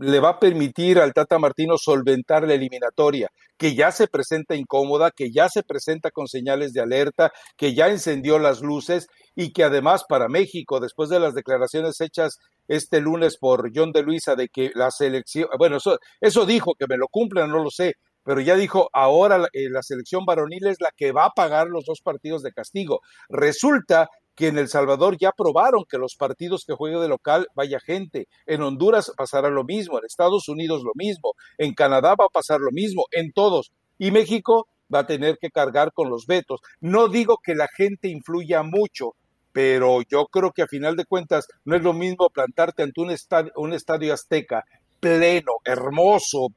le 0.00 0.18
va 0.18 0.30
a 0.30 0.40
permitir 0.40 0.98
al 0.98 1.12
Tata 1.12 1.38
Martino 1.38 1.76
solventar 1.76 2.46
la 2.46 2.54
eliminatoria, 2.54 3.28
que 3.58 3.74
ya 3.74 3.92
se 3.92 4.08
presenta 4.08 4.56
incómoda, 4.56 5.10
que 5.10 5.30
ya 5.30 5.48
se 5.48 5.62
presenta 5.62 6.10
con 6.10 6.26
señales 6.26 6.72
de 6.72 6.80
alerta, 6.80 7.32
que 7.56 7.74
ya 7.74 7.88
encendió 7.88 8.38
las 8.38 8.62
luces 8.62 9.08
y 9.36 9.52
que 9.52 9.62
además 9.62 10.04
para 10.08 10.28
México, 10.28 10.80
después 10.80 11.10
de 11.10 11.20
las 11.20 11.34
declaraciones 11.34 12.00
hechas 12.00 12.38
este 12.66 13.00
lunes 13.00 13.36
por 13.36 13.70
John 13.74 13.92
de 13.92 14.02
Luisa 14.02 14.36
de 14.36 14.48
que 14.48 14.70
la 14.74 14.90
selección, 14.90 15.48
bueno, 15.58 15.76
eso, 15.76 15.98
eso 16.20 16.46
dijo, 16.46 16.74
que 16.74 16.86
me 16.88 16.96
lo 16.96 17.08
cumplan, 17.08 17.50
no 17.50 17.62
lo 17.62 17.70
sé, 17.70 17.94
pero 18.24 18.40
ya 18.40 18.56
dijo, 18.56 18.88
ahora 18.92 19.38
la, 19.38 19.48
eh, 19.52 19.68
la 19.70 19.82
selección 19.82 20.24
varonil 20.24 20.66
es 20.66 20.80
la 20.80 20.90
que 20.96 21.12
va 21.12 21.26
a 21.26 21.30
pagar 21.30 21.68
los 21.68 21.84
dos 21.84 22.00
partidos 22.02 22.42
de 22.42 22.52
castigo. 22.52 23.00
Resulta 23.28 24.08
que 24.40 24.48
en 24.48 24.56
El 24.56 24.68
Salvador 24.68 25.18
ya 25.18 25.32
probaron 25.32 25.84
que 25.84 25.98
los 25.98 26.16
partidos 26.16 26.64
que 26.64 26.72
juegue 26.72 26.98
de 26.98 27.08
local 27.08 27.48
vaya 27.54 27.78
gente. 27.78 28.26
En 28.46 28.62
Honduras 28.62 29.12
pasará 29.14 29.50
lo 29.50 29.64
mismo, 29.64 29.98
en 29.98 30.06
Estados 30.06 30.48
Unidos 30.48 30.82
lo 30.82 30.92
mismo, 30.94 31.34
en 31.58 31.74
Canadá 31.74 32.14
va 32.18 32.24
a 32.24 32.32
pasar 32.32 32.58
lo 32.58 32.70
mismo, 32.70 33.04
en 33.10 33.32
todos. 33.32 33.70
Y 33.98 34.12
México 34.12 34.66
va 34.92 35.00
a 35.00 35.06
tener 35.06 35.36
que 35.36 35.50
cargar 35.50 35.92
con 35.92 36.08
los 36.08 36.26
vetos. 36.26 36.60
No 36.80 37.08
digo 37.08 37.36
que 37.44 37.54
la 37.54 37.68
gente 37.68 38.08
influya 38.08 38.62
mucho, 38.62 39.14
pero 39.52 40.00
yo 40.08 40.24
creo 40.28 40.52
que 40.52 40.62
a 40.62 40.66
final 40.66 40.96
de 40.96 41.04
cuentas 41.04 41.46
no 41.66 41.76
es 41.76 41.82
lo 41.82 41.92
mismo 41.92 42.30
plantarte 42.30 42.82
ante 42.82 43.02
un 43.02 43.10
estadio, 43.10 43.52
un 43.56 43.74
estadio 43.74 44.14
azteca 44.14 44.64
pleno, 45.00 45.52
hermoso, 45.66 46.48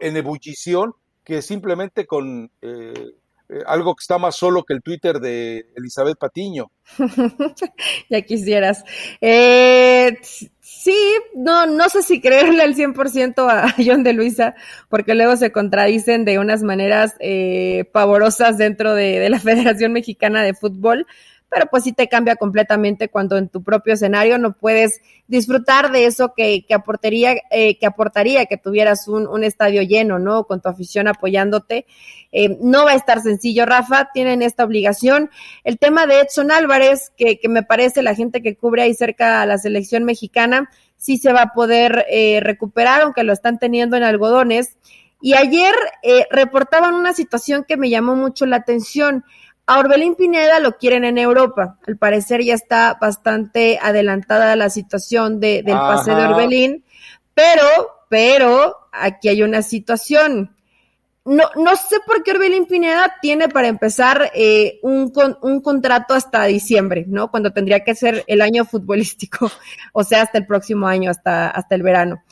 en 0.00 0.16
ebullición, 0.16 0.94
que 1.24 1.42
simplemente 1.42 2.06
con 2.06 2.48
eh, 2.60 3.10
eh, 3.52 3.62
algo 3.66 3.94
que 3.94 4.02
está 4.02 4.16
más 4.18 4.36
solo 4.36 4.64
que 4.64 4.72
el 4.72 4.82
Twitter 4.82 5.20
de 5.20 5.66
Elizabeth 5.76 6.18
Patiño. 6.18 6.70
ya 8.10 8.22
quisieras. 8.22 8.82
Eh, 9.20 10.16
sí, 10.60 10.96
no, 11.34 11.66
no 11.66 11.88
sé 11.90 12.02
si 12.02 12.20
creerle 12.20 12.62
al 12.62 12.74
100% 12.74 13.50
a 13.50 13.74
John 13.84 14.04
de 14.04 14.14
Luisa, 14.14 14.54
porque 14.88 15.14
luego 15.14 15.36
se 15.36 15.52
contradicen 15.52 16.24
de 16.24 16.38
unas 16.38 16.62
maneras 16.62 17.14
eh, 17.20 17.84
pavorosas 17.92 18.56
dentro 18.56 18.94
de, 18.94 19.18
de 19.18 19.28
la 19.28 19.38
Federación 19.40 19.92
Mexicana 19.92 20.42
de 20.42 20.54
Fútbol 20.54 21.06
pero 21.52 21.66
pues 21.66 21.84
sí 21.84 21.92
te 21.92 22.08
cambia 22.08 22.36
completamente 22.36 23.08
cuando 23.08 23.36
en 23.36 23.48
tu 23.48 23.62
propio 23.62 23.92
escenario 23.92 24.38
no 24.38 24.54
puedes 24.54 25.02
disfrutar 25.26 25.92
de 25.92 26.06
eso 26.06 26.32
que, 26.34 26.64
que 26.66 26.72
aportaría, 26.72 27.36
eh, 27.50 27.78
que 27.78 27.84
aportaría 27.86 28.46
que 28.46 28.56
tuvieras 28.56 29.06
un, 29.06 29.26
un, 29.26 29.44
estadio 29.44 29.82
lleno, 29.82 30.18
¿no? 30.18 30.44
Con 30.44 30.62
tu 30.62 30.70
afición 30.70 31.08
apoyándote. 31.08 31.84
Eh, 32.32 32.56
no 32.62 32.86
va 32.86 32.92
a 32.92 32.96
estar 32.96 33.20
sencillo, 33.20 33.66
Rafa, 33.66 34.08
tienen 34.14 34.40
esta 34.40 34.64
obligación. 34.64 35.30
El 35.62 35.78
tema 35.78 36.06
de 36.06 36.20
Edson 36.20 36.50
Álvarez, 36.50 37.12
que, 37.16 37.38
que 37.38 37.48
me 37.50 37.62
parece 37.62 38.02
la 38.02 38.14
gente 38.14 38.40
que 38.40 38.56
cubre 38.56 38.82
ahí 38.82 38.94
cerca 38.94 39.42
a 39.42 39.46
la 39.46 39.58
selección 39.58 40.04
mexicana, 40.04 40.70
sí 40.96 41.18
se 41.18 41.32
va 41.32 41.42
a 41.42 41.52
poder 41.52 42.06
eh, 42.08 42.40
recuperar, 42.40 43.02
aunque 43.02 43.24
lo 43.24 43.32
están 43.34 43.58
teniendo 43.58 43.96
en 43.96 44.04
algodones. 44.04 44.78
Y 45.20 45.34
ayer 45.34 45.74
eh, 46.02 46.26
reportaban 46.30 46.94
una 46.94 47.12
situación 47.12 47.64
que 47.66 47.76
me 47.76 47.90
llamó 47.90 48.16
mucho 48.16 48.46
la 48.46 48.56
atención. 48.56 49.24
A 49.66 49.78
Orbelín 49.78 50.16
Pineda 50.16 50.58
lo 50.58 50.76
quieren 50.76 51.04
en 51.04 51.18
Europa. 51.18 51.78
Al 51.86 51.96
parecer 51.96 52.42
ya 52.42 52.54
está 52.54 52.98
bastante 53.00 53.78
adelantada 53.80 54.56
la 54.56 54.70
situación 54.70 55.40
de, 55.40 55.62
del 55.62 55.76
pase 55.76 56.14
de 56.14 56.26
Orbelín, 56.26 56.84
pero, 57.34 57.64
pero 58.08 58.76
aquí 58.92 59.28
hay 59.28 59.42
una 59.42 59.62
situación. 59.62 60.56
No, 61.24 61.44
no 61.54 61.76
sé 61.76 61.98
por 62.04 62.24
qué 62.24 62.32
Orbelín 62.32 62.66
Pineda 62.66 63.14
tiene 63.22 63.48
para 63.48 63.68
empezar 63.68 64.32
eh, 64.34 64.80
un, 64.82 65.12
un 65.42 65.60
contrato 65.60 66.14
hasta 66.14 66.44
diciembre, 66.46 67.04
¿no? 67.06 67.30
Cuando 67.30 67.52
tendría 67.52 67.84
que 67.84 67.94
ser 67.94 68.24
el 68.26 68.42
año 68.42 68.64
futbolístico, 68.64 69.48
o 69.92 70.02
sea, 70.02 70.22
hasta 70.22 70.38
el 70.38 70.46
próximo 70.46 70.88
año, 70.88 71.10
hasta, 71.10 71.48
hasta 71.48 71.76
el 71.76 71.84
verano. 71.84 72.24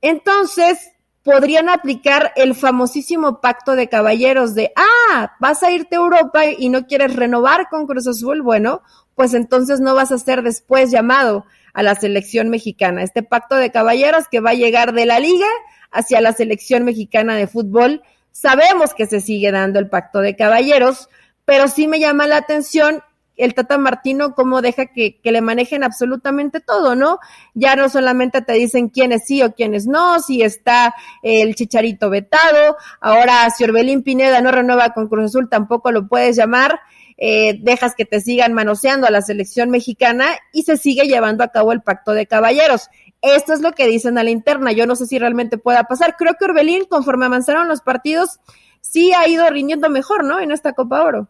Entonces, 0.00 0.91
podrían 1.22 1.68
aplicar 1.68 2.32
el 2.36 2.54
famosísimo 2.54 3.40
pacto 3.40 3.76
de 3.76 3.88
caballeros 3.88 4.54
de, 4.54 4.72
ah, 4.76 5.36
vas 5.38 5.62
a 5.62 5.70
irte 5.70 5.96
a 5.96 6.00
Europa 6.00 6.46
y 6.46 6.68
no 6.68 6.86
quieres 6.86 7.14
renovar 7.14 7.68
con 7.68 7.86
Cruz 7.86 8.08
Azul, 8.08 8.42
bueno, 8.42 8.82
pues 9.14 9.34
entonces 9.34 9.80
no 9.80 9.94
vas 9.94 10.10
a 10.10 10.18
ser 10.18 10.42
después 10.42 10.90
llamado 10.90 11.44
a 11.74 11.82
la 11.82 11.94
selección 11.94 12.48
mexicana. 12.48 13.02
Este 13.02 13.22
pacto 13.22 13.56
de 13.56 13.70
caballeros 13.70 14.28
que 14.28 14.40
va 14.40 14.50
a 14.50 14.54
llegar 14.54 14.92
de 14.92 15.06
la 15.06 15.20
liga 15.20 15.46
hacia 15.90 16.20
la 16.20 16.32
selección 16.32 16.84
mexicana 16.84 17.36
de 17.36 17.46
fútbol. 17.46 18.02
Sabemos 18.32 18.94
que 18.94 19.06
se 19.06 19.20
sigue 19.20 19.52
dando 19.52 19.78
el 19.78 19.88
pacto 19.88 20.20
de 20.20 20.36
caballeros, 20.36 21.08
pero 21.44 21.68
sí 21.68 21.86
me 21.86 22.00
llama 22.00 22.26
la 22.26 22.38
atención 22.38 23.02
el 23.36 23.54
Tata 23.54 23.78
Martino 23.78 24.34
cómo 24.34 24.62
deja 24.62 24.86
que, 24.86 25.20
que, 25.20 25.32
le 25.32 25.40
manejen 25.40 25.84
absolutamente 25.84 26.60
todo, 26.60 26.94
¿no? 26.94 27.18
Ya 27.54 27.76
no 27.76 27.88
solamente 27.88 28.42
te 28.42 28.52
dicen 28.52 28.88
quiénes 28.88 29.26
sí 29.26 29.42
o 29.42 29.54
quiénes 29.54 29.86
no, 29.86 30.20
si 30.20 30.42
está 30.42 30.94
el 31.22 31.54
Chicharito 31.54 32.10
vetado, 32.10 32.76
ahora 33.00 33.48
si 33.50 33.64
Orbelín 33.64 34.02
Pineda 34.02 34.40
no 34.40 34.50
renueva 34.50 34.90
con 34.90 35.08
Cruz 35.08 35.26
Azul 35.26 35.48
tampoco 35.48 35.92
lo 35.92 36.08
puedes 36.08 36.36
llamar, 36.36 36.80
eh, 37.16 37.58
dejas 37.60 37.94
que 37.94 38.04
te 38.04 38.20
sigan 38.20 38.52
manoseando 38.52 39.06
a 39.06 39.10
la 39.10 39.22
selección 39.22 39.70
mexicana 39.70 40.26
y 40.52 40.64
se 40.64 40.76
sigue 40.76 41.06
llevando 41.06 41.44
a 41.44 41.48
cabo 41.48 41.72
el 41.72 41.82
pacto 41.82 42.12
de 42.12 42.26
caballeros. 42.26 42.88
Esto 43.20 43.52
es 43.52 43.60
lo 43.60 43.72
que 43.72 43.86
dicen 43.86 44.18
a 44.18 44.24
la 44.24 44.30
interna, 44.30 44.72
yo 44.72 44.86
no 44.86 44.96
sé 44.96 45.06
si 45.06 45.18
realmente 45.18 45.56
pueda 45.56 45.84
pasar. 45.84 46.16
Creo 46.16 46.34
que 46.34 46.44
Orbelín, 46.44 46.84
conforme 46.86 47.26
avanzaron 47.26 47.68
los 47.68 47.80
partidos, 47.80 48.40
sí 48.80 49.12
ha 49.12 49.28
ido 49.28 49.48
rindiendo 49.48 49.88
mejor, 49.88 50.24
¿no? 50.24 50.40
En 50.40 50.50
esta 50.50 50.72
Copa 50.72 51.02
Oro. 51.04 51.28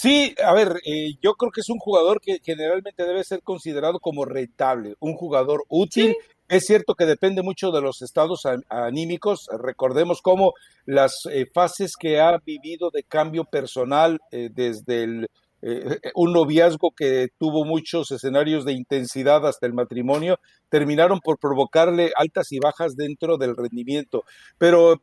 Sí, 0.00 0.32
a 0.44 0.52
ver, 0.54 0.80
eh, 0.84 1.14
yo 1.20 1.34
creo 1.34 1.50
que 1.50 1.60
es 1.60 1.68
un 1.68 1.80
jugador 1.80 2.20
que 2.20 2.38
generalmente 2.40 3.04
debe 3.04 3.24
ser 3.24 3.42
considerado 3.42 3.98
como 3.98 4.24
rentable, 4.24 4.94
un 5.00 5.14
jugador 5.14 5.64
útil. 5.68 6.14
¿Sí? 6.16 6.16
Es 6.48 6.66
cierto 6.66 6.94
que 6.94 7.04
depende 7.04 7.42
mucho 7.42 7.72
de 7.72 7.80
los 7.80 8.00
estados 8.00 8.46
anímicos. 8.68 9.48
Recordemos 9.60 10.22
cómo 10.22 10.54
las 10.86 11.26
eh, 11.26 11.46
fases 11.52 11.96
que 11.96 12.20
ha 12.20 12.38
vivido 12.38 12.90
de 12.92 13.02
cambio 13.02 13.42
personal 13.42 14.20
eh, 14.30 14.50
desde 14.54 15.02
el 15.02 15.28
eh, 15.60 15.98
un 16.14 16.32
noviazgo 16.32 16.92
que 16.96 17.28
tuvo 17.36 17.64
muchos 17.64 18.10
escenarios 18.12 18.64
de 18.64 18.72
intensidad 18.72 19.46
hasta 19.46 19.66
el 19.66 19.74
matrimonio, 19.74 20.38
terminaron 20.68 21.20
por 21.20 21.38
provocarle 21.38 22.12
altas 22.16 22.52
y 22.52 22.60
bajas 22.60 22.94
dentro 22.96 23.38
del 23.38 23.56
rendimiento. 23.56 24.24
Pero 24.56 24.94
eh, 24.94 24.98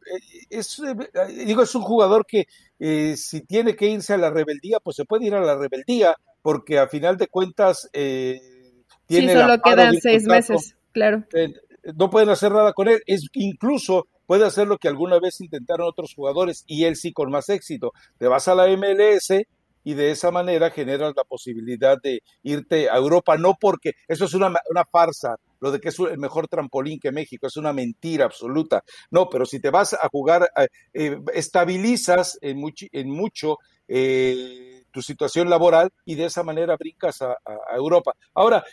es, 0.50 0.82
digo, 1.46 1.64
es 1.64 1.76
un 1.76 1.82
jugador 1.82 2.26
que 2.26 2.46
si 3.18 3.42
tiene 3.42 3.76
que 3.76 3.88
irse 3.88 4.14
a 4.14 4.18
la 4.18 4.30
rebeldía, 4.30 4.80
pues 4.80 4.96
se 4.96 5.06
puede 5.06 5.26
ir 5.26 5.36
a 5.36 5.42
la 5.42 5.58
rebeldía, 5.58 6.16
porque 6.42 6.80
a 6.80 6.88
final 6.88 7.18
de 7.18 7.28
cuentas 7.28 7.90
tiene... 7.92 8.42
Sí, 9.10 9.30
solo 9.30 9.62
quedan 9.62 9.96
seis 10.00 10.26
meses, 10.26 10.76
claro. 10.92 11.24
no 11.96 12.10
pueden 12.10 12.30
hacer 12.30 12.52
nada 12.52 12.74
con 12.74 12.88
él. 12.88 13.02
Es 13.08 13.28
incluso 13.34 14.08
puede 14.26 14.46
hacer 14.46 14.68
lo 14.68 14.78
que 14.78 14.88
alguna 14.88 15.20
vez 15.20 15.40
intentaron 15.42 15.88
otros 15.88 16.14
jugadores 16.14 16.64
y 16.68 16.86
él 16.86 16.96
sí 16.96 17.12
con 17.12 17.30
más 17.30 17.50
éxito. 17.50 17.94
Te 18.18 18.28
vas 18.28 18.48
a 18.48 18.56
la 18.56 18.68
MLS 18.68 19.46
y 19.86 19.94
de 19.94 20.12
esa 20.12 20.32
manera 20.32 20.72
generas 20.72 21.14
la 21.16 21.24
posibilidad 21.24 22.02
de 22.02 22.24
irte 22.42 22.90
a 22.90 22.98
Europa, 22.98 23.38
no 23.38 23.54
porque 23.58 23.94
eso 24.08 24.26
es 24.26 24.34
una, 24.34 24.52
una 24.70 24.84
farsa, 24.84 25.38
lo 25.62 25.72
de 25.72 25.80
que 25.80 25.90
es 25.90 26.00
el 26.00 26.18
mejor 26.18 26.48
trampolín 26.48 27.00
que 27.00 27.12
México, 27.12 27.46
es 27.46 27.56
una 27.56 27.72
mentira 27.72 28.26
absoluta. 28.26 28.84
No, 29.12 29.30
pero 29.30 29.46
si 29.46 29.60
te 29.60 29.70
vas 29.70 29.94
a 29.94 30.10
jugar, 30.10 30.50
eh, 30.58 30.68
eh, 30.94 31.20
estabilizas 31.36 32.38
en, 32.42 32.64
en 32.92 33.10
mucho 33.12 33.60
eh, 33.88 34.84
tu 34.90 35.04
situación 35.04 35.52
laboral 35.52 35.92
y 36.04 36.16
de 36.16 36.26
esa 36.26 36.42
manera 36.42 36.76
brincas 36.78 37.22
a, 37.22 37.38
Europa. 37.76 38.14
Ahora, 38.34 38.64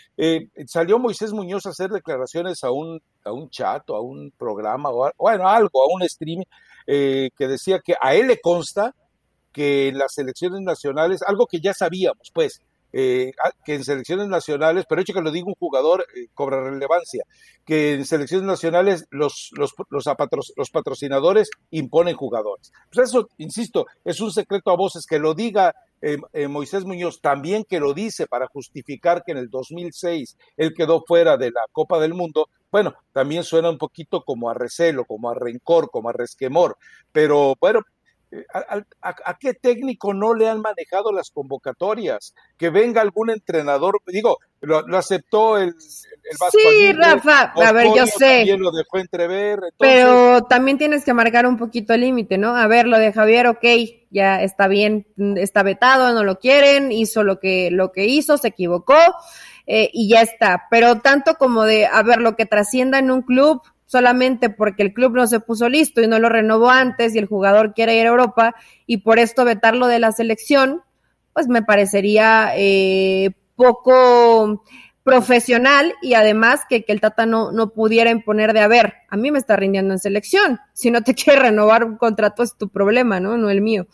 salió 0.67 0.99
Moisés 0.99 1.33
Muñoz 1.33 1.67
a 1.67 1.71
hacer 1.71 1.91
declaraciones 1.91 2.65
a 2.65 2.71
un, 2.71 3.03
a 3.25 3.33
un 3.33 3.51
chat 3.51 3.91
o 3.91 3.97
a 3.97 4.01
un 4.01 4.33
programa, 4.39 4.91
o 4.91 5.11
bueno, 5.19 5.49
algo, 5.49 5.83
a 5.83 5.93
un 5.93 6.09
stream, 6.09 6.45
que 6.87 7.31
decía 7.39 7.81
que 7.81 7.97
a 8.01 8.15
él 8.15 8.29
le 8.29 8.41
consta 8.41 8.95
que 9.53 9.89
en 9.89 9.99
las 9.99 10.19
elecciones 10.19 10.61
nacionales, 10.63 11.23
algo 11.23 11.47
que 11.47 11.61
ya 11.61 11.75
sabíamos, 11.75 12.31
pues, 12.33 12.61
eh, 12.95 13.33
que 13.65 13.75
en 13.75 13.85
selecciones 13.85 14.29
nacionales, 14.29 14.85
pero 14.87 15.01
hecho 15.01 15.15
que 15.15 15.23
lo 15.23 15.31
diga 15.31 15.47
un 15.47 15.55
jugador, 15.55 16.07
eh, 16.15 16.27
cobra 16.35 16.63
relevancia, 16.63 17.25
que 17.65 17.95
en 17.95 18.05
selecciones 18.05 18.47
nacionales 18.47 19.07
los, 19.11 19.51
los, 19.57 19.73
los, 19.89 20.71
patrocinadores 20.71 21.49
imponen 21.71 22.17
jugadores. 22.17 22.71
Pues 22.93 23.09
eso, 23.09 23.29
insisto, 23.39 23.87
es 24.05 24.21
un 24.21 24.31
secreto 24.31 24.71
a 24.71 24.77
voces 24.77 25.07
que 25.07 25.19
lo 25.19 25.33
diga 25.33 25.75
eh, 26.03 26.49
Moisés 26.49 26.85
Muñoz, 26.85 27.23
también 27.23 27.65
que 27.65 27.81
lo 27.81 27.95
dice 27.95 28.27
para 28.27 28.49
justificar 28.49 29.23
que 29.25 29.33
en 29.33 29.39
el 29.39 29.49
2006 29.49 30.37
él 30.59 30.75
quedó 30.75 31.03
fuera 31.07 31.39
de 31.39 31.51
la 31.51 31.63
Copa 31.73 31.99
del 31.99 32.13
Mundo, 32.13 32.49
bueno, 32.71 32.95
también 33.13 33.45
suena 33.45 33.71
un 33.71 33.79
poquito 33.79 34.23
como 34.23 34.51
a 34.51 34.55
recelo, 34.55 35.05
como 35.05 35.31
a 35.31 35.35
rencor, 35.35 35.91
como 35.91 36.11
a 36.11 36.13
resquemor, 36.13 36.77
pero 37.13 37.55
bueno, 37.61 37.81
¿A, 39.03 39.39
qué 39.39 39.55
técnico 39.55 40.15
no 40.15 40.35
le 40.35 40.49
han 40.49 40.61
manejado 40.61 41.13
las 41.13 41.31
convocatorias? 41.31 42.35
Que 42.57 42.71
venga 42.71 43.03
algún 43.03 43.31
entrenador, 43.31 44.01
digo, 44.07 44.39
lo, 44.61 44.97
aceptó 44.97 45.59
el, 45.59 45.69
el 45.69 46.37
Vasco 46.41 46.59
Sí, 46.59 46.93
Rafa, 46.93 47.53
a 47.55 47.73
ver, 47.73 47.89
yo 47.95 48.07
sé. 48.07 48.47
lo 48.57 48.71
dejó 48.71 48.99
entrever. 48.99 49.61
Pero 49.79 50.45
también 50.45 50.79
tienes 50.79 51.05
que 51.05 51.13
marcar 51.13 51.47
un 51.47 51.57
poquito 51.57 51.93
el 51.93 52.03
límite, 52.03 52.39
¿no? 52.39 52.57
A 52.57 52.67
ver, 52.69 52.87
lo 52.87 52.99
de 52.99 53.13
Javier, 53.13 53.49
ok, 53.49 53.65
ya 54.11 54.43
está 54.43 54.69
bien, 54.69 55.07
está 55.37 55.63
vetado, 55.63 56.13
no 56.15 56.25
lo 56.25 56.39
quieren, 56.39 56.91
hizo 56.93 57.25
lo 57.25 57.39
que, 57.39 57.71
lo 57.71 57.93
que 57.93 58.07
hizo, 58.07 58.39
se 58.39 58.49
equivocó. 58.49 58.97
Eh, 59.67 59.91
y 59.93 60.09
ya 60.09 60.23
está. 60.23 60.67
Pero 60.71 61.01
tanto 61.01 61.37
como 61.37 61.63
de, 61.65 61.87
a 61.87 62.03
ver, 62.03 62.19
lo 62.19 62.35
que 62.35 62.47
trascienda 62.47 62.99
en 62.99 63.11
un 63.11 63.23
club, 63.23 63.63
solamente 63.93 64.49
porque 64.49 64.83
el 64.83 64.95
club 64.95 65.15
no 65.15 65.27
se 65.27 65.39
puso 65.39 65.69
listo 65.69 66.01
y 66.01 66.09
no 66.09 66.19
lo 66.19 66.31
renovó 66.31 66.71
antes 66.71 67.15
y 67.15 67.19
el 67.19 67.27
jugador 67.27 67.75
quiere 67.75 67.95
ir 67.99 68.07
a 68.07 68.11
Europa 68.11 68.55
y 68.87 68.99
por 68.99 69.19
esto 69.19 69.45
vetarlo 69.45 69.87
de 69.87 69.99
la 69.99 70.13
selección, 70.13 70.81
pues 71.35 71.47
me 71.47 71.63
parecería 71.63 72.53
eh, 72.57 73.33
poco 73.55 74.65
profesional 75.03 75.93
y 76.01 76.15
además 76.15 76.63
que, 76.71 76.85
que 76.85 76.93
el 76.93 77.03
Tata 77.03 77.27
no, 77.27 77.53
no 77.53 77.75
pudiera 77.75 78.11
imponer 78.11 78.55
de, 78.55 78.61
a 78.61 78.69
ver, 78.69 78.95
a 79.11 79.17
mí 79.19 79.31
me 79.31 79.39
está 79.39 79.57
rindiendo 79.57 79.93
en 79.93 80.01
selección, 80.01 80.59
si 80.73 80.91
no 80.91 81.03
te 81.03 81.15
quiere 81.15 81.41
renovar 81.41 81.85
un 81.85 81.99
contrato 81.99 82.43
es 82.43 82.57
tu 82.57 82.71
problema, 82.71 83.21
¿no? 83.21 83.37
No 83.37 83.51
el 83.51 83.61
mío. 83.61 83.89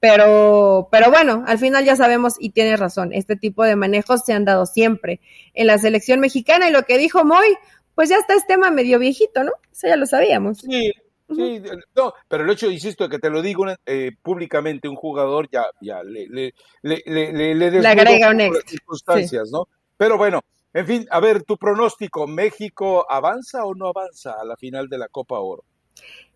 Pero, 0.00 0.88
pero 0.90 1.10
bueno, 1.10 1.44
al 1.46 1.58
final 1.58 1.84
ya 1.84 1.94
sabemos 1.94 2.36
y 2.38 2.50
tienes 2.50 2.80
razón, 2.80 3.12
este 3.12 3.36
tipo 3.36 3.64
de 3.64 3.76
manejos 3.76 4.22
se 4.24 4.32
han 4.32 4.46
dado 4.46 4.64
siempre 4.64 5.20
en 5.52 5.66
la 5.66 5.76
selección 5.76 6.20
mexicana 6.20 6.70
y 6.70 6.72
lo 6.72 6.84
que 6.84 6.96
dijo 6.96 7.22
Moy, 7.22 7.58
pues 8.02 8.10
ya 8.10 8.16
está 8.16 8.34
este 8.34 8.54
tema 8.54 8.68
medio 8.72 8.98
viejito, 8.98 9.44
¿no? 9.44 9.52
Eso 9.70 9.86
ya 9.86 9.94
lo 9.94 10.06
sabíamos. 10.06 10.58
Sí, 10.58 10.90
sí, 11.32 11.62
no, 11.94 12.12
pero 12.26 12.42
el 12.42 12.50
hecho, 12.50 12.68
insisto, 12.68 13.08
que 13.08 13.20
te 13.20 13.30
lo 13.30 13.40
digo 13.40 13.64
eh, 13.86 14.10
públicamente, 14.20 14.88
un 14.88 14.96
jugador 14.96 15.48
ya, 15.52 15.66
ya 15.80 16.02
le, 16.02 16.26
le, 16.26 16.52
le, 16.82 17.00
le, 17.06 17.54
le, 17.54 17.86
agrega 17.86 18.30
un 18.30 18.40
extra. 18.40 18.68
circunstancias, 18.68 19.50
¿no? 19.52 19.68
Pero 19.96 20.18
bueno, 20.18 20.40
en 20.74 20.84
fin, 20.84 21.06
a 21.12 21.20
ver, 21.20 21.44
tu 21.44 21.56
pronóstico, 21.56 22.26
¿México 22.26 23.06
avanza 23.08 23.64
o 23.64 23.72
no 23.72 23.86
avanza 23.86 24.32
a 24.32 24.44
la 24.44 24.56
final 24.56 24.88
de 24.88 24.98
la 24.98 25.06
Copa 25.06 25.38
Oro? 25.38 25.62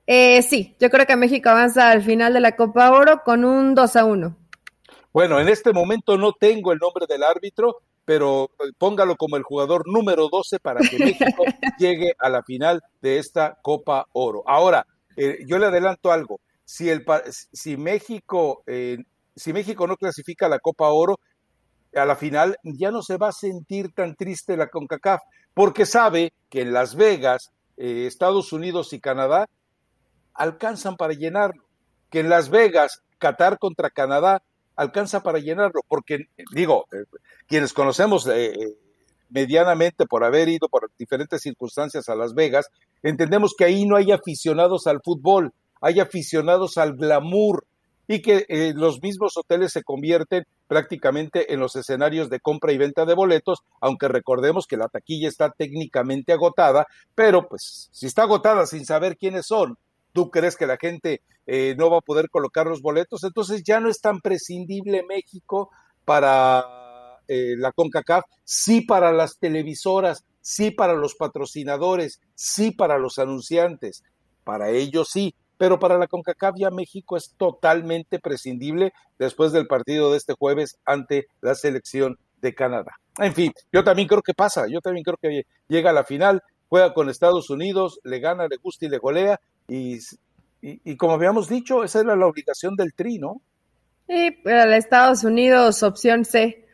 Eh, 0.06 0.42
sí, 0.42 0.76
yo 0.78 0.88
creo 0.88 1.04
que 1.04 1.16
México 1.16 1.48
avanza 1.48 1.90
al 1.90 2.02
final 2.02 2.32
de 2.32 2.38
la 2.42 2.54
Copa 2.54 2.92
Oro 2.92 3.22
con 3.24 3.44
un 3.44 3.74
2 3.74 3.96
a 3.96 4.04
1. 4.04 4.36
Bueno, 5.12 5.40
en 5.40 5.48
este 5.48 5.72
momento 5.72 6.16
no 6.16 6.32
tengo 6.32 6.70
el 6.70 6.78
nombre 6.78 7.06
del 7.08 7.24
árbitro, 7.24 7.78
pero 8.06 8.52
eh, 8.60 8.70
póngalo 8.78 9.16
como 9.16 9.36
el 9.36 9.42
jugador 9.42 9.82
número 9.86 10.28
12 10.30 10.60
para 10.60 10.80
que 10.80 10.98
México 10.98 11.44
llegue 11.78 12.14
a 12.18 12.30
la 12.30 12.42
final 12.42 12.82
de 13.02 13.18
esta 13.18 13.58
Copa 13.60 14.06
Oro. 14.12 14.42
Ahora, 14.46 14.86
eh, 15.16 15.40
yo 15.46 15.58
le 15.58 15.66
adelanto 15.66 16.10
algo. 16.12 16.40
Si, 16.64 16.88
el, 16.88 17.04
si, 17.52 17.76
México, 17.76 18.62
eh, 18.66 18.98
si 19.34 19.52
México 19.52 19.86
no 19.86 19.96
clasifica 19.96 20.46
a 20.46 20.48
la 20.48 20.60
Copa 20.60 20.88
Oro, 20.88 21.18
a 21.94 22.04
la 22.04 22.16
final 22.16 22.56
ya 22.62 22.90
no 22.90 23.02
se 23.02 23.16
va 23.16 23.28
a 23.28 23.32
sentir 23.32 23.92
tan 23.92 24.14
triste 24.14 24.56
la 24.56 24.68
CONCACAF, 24.68 25.22
porque 25.52 25.84
sabe 25.84 26.32
que 26.48 26.62
en 26.62 26.72
Las 26.72 26.94
Vegas, 26.94 27.50
Estados 27.76 28.52
Unidos 28.52 28.92
y 28.92 29.00
Canadá 29.00 29.48
alcanzan 30.34 30.96
para 30.96 31.14
llenarlo, 31.14 31.64
que 32.10 32.20
en 32.20 32.28
Las 32.28 32.50
Vegas, 32.50 33.02
Qatar 33.18 33.58
contra 33.58 33.90
Canadá 33.90 34.42
alcanza 34.76 35.22
para 35.22 35.38
llenarlo, 35.38 35.80
porque 35.88 36.26
digo, 36.52 36.86
eh, 36.92 37.04
quienes 37.46 37.72
conocemos 37.72 38.26
eh, 38.28 38.52
eh, 38.52 38.74
medianamente 39.30 40.06
por 40.06 40.22
haber 40.22 40.48
ido 40.48 40.68
por 40.68 40.90
diferentes 40.98 41.42
circunstancias 41.42 42.08
a 42.08 42.14
Las 42.14 42.34
Vegas, 42.34 42.68
entendemos 43.02 43.54
que 43.56 43.64
ahí 43.64 43.86
no 43.86 43.96
hay 43.96 44.12
aficionados 44.12 44.86
al 44.86 45.00
fútbol, 45.02 45.52
hay 45.80 46.00
aficionados 46.00 46.78
al 46.78 46.94
glamour 46.96 47.66
y 48.08 48.22
que 48.22 48.46
los 48.76 49.02
mismos 49.02 49.36
hoteles 49.36 49.72
se 49.72 49.82
convierten 49.82 50.44
prácticamente 50.68 51.52
en 51.52 51.58
los 51.58 51.74
escenarios 51.74 52.30
de 52.30 52.38
compra 52.38 52.72
y 52.72 52.78
venta 52.78 53.04
de 53.04 53.14
boletos, 53.14 53.64
aunque 53.80 54.06
recordemos 54.06 54.68
que 54.68 54.76
la 54.76 54.88
taquilla 54.88 55.28
está 55.28 55.50
técnicamente 55.50 56.32
agotada, 56.32 56.86
pero 57.16 57.48
pues 57.48 57.88
si 57.90 58.06
está 58.06 58.22
agotada 58.22 58.64
sin 58.66 58.86
saber 58.86 59.16
quiénes 59.16 59.46
son 59.46 59.76
tú 60.16 60.30
crees 60.30 60.56
que 60.56 60.66
la 60.66 60.78
gente 60.78 61.20
eh, 61.46 61.74
no 61.76 61.90
va 61.90 61.98
a 61.98 62.00
poder 62.00 62.30
colocar 62.30 62.66
los 62.66 62.80
boletos, 62.80 63.22
entonces 63.22 63.62
ya 63.62 63.80
no 63.80 63.90
es 63.90 64.00
tan 64.00 64.22
prescindible 64.22 65.04
México 65.06 65.68
para 66.06 66.64
eh, 67.28 67.54
la 67.58 67.70
CONCACAF, 67.70 68.24
sí 68.42 68.80
para 68.80 69.12
las 69.12 69.38
televisoras, 69.38 70.24
sí 70.40 70.70
para 70.70 70.94
los 70.94 71.16
patrocinadores, 71.16 72.22
sí 72.34 72.70
para 72.70 72.96
los 72.96 73.18
anunciantes, 73.18 74.04
para 74.42 74.70
ellos 74.70 75.10
sí, 75.12 75.34
pero 75.58 75.78
para 75.78 75.98
la 75.98 76.06
CONCACAF 76.06 76.54
ya 76.56 76.70
México 76.70 77.18
es 77.18 77.34
totalmente 77.36 78.18
prescindible 78.18 78.94
después 79.18 79.52
del 79.52 79.66
partido 79.66 80.12
de 80.12 80.16
este 80.16 80.32
jueves 80.32 80.78
ante 80.86 81.26
la 81.42 81.54
selección 81.54 82.18
de 82.40 82.54
Canadá. 82.54 82.92
En 83.18 83.34
fin, 83.34 83.52
yo 83.70 83.84
también 83.84 84.08
creo 84.08 84.22
que 84.22 84.32
pasa, 84.32 84.64
yo 84.66 84.80
también 84.80 85.04
creo 85.04 85.18
que 85.20 85.42
llega 85.68 85.90
a 85.90 85.92
la 85.92 86.04
final, 86.04 86.42
juega 86.70 86.94
con 86.94 87.10
Estados 87.10 87.50
Unidos, 87.50 88.00
le 88.02 88.18
gana, 88.18 88.48
le 88.48 88.56
gusta 88.56 88.86
y 88.86 88.88
le 88.88 88.96
golea, 88.96 89.38
y, 89.68 89.98
y, 90.60 90.96
como 90.96 91.14
habíamos 91.14 91.48
dicho, 91.48 91.84
esa 91.84 92.00
era 92.00 92.16
la 92.16 92.26
obligación 92.26 92.76
del 92.76 92.94
tri, 92.94 93.18
¿no? 93.18 93.42
Sí, 94.08 94.36
pero 94.44 94.72
Estados 94.72 95.24
Unidos, 95.24 95.82
opción 95.82 96.24
C. 96.24 96.66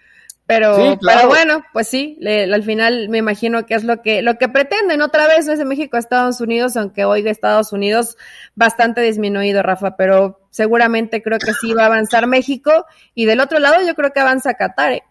Pero, 0.45 0.99
pero 1.01 1.29
bueno, 1.29 1.65
pues 1.73 1.89
sí, 1.89 2.19
al 2.27 2.63
final 2.63 3.09
me 3.09 3.19
imagino 3.19 3.65
que 3.65 3.75
es 3.75 3.85
lo 3.85 4.03
que, 4.03 4.23
lo 4.23 4.37
que 4.39 4.49
pretenden 4.49 5.01
otra 5.01 5.27
vez 5.27 5.47
ese 5.49 5.65
México 5.65 5.97
Estados 5.97 6.41
Unidos, 6.41 6.77
aunque 6.77 7.05
hoy 7.05 7.23
de 7.23 7.31
Estados 7.31 7.73
Unidos 7.73 8.19
bastante 8.55 9.01
disminuido, 9.01 9.63
Rafa, 9.63 9.97
pero 9.97 10.41
seguramente 10.51 11.23
creo 11.23 11.39
que 11.39 11.55
sí 11.55 11.73
va 11.73 11.85
a 11.85 11.87
avanzar 11.87 12.27
México 12.27 12.87
y 13.15 13.25
del 13.25 13.41
otro 13.41 13.61
lado 13.61 13.87
yo 13.87 13.95
creo 13.95 14.13
que 14.13 14.21
avanza 14.21 14.55
Qatar. 14.55 14.93
¿eh? 14.93 15.03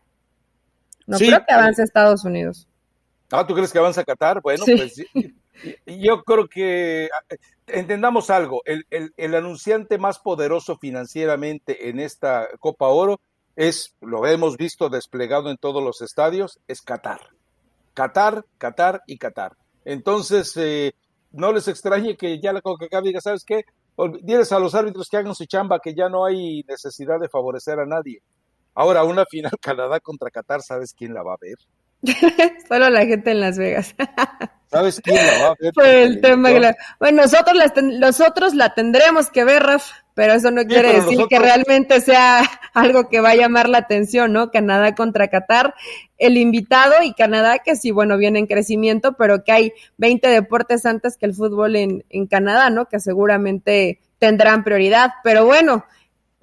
No 1.07 1.17
creo 1.17 1.43
que 1.45 1.53
avance 1.53 1.81
Estados 1.81 2.23
Unidos. 2.23 2.67
Ah, 3.31 3.47
¿tú 3.47 3.55
crees 3.55 3.71
que 3.71 3.79
avanza 3.79 4.03
Qatar? 4.03 4.41
Bueno, 4.41 4.63
pues 4.65 5.01
yo 5.85 6.23
creo 6.23 6.47
que 6.47 7.09
entendamos 7.67 8.29
algo, 8.29 8.61
el, 8.65 8.85
el, 8.89 9.35
anunciante 9.35 9.97
más 9.97 10.19
poderoso 10.19 10.77
financieramente 10.77 11.89
en 11.89 11.99
esta 11.99 12.47
Copa 12.59 12.87
Oro 12.87 13.19
es, 13.55 13.95
lo 14.01 14.25
hemos 14.25 14.57
visto 14.57 14.89
desplegado 14.89 15.49
en 15.49 15.57
todos 15.57 15.83
los 15.83 16.01
estadios, 16.01 16.59
es 16.67 16.81
Qatar. 16.81 17.21
Qatar, 17.93 18.45
Qatar 18.57 19.01
y 19.05 19.17
Qatar. 19.17 19.57
Entonces, 19.83 20.55
eh, 20.57 20.93
no 21.31 21.51
les 21.51 21.67
extrañe 21.67 22.15
que 22.17 22.39
ya 22.39 22.53
la 22.53 22.61
CONCACAF 22.61 23.03
diga, 23.03 23.21
¿sabes 23.21 23.43
qué? 23.45 23.63
Diles 24.21 24.51
a 24.51 24.59
los 24.59 24.73
árbitros 24.75 25.09
que 25.09 25.17
hagan 25.17 25.35
su 25.35 25.45
chamba, 25.45 25.79
que 25.79 25.93
ya 25.93 26.09
no 26.09 26.25
hay 26.25 26.63
necesidad 26.67 27.19
de 27.19 27.29
favorecer 27.29 27.79
a 27.79 27.85
nadie. 27.85 28.21
Ahora, 28.73 29.03
una 29.03 29.25
final 29.25 29.51
Canadá 29.61 29.99
contra 29.99 30.31
Qatar, 30.31 30.61
¿sabes 30.61 30.93
quién 30.93 31.13
la 31.13 31.23
va 31.23 31.33
a 31.33 31.37
ver? 31.39 31.57
Solo 32.67 32.89
la 32.89 33.05
gente 33.05 33.31
en 33.31 33.39
Las 33.39 33.57
Vegas. 33.57 33.95
¿Sabes 34.71 35.01
quién 35.03 35.17
la 35.17 35.43
va 35.43 35.47
a 35.47 35.55
ver? 35.59 35.73
Pues 35.73 36.07
el 36.07 36.21
tema 36.21 36.49
Bueno, 36.97 37.23
nosotros, 37.23 37.57
nosotros 37.99 38.55
la 38.55 38.73
tendremos 38.73 39.29
que 39.29 39.43
ver, 39.43 39.63
Rafa, 39.63 39.93
pero 40.13 40.31
eso 40.31 40.49
no 40.49 40.63
quiere 40.63 40.93
decir 40.93 41.19
que 41.29 41.39
realmente 41.39 41.99
sea 41.99 42.41
algo 42.73 43.09
que 43.09 43.19
va 43.19 43.31
a 43.31 43.35
llamar 43.35 43.67
la 43.67 43.79
atención, 43.79 44.31
¿no? 44.31 44.49
Canadá 44.49 44.95
contra 44.95 45.27
Qatar, 45.27 45.73
el 46.17 46.37
invitado 46.37 47.03
y 47.03 47.13
Canadá, 47.13 47.59
que 47.59 47.75
sí, 47.75 47.91
bueno, 47.91 48.17
viene 48.17 48.39
en 48.39 48.47
crecimiento, 48.47 49.13
pero 49.17 49.43
que 49.43 49.51
hay 49.51 49.73
20 49.97 50.25
deportes 50.29 50.85
antes 50.85 51.17
que 51.17 51.25
el 51.25 51.33
fútbol 51.33 51.75
en, 51.75 52.05
en 52.09 52.27
Canadá, 52.27 52.69
¿no? 52.69 52.87
Que 52.87 53.01
seguramente 53.01 53.99
tendrán 54.19 54.63
prioridad. 54.63 55.11
Pero 55.21 55.45
bueno, 55.45 55.83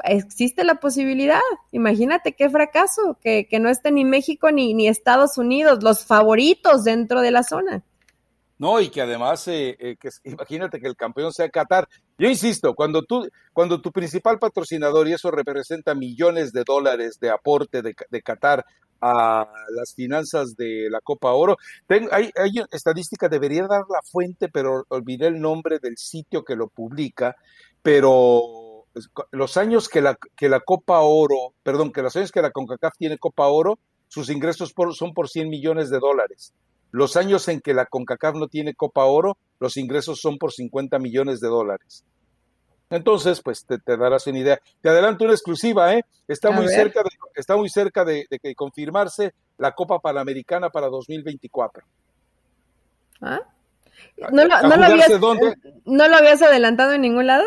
existe 0.05 0.64
la 0.64 0.76
posibilidad. 0.76 1.40
Imagínate 1.72 2.34
qué 2.34 2.49
fracaso, 2.51 3.18
que, 3.20 3.46
que 3.49 3.59
no 3.59 3.68
esté 3.68 3.92
ni 3.92 4.05
México 4.05 4.51
ni, 4.51 4.74
ni, 4.74 4.88
Estados 4.88 5.38
Unidos, 5.38 5.82
los 5.82 6.05
favoritos 6.05 6.84
dentro 6.84 7.20
de 7.20 7.30
la 7.30 7.42
zona. 7.42 7.82
No, 8.59 8.80
y 8.80 8.90
que 8.90 9.01
además, 9.01 9.46
eh, 9.49 9.76
eh, 9.78 9.96
que, 9.96 10.11
imagínate 10.24 10.80
que 10.80 10.88
el 10.88 10.96
campeón 10.96 11.32
sea 11.32 11.49
Qatar. 11.49 11.88
Yo 12.18 12.28
insisto, 12.28 12.74
cuando, 12.74 13.05
tú, 13.05 13.28
cuando 13.53 13.80
tu 13.80 13.92
principal 13.92 14.38
patrocinador, 14.38 15.09
y 15.09 15.12
eso 15.12 15.30
representa 15.30 15.94
millones 15.94 16.53
de 16.53 16.64
dólares 16.64 17.18
de 17.20 17.30
aporte 17.30 17.82
de, 17.82 18.22
Qatar 18.22 18.64
a 19.01 19.46
las 19.76 19.94
finanzas 19.94 20.57
de 20.57 20.88
la 20.90 21.01
Copa 21.01 21.30
Oro. 21.30 21.57
hay, 22.11 22.32
hay, 22.36 22.51
estadística, 22.72 23.28
debería 23.28 23.68
dar 23.68 23.84
la 23.88 24.03
fuente, 24.03 24.49
pero 24.49 24.84
olvidé 24.88 25.28
el 25.28 25.40
nombre 25.40 25.78
del 25.78 25.96
sitio 25.96 26.44
que 26.44 26.57
lo 26.57 26.66
publica, 26.66 27.36
pero 27.80 28.68
los 29.30 29.57
años 29.57 29.88
que 29.88 30.01
la, 30.01 30.18
que 30.36 30.49
la 30.49 30.61
Copa 30.61 31.01
Oro, 31.01 31.55
perdón, 31.62 31.92
que 31.92 32.03
los 32.03 32.14
años 32.16 32.32
que 32.32 32.42
la 32.42 32.51
CONCACAF 32.51 32.96
tiene 32.96 33.18
Copa 33.18 33.46
Oro, 33.46 33.78
sus 34.09 34.30
ingresos 34.30 34.72
son 34.92 35.12
por 35.12 35.28
100 35.28 35.49
millones 35.49 35.90
de 35.90 35.99
dólares. 35.99 36.55
Los 36.90 37.16
años 37.16 37.49
en 37.49 37.61
que 37.61 37.74
la 37.74 37.86
CONCACAF 37.86 38.34
no 38.34 38.49
tiene 38.49 38.74
Copa 38.74 39.05
Oro, 39.05 39.36
los 39.61 39.76
ingresos 39.76 40.20
son 40.20 40.38
por 40.38 40.53
50 40.53 40.99
millones 40.99 41.40
de 41.40 41.49
dólares. 41.49 42.05
Entonces, 42.90 43.42
pues 43.42 43.66
te, 43.66 43.78
darás 43.84 44.26
una 44.26 44.38
idea. 44.38 44.59
Te 44.80 44.88
adelanto 44.88 45.24
una 45.24 45.34
exclusiva, 45.34 45.94
¿eh? 45.94 46.05
Está 46.26 46.51
muy 46.51 46.68
cerca, 46.68 47.03
de, 47.03 47.11
está 47.34 47.57
muy 47.57 47.68
cerca 47.68 48.05
de, 48.05 48.26
de, 48.30 48.55
confirmarse 48.55 49.34
la 49.59 49.74
Copa 49.74 49.99
Panamericana 49.99 50.70
para 50.70 50.88
2024. 50.88 51.84
¿Ah? 53.20 53.40
¿No, 54.30 54.44
lo, 54.44 54.62
no, 54.62 54.76
lo 54.76 54.84
habías, 54.84 55.11
¿No 55.84 56.09
lo 56.09 56.16
habías 56.16 56.40
adelantado 56.40 56.92
en 56.92 57.03
ningún 57.03 57.26
lado? 57.26 57.44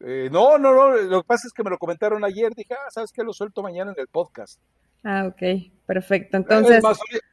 Eh, 0.00 0.28
no, 0.30 0.58
no, 0.58 0.74
no, 0.74 0.96
lo 0.96 1.22
que 1.22 1.26
pasa 1.26 1.46
es 1.46 1.52
que 1.52 1.62
me 1.62 1.70
lo 1.70 1.78
comentaron 1.78 2.24
ayer, 2.24 2.54
dije, 2.54 2.74
ah, 2.74 2.90
¿sabes 2.90 3.12
qué? 3.12 3.22
Lo 3.22 3.32
suelto 3.32 3.62
mañana 3.62 3.92
en 3.92 4.00
el 4.00 4.08
podcast. 4.08 4.60
Ah, 5.02 5.26
ok, 5.26 5.72
perfecto. 5.86 6.36
Entonces... 6.36 6.82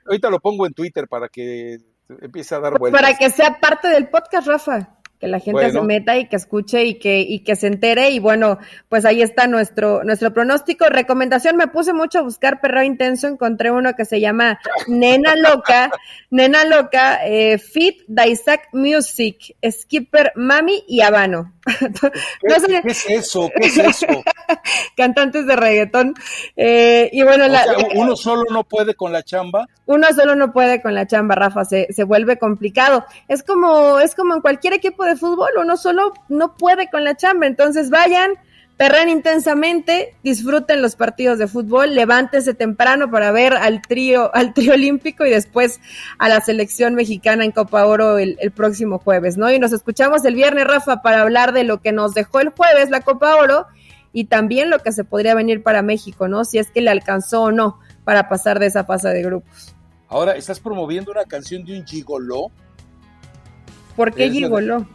ahorita 0.05 0.29
lo 0.29 0.39
pongo 0.39 0.65
en 0.65 0.73
Twitter 0.73 1.07
para 1.07 1.27
que 1.27 1.77
empiece 2.21 2.55
a 2.55 2.59
dar 2.59 2.77
vueltas. 2.79 3.01
Para 3.01 3.17
que 3.17 3.29
sea 3.29 3.59
parte 3.59 3.87
del 3.89 4.09
podcast, 4.09 4.47
Rafa 4.47 4.99
que 5.23 5.29
la 5.29 5.39
gente 5.39 5.71
se 5.71 5.81
meta 5.81 6.17
y 6.17 6.27
que 6.27 6.35
escuche 6.35 6.83
y 6.83 6.95
que, 6.95 7.21
y 7.21 7.45
que 7.45 7.55
se 7.55 7.67
entere. 7.67 8.09
Y 8.09 8.19
bueno, 8.19 8.57
pues 8.89 9.05
ahí 9.05 9.21
está 9.21 9.47
nuestro, 9.47 10.03
nuestro 10.03 10.33
pronóstico. 10.33 10.89
Recomendación, 10.89 11.55
me 11.55 11.67
puse 11.67 11.93
mucho 11.93 12.19
a 12.19 12.23
buscar 12.23 12.59
perro 12.59 12.83
intenso, 12.83 13.27
encontré 13.27 13.71
uno 13.71 13.93
que 13.93 14.03
se 14.03 14.19
llama 14.19 14.59
Nena 14.87 15.37
Loca, 15.37 15.89
Nena 16.29 16.65
Loca, 16.65 17.25
eh, 17.25 17.57
Fit 17.57 18.01
Isaac 18.27 18.67
Music, 18.73 19.55
Skipper 19.65 20.33
Mami 20.35 20.83
y 20.89 20.99
Habano. 20.99 21.53
¿Qué, 22.41 22.81
es 22.83 23.05
eso? 23.07 23.49
¿Qué 23.55 23.67
es 23.67 23.77
eso? 23.77 24.07
Cantantes 24.97 25.47
de 25.47 25.55
reggaetón. 25.55 26.15
Eh, 26.57 27.09
y 27.13 27.23
bueno, 27.23 27.47
la, 27.47 27.63
uno 27.95 28.17
solo 28.17 28.43
no 28.51 28.65
puede 28.65 28.95
con 28.95 29.13
la 29.13 29.23
chamba. 29.23 29.67
Uno 29.85 30.07
solo 30.13 30.35
no 30.35 30.51
puede 30.51 30.81
con 30.81 30.93
la 30.93 31.07
chamba, 31.07 31.35
Rafa, 31.35 31.63
se, 31.63 31.87
se 31.93 32.03
vuelve 32.03 32.37
complicado. 32.37 33.05
Es 33.27 33.43
como, 33.43 33.99
es 33.99 34.15
como 34.15 34.33
en 34.33 34.41
cualquier 34.41 34.73
equipo 34.73 35.05
de 35.05 35.12
fútbol, 35.15 35.49
uno 35.61 35.77
solo 35.77 36.13
no 36.29 36.55
puede 36.55 36.89
con 36.89 37.03
la 37.03 37.15
chamba, 37.15 37.47
entonces 37.47 37.89
vayan, 37.89 38.31
perren 38.77 39.09
intensamente, 39.09 40.15
disfruten 40.23 40.81
los 40.81 40.95
partidos 40.95 41.39
de 41.39 41.47
fútbol, 41.47 41.95
levántense 41.95 42.53
temprano 42.53 43.09
para 43.09 43.31
ver 43.31 43.53
al 43.53 43.81
trío, 43.81 44.33
al 44.35 44.53
trío 44.53 44.73
olímpico 44.73 45.25
y 45.25 45.29
después 45.29 45.79
a 46.17 46.29
la 46.29 46.41
selección 46.41 46.95
mexicana 46.95 47.45
en 47.45 47.51
Copa 47.51 47.85
Oro 47.85 48.17
el, 48.17 48.37
el, 48.39 48.51
próximo 48.51 48.99
jueves, 48.99 49.37
¿no? 49.37 49.51
Y 49.51 49.59
nos 49.59 49.73
escuchamos 49.73 50.25
el 50.25 50.35
viernes, 50.35 50.65
Rafa, 50.65 51.01
para 51.01 51.21
hablar 51.21 51.53
de 51.53 51.63
lo 51.63 51.81
que 51.81 51.91
nos 51.91 52.13
dejó 52.13 52.39
el 52.39 52.49
jueves 52.49 52.89
la 52.89 53.01
Copa 53.01 53.35
Oro 53.35 53.67
y 54.13 54.25
también 54.25 54.69
lo 54.69 54.79
que 54.79 54.91
se 54.91 55.03
podría 55.03 55.35
venir 55.35 55.63
para 55.63 55.81
México, 55.81 56.27
¿no? 56.27 56.45
Si 56.45 56.59
es 56.59 56.69
que 56.69 56.81
le 56.81 56.91
alcanzó 56.91 57.43
o 57.43 57.51
no 57.51 57.79
para 58.03 58.29
pasar 58.29 58.59
de 58.59 58.67
esa 58.67 58.85
fase 58.85 59.09
de 59.09 59.23
grupos. 59.23 59.75
Ahora, 60.07 60.33
¿estás 60.35 60.59
promoviendo 60.59 61.11
una 61.11 61.25
canción 61.25 61.65
de 61.65 61.79
un 61.79 61.85
gigoló? 61.85 62.51
¿Por 63.95 64.13
qué 64.13 64.29
gigoló? 64.29 64.85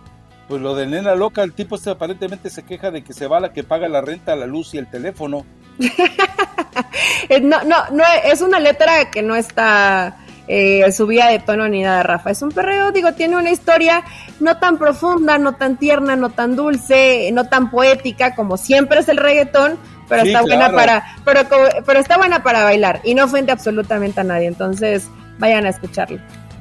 Pues 0.49 0.63
lo 0.63 0.75
de 0.75 0.87
nena 0.87 1.15
loca, 1.15 1.43
el 1.43 1.53
tipo 1.53 1.77
este 1.77 1.91
aparentemente 1.91 2.49
se 2.49 2.65
queja 2.65 2.91
de 2.91 3.05
que 3.05 3.13
se 3.13 3.27
va 3.27 3.39
la 3.39 3.53
que 3.53 3.65
paga 3.65 3.87
la 3.89 4.01
renta, 4.01 4.35
la 4.35 4.47
luz 4.47 4.73
y 4.73 4.79
el 4.79 4.91
teléfono. 4.91 5.45
no, 7.43 7.63
no, 7.65 7.77
no, 7.93 8.05
es 8.25 8.41
una 8.41 8.59
letra 8.59 9.11
que 9.11 9.23
no 9.23 9.37
está 9.37 10.17
eh, 10.49 10.91
subida 10.91 11.29
de 11.29 11.39
tono 11.39 11.69
ni 11.69 11.83
nada, 11.83 12.03
Rafa. 12.03 12.31
Es 12.31 12.41
un 12.41 12.51
perreo, 12.51 12.91
digo, 12.93 13.13
tiene 13.13 13.37
una 13.37 13.51
historia 13.51 14.03
no 14.41 14.57
tan 14.57 14.79
profunda, 14.79 15.37
no 15.37 15.55
tan 15.57 15.77
tierna, 15.77 16.17
no 16.17 16.31
tan 16.31 16.57
dulce, 16.57 17.31
no 17.33 17.45
tan 17.49 17.71
poética 17.71 18.35
como 18.35 18.57
siempre 18.57 19.01
es 19.01 19.09
el 19.11 19.19
reggaetón, 19.19 19.79
pero 20.09 20.23
está 20.23 20.41
buena 20.41 20.73
para, 20.73 21.05
pero, 21.27 21.41
pero 21.85 22.01
está 22.01 22.17
buena 22.17 22.43
para 22.43 22.65
bailar 22.65 23.03
y 23.05 23.15
no 23.15 23.25
ofende 23.25 23.53
absolutamente 23.53 24.21
a 24.21 24.25
nadie. 24.25 24.47
Entonces, 24.47 25.09
vayan 25.39 25.67
a 25.67 25.69
escucharlo. 25.69 26.19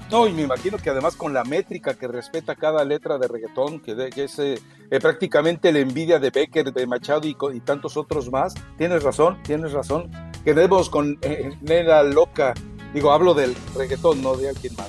No, 0.10 0.26
y 0.26 0.32
me 0.32 0.44
imagino 0.44 0.78
que 0.78 0.90
además 0.90 1.16
con 1.16 1.34
la 1.34 1.44
métrica 1.44 1.94
que 1.94 2.08
respeta 2.08 2.56
cada 2.56 2.86
letra 2.86 3.18
de 3.18 3.28
reggaetón, 3.28 3.82
que, 3.82 4.10
es 4.16 4.40
eh, 4.40 4.60
eh, 4.90 5.00
prácticamente 5.00 5.72
la 5.72 5.80
envidia 5.80 6.18
de 6.18 6.30
Becker, 6.30 6.72
de 6.72 6.88
Machado 6.88 7.28
y, 7.28 7.36
y, 7.54 7.60
tantos 7.60 7.98
otros 7.98 8.32
más, 8.32 8.54
tienes 8.78 9.04
razón, 9.04 9.42
tienes 9.44 9.74
razón. 9.74 10.10
Queremos 10.46 10.90
con 10.90 11.18
eh, 11.22 11.52
Nena 11.62 12.04
Loca, 12.04 12.54
digo, 12.94 13.12
hablo 13.12 13.34
del 13.34 13.54
reggaetón, 13.76 14.22
no 14.22 14.36
de 14.38 14.50
alguien 14.50 14.74
más. 14.78 14.88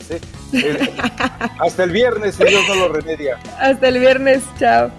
hasta 1.58 1.84
el 1.84 1.90
viernes, 1.90 2.36
si 2.36 2.44
Dios 2.44 2.62
no 2.68 2.76
lo 2.76 2.88
remedia. 2.88 3.40
Hasta 3.58 3.88
el 3.88 3.98
viernes, 3.98 4.44
chao. 4.58 4.92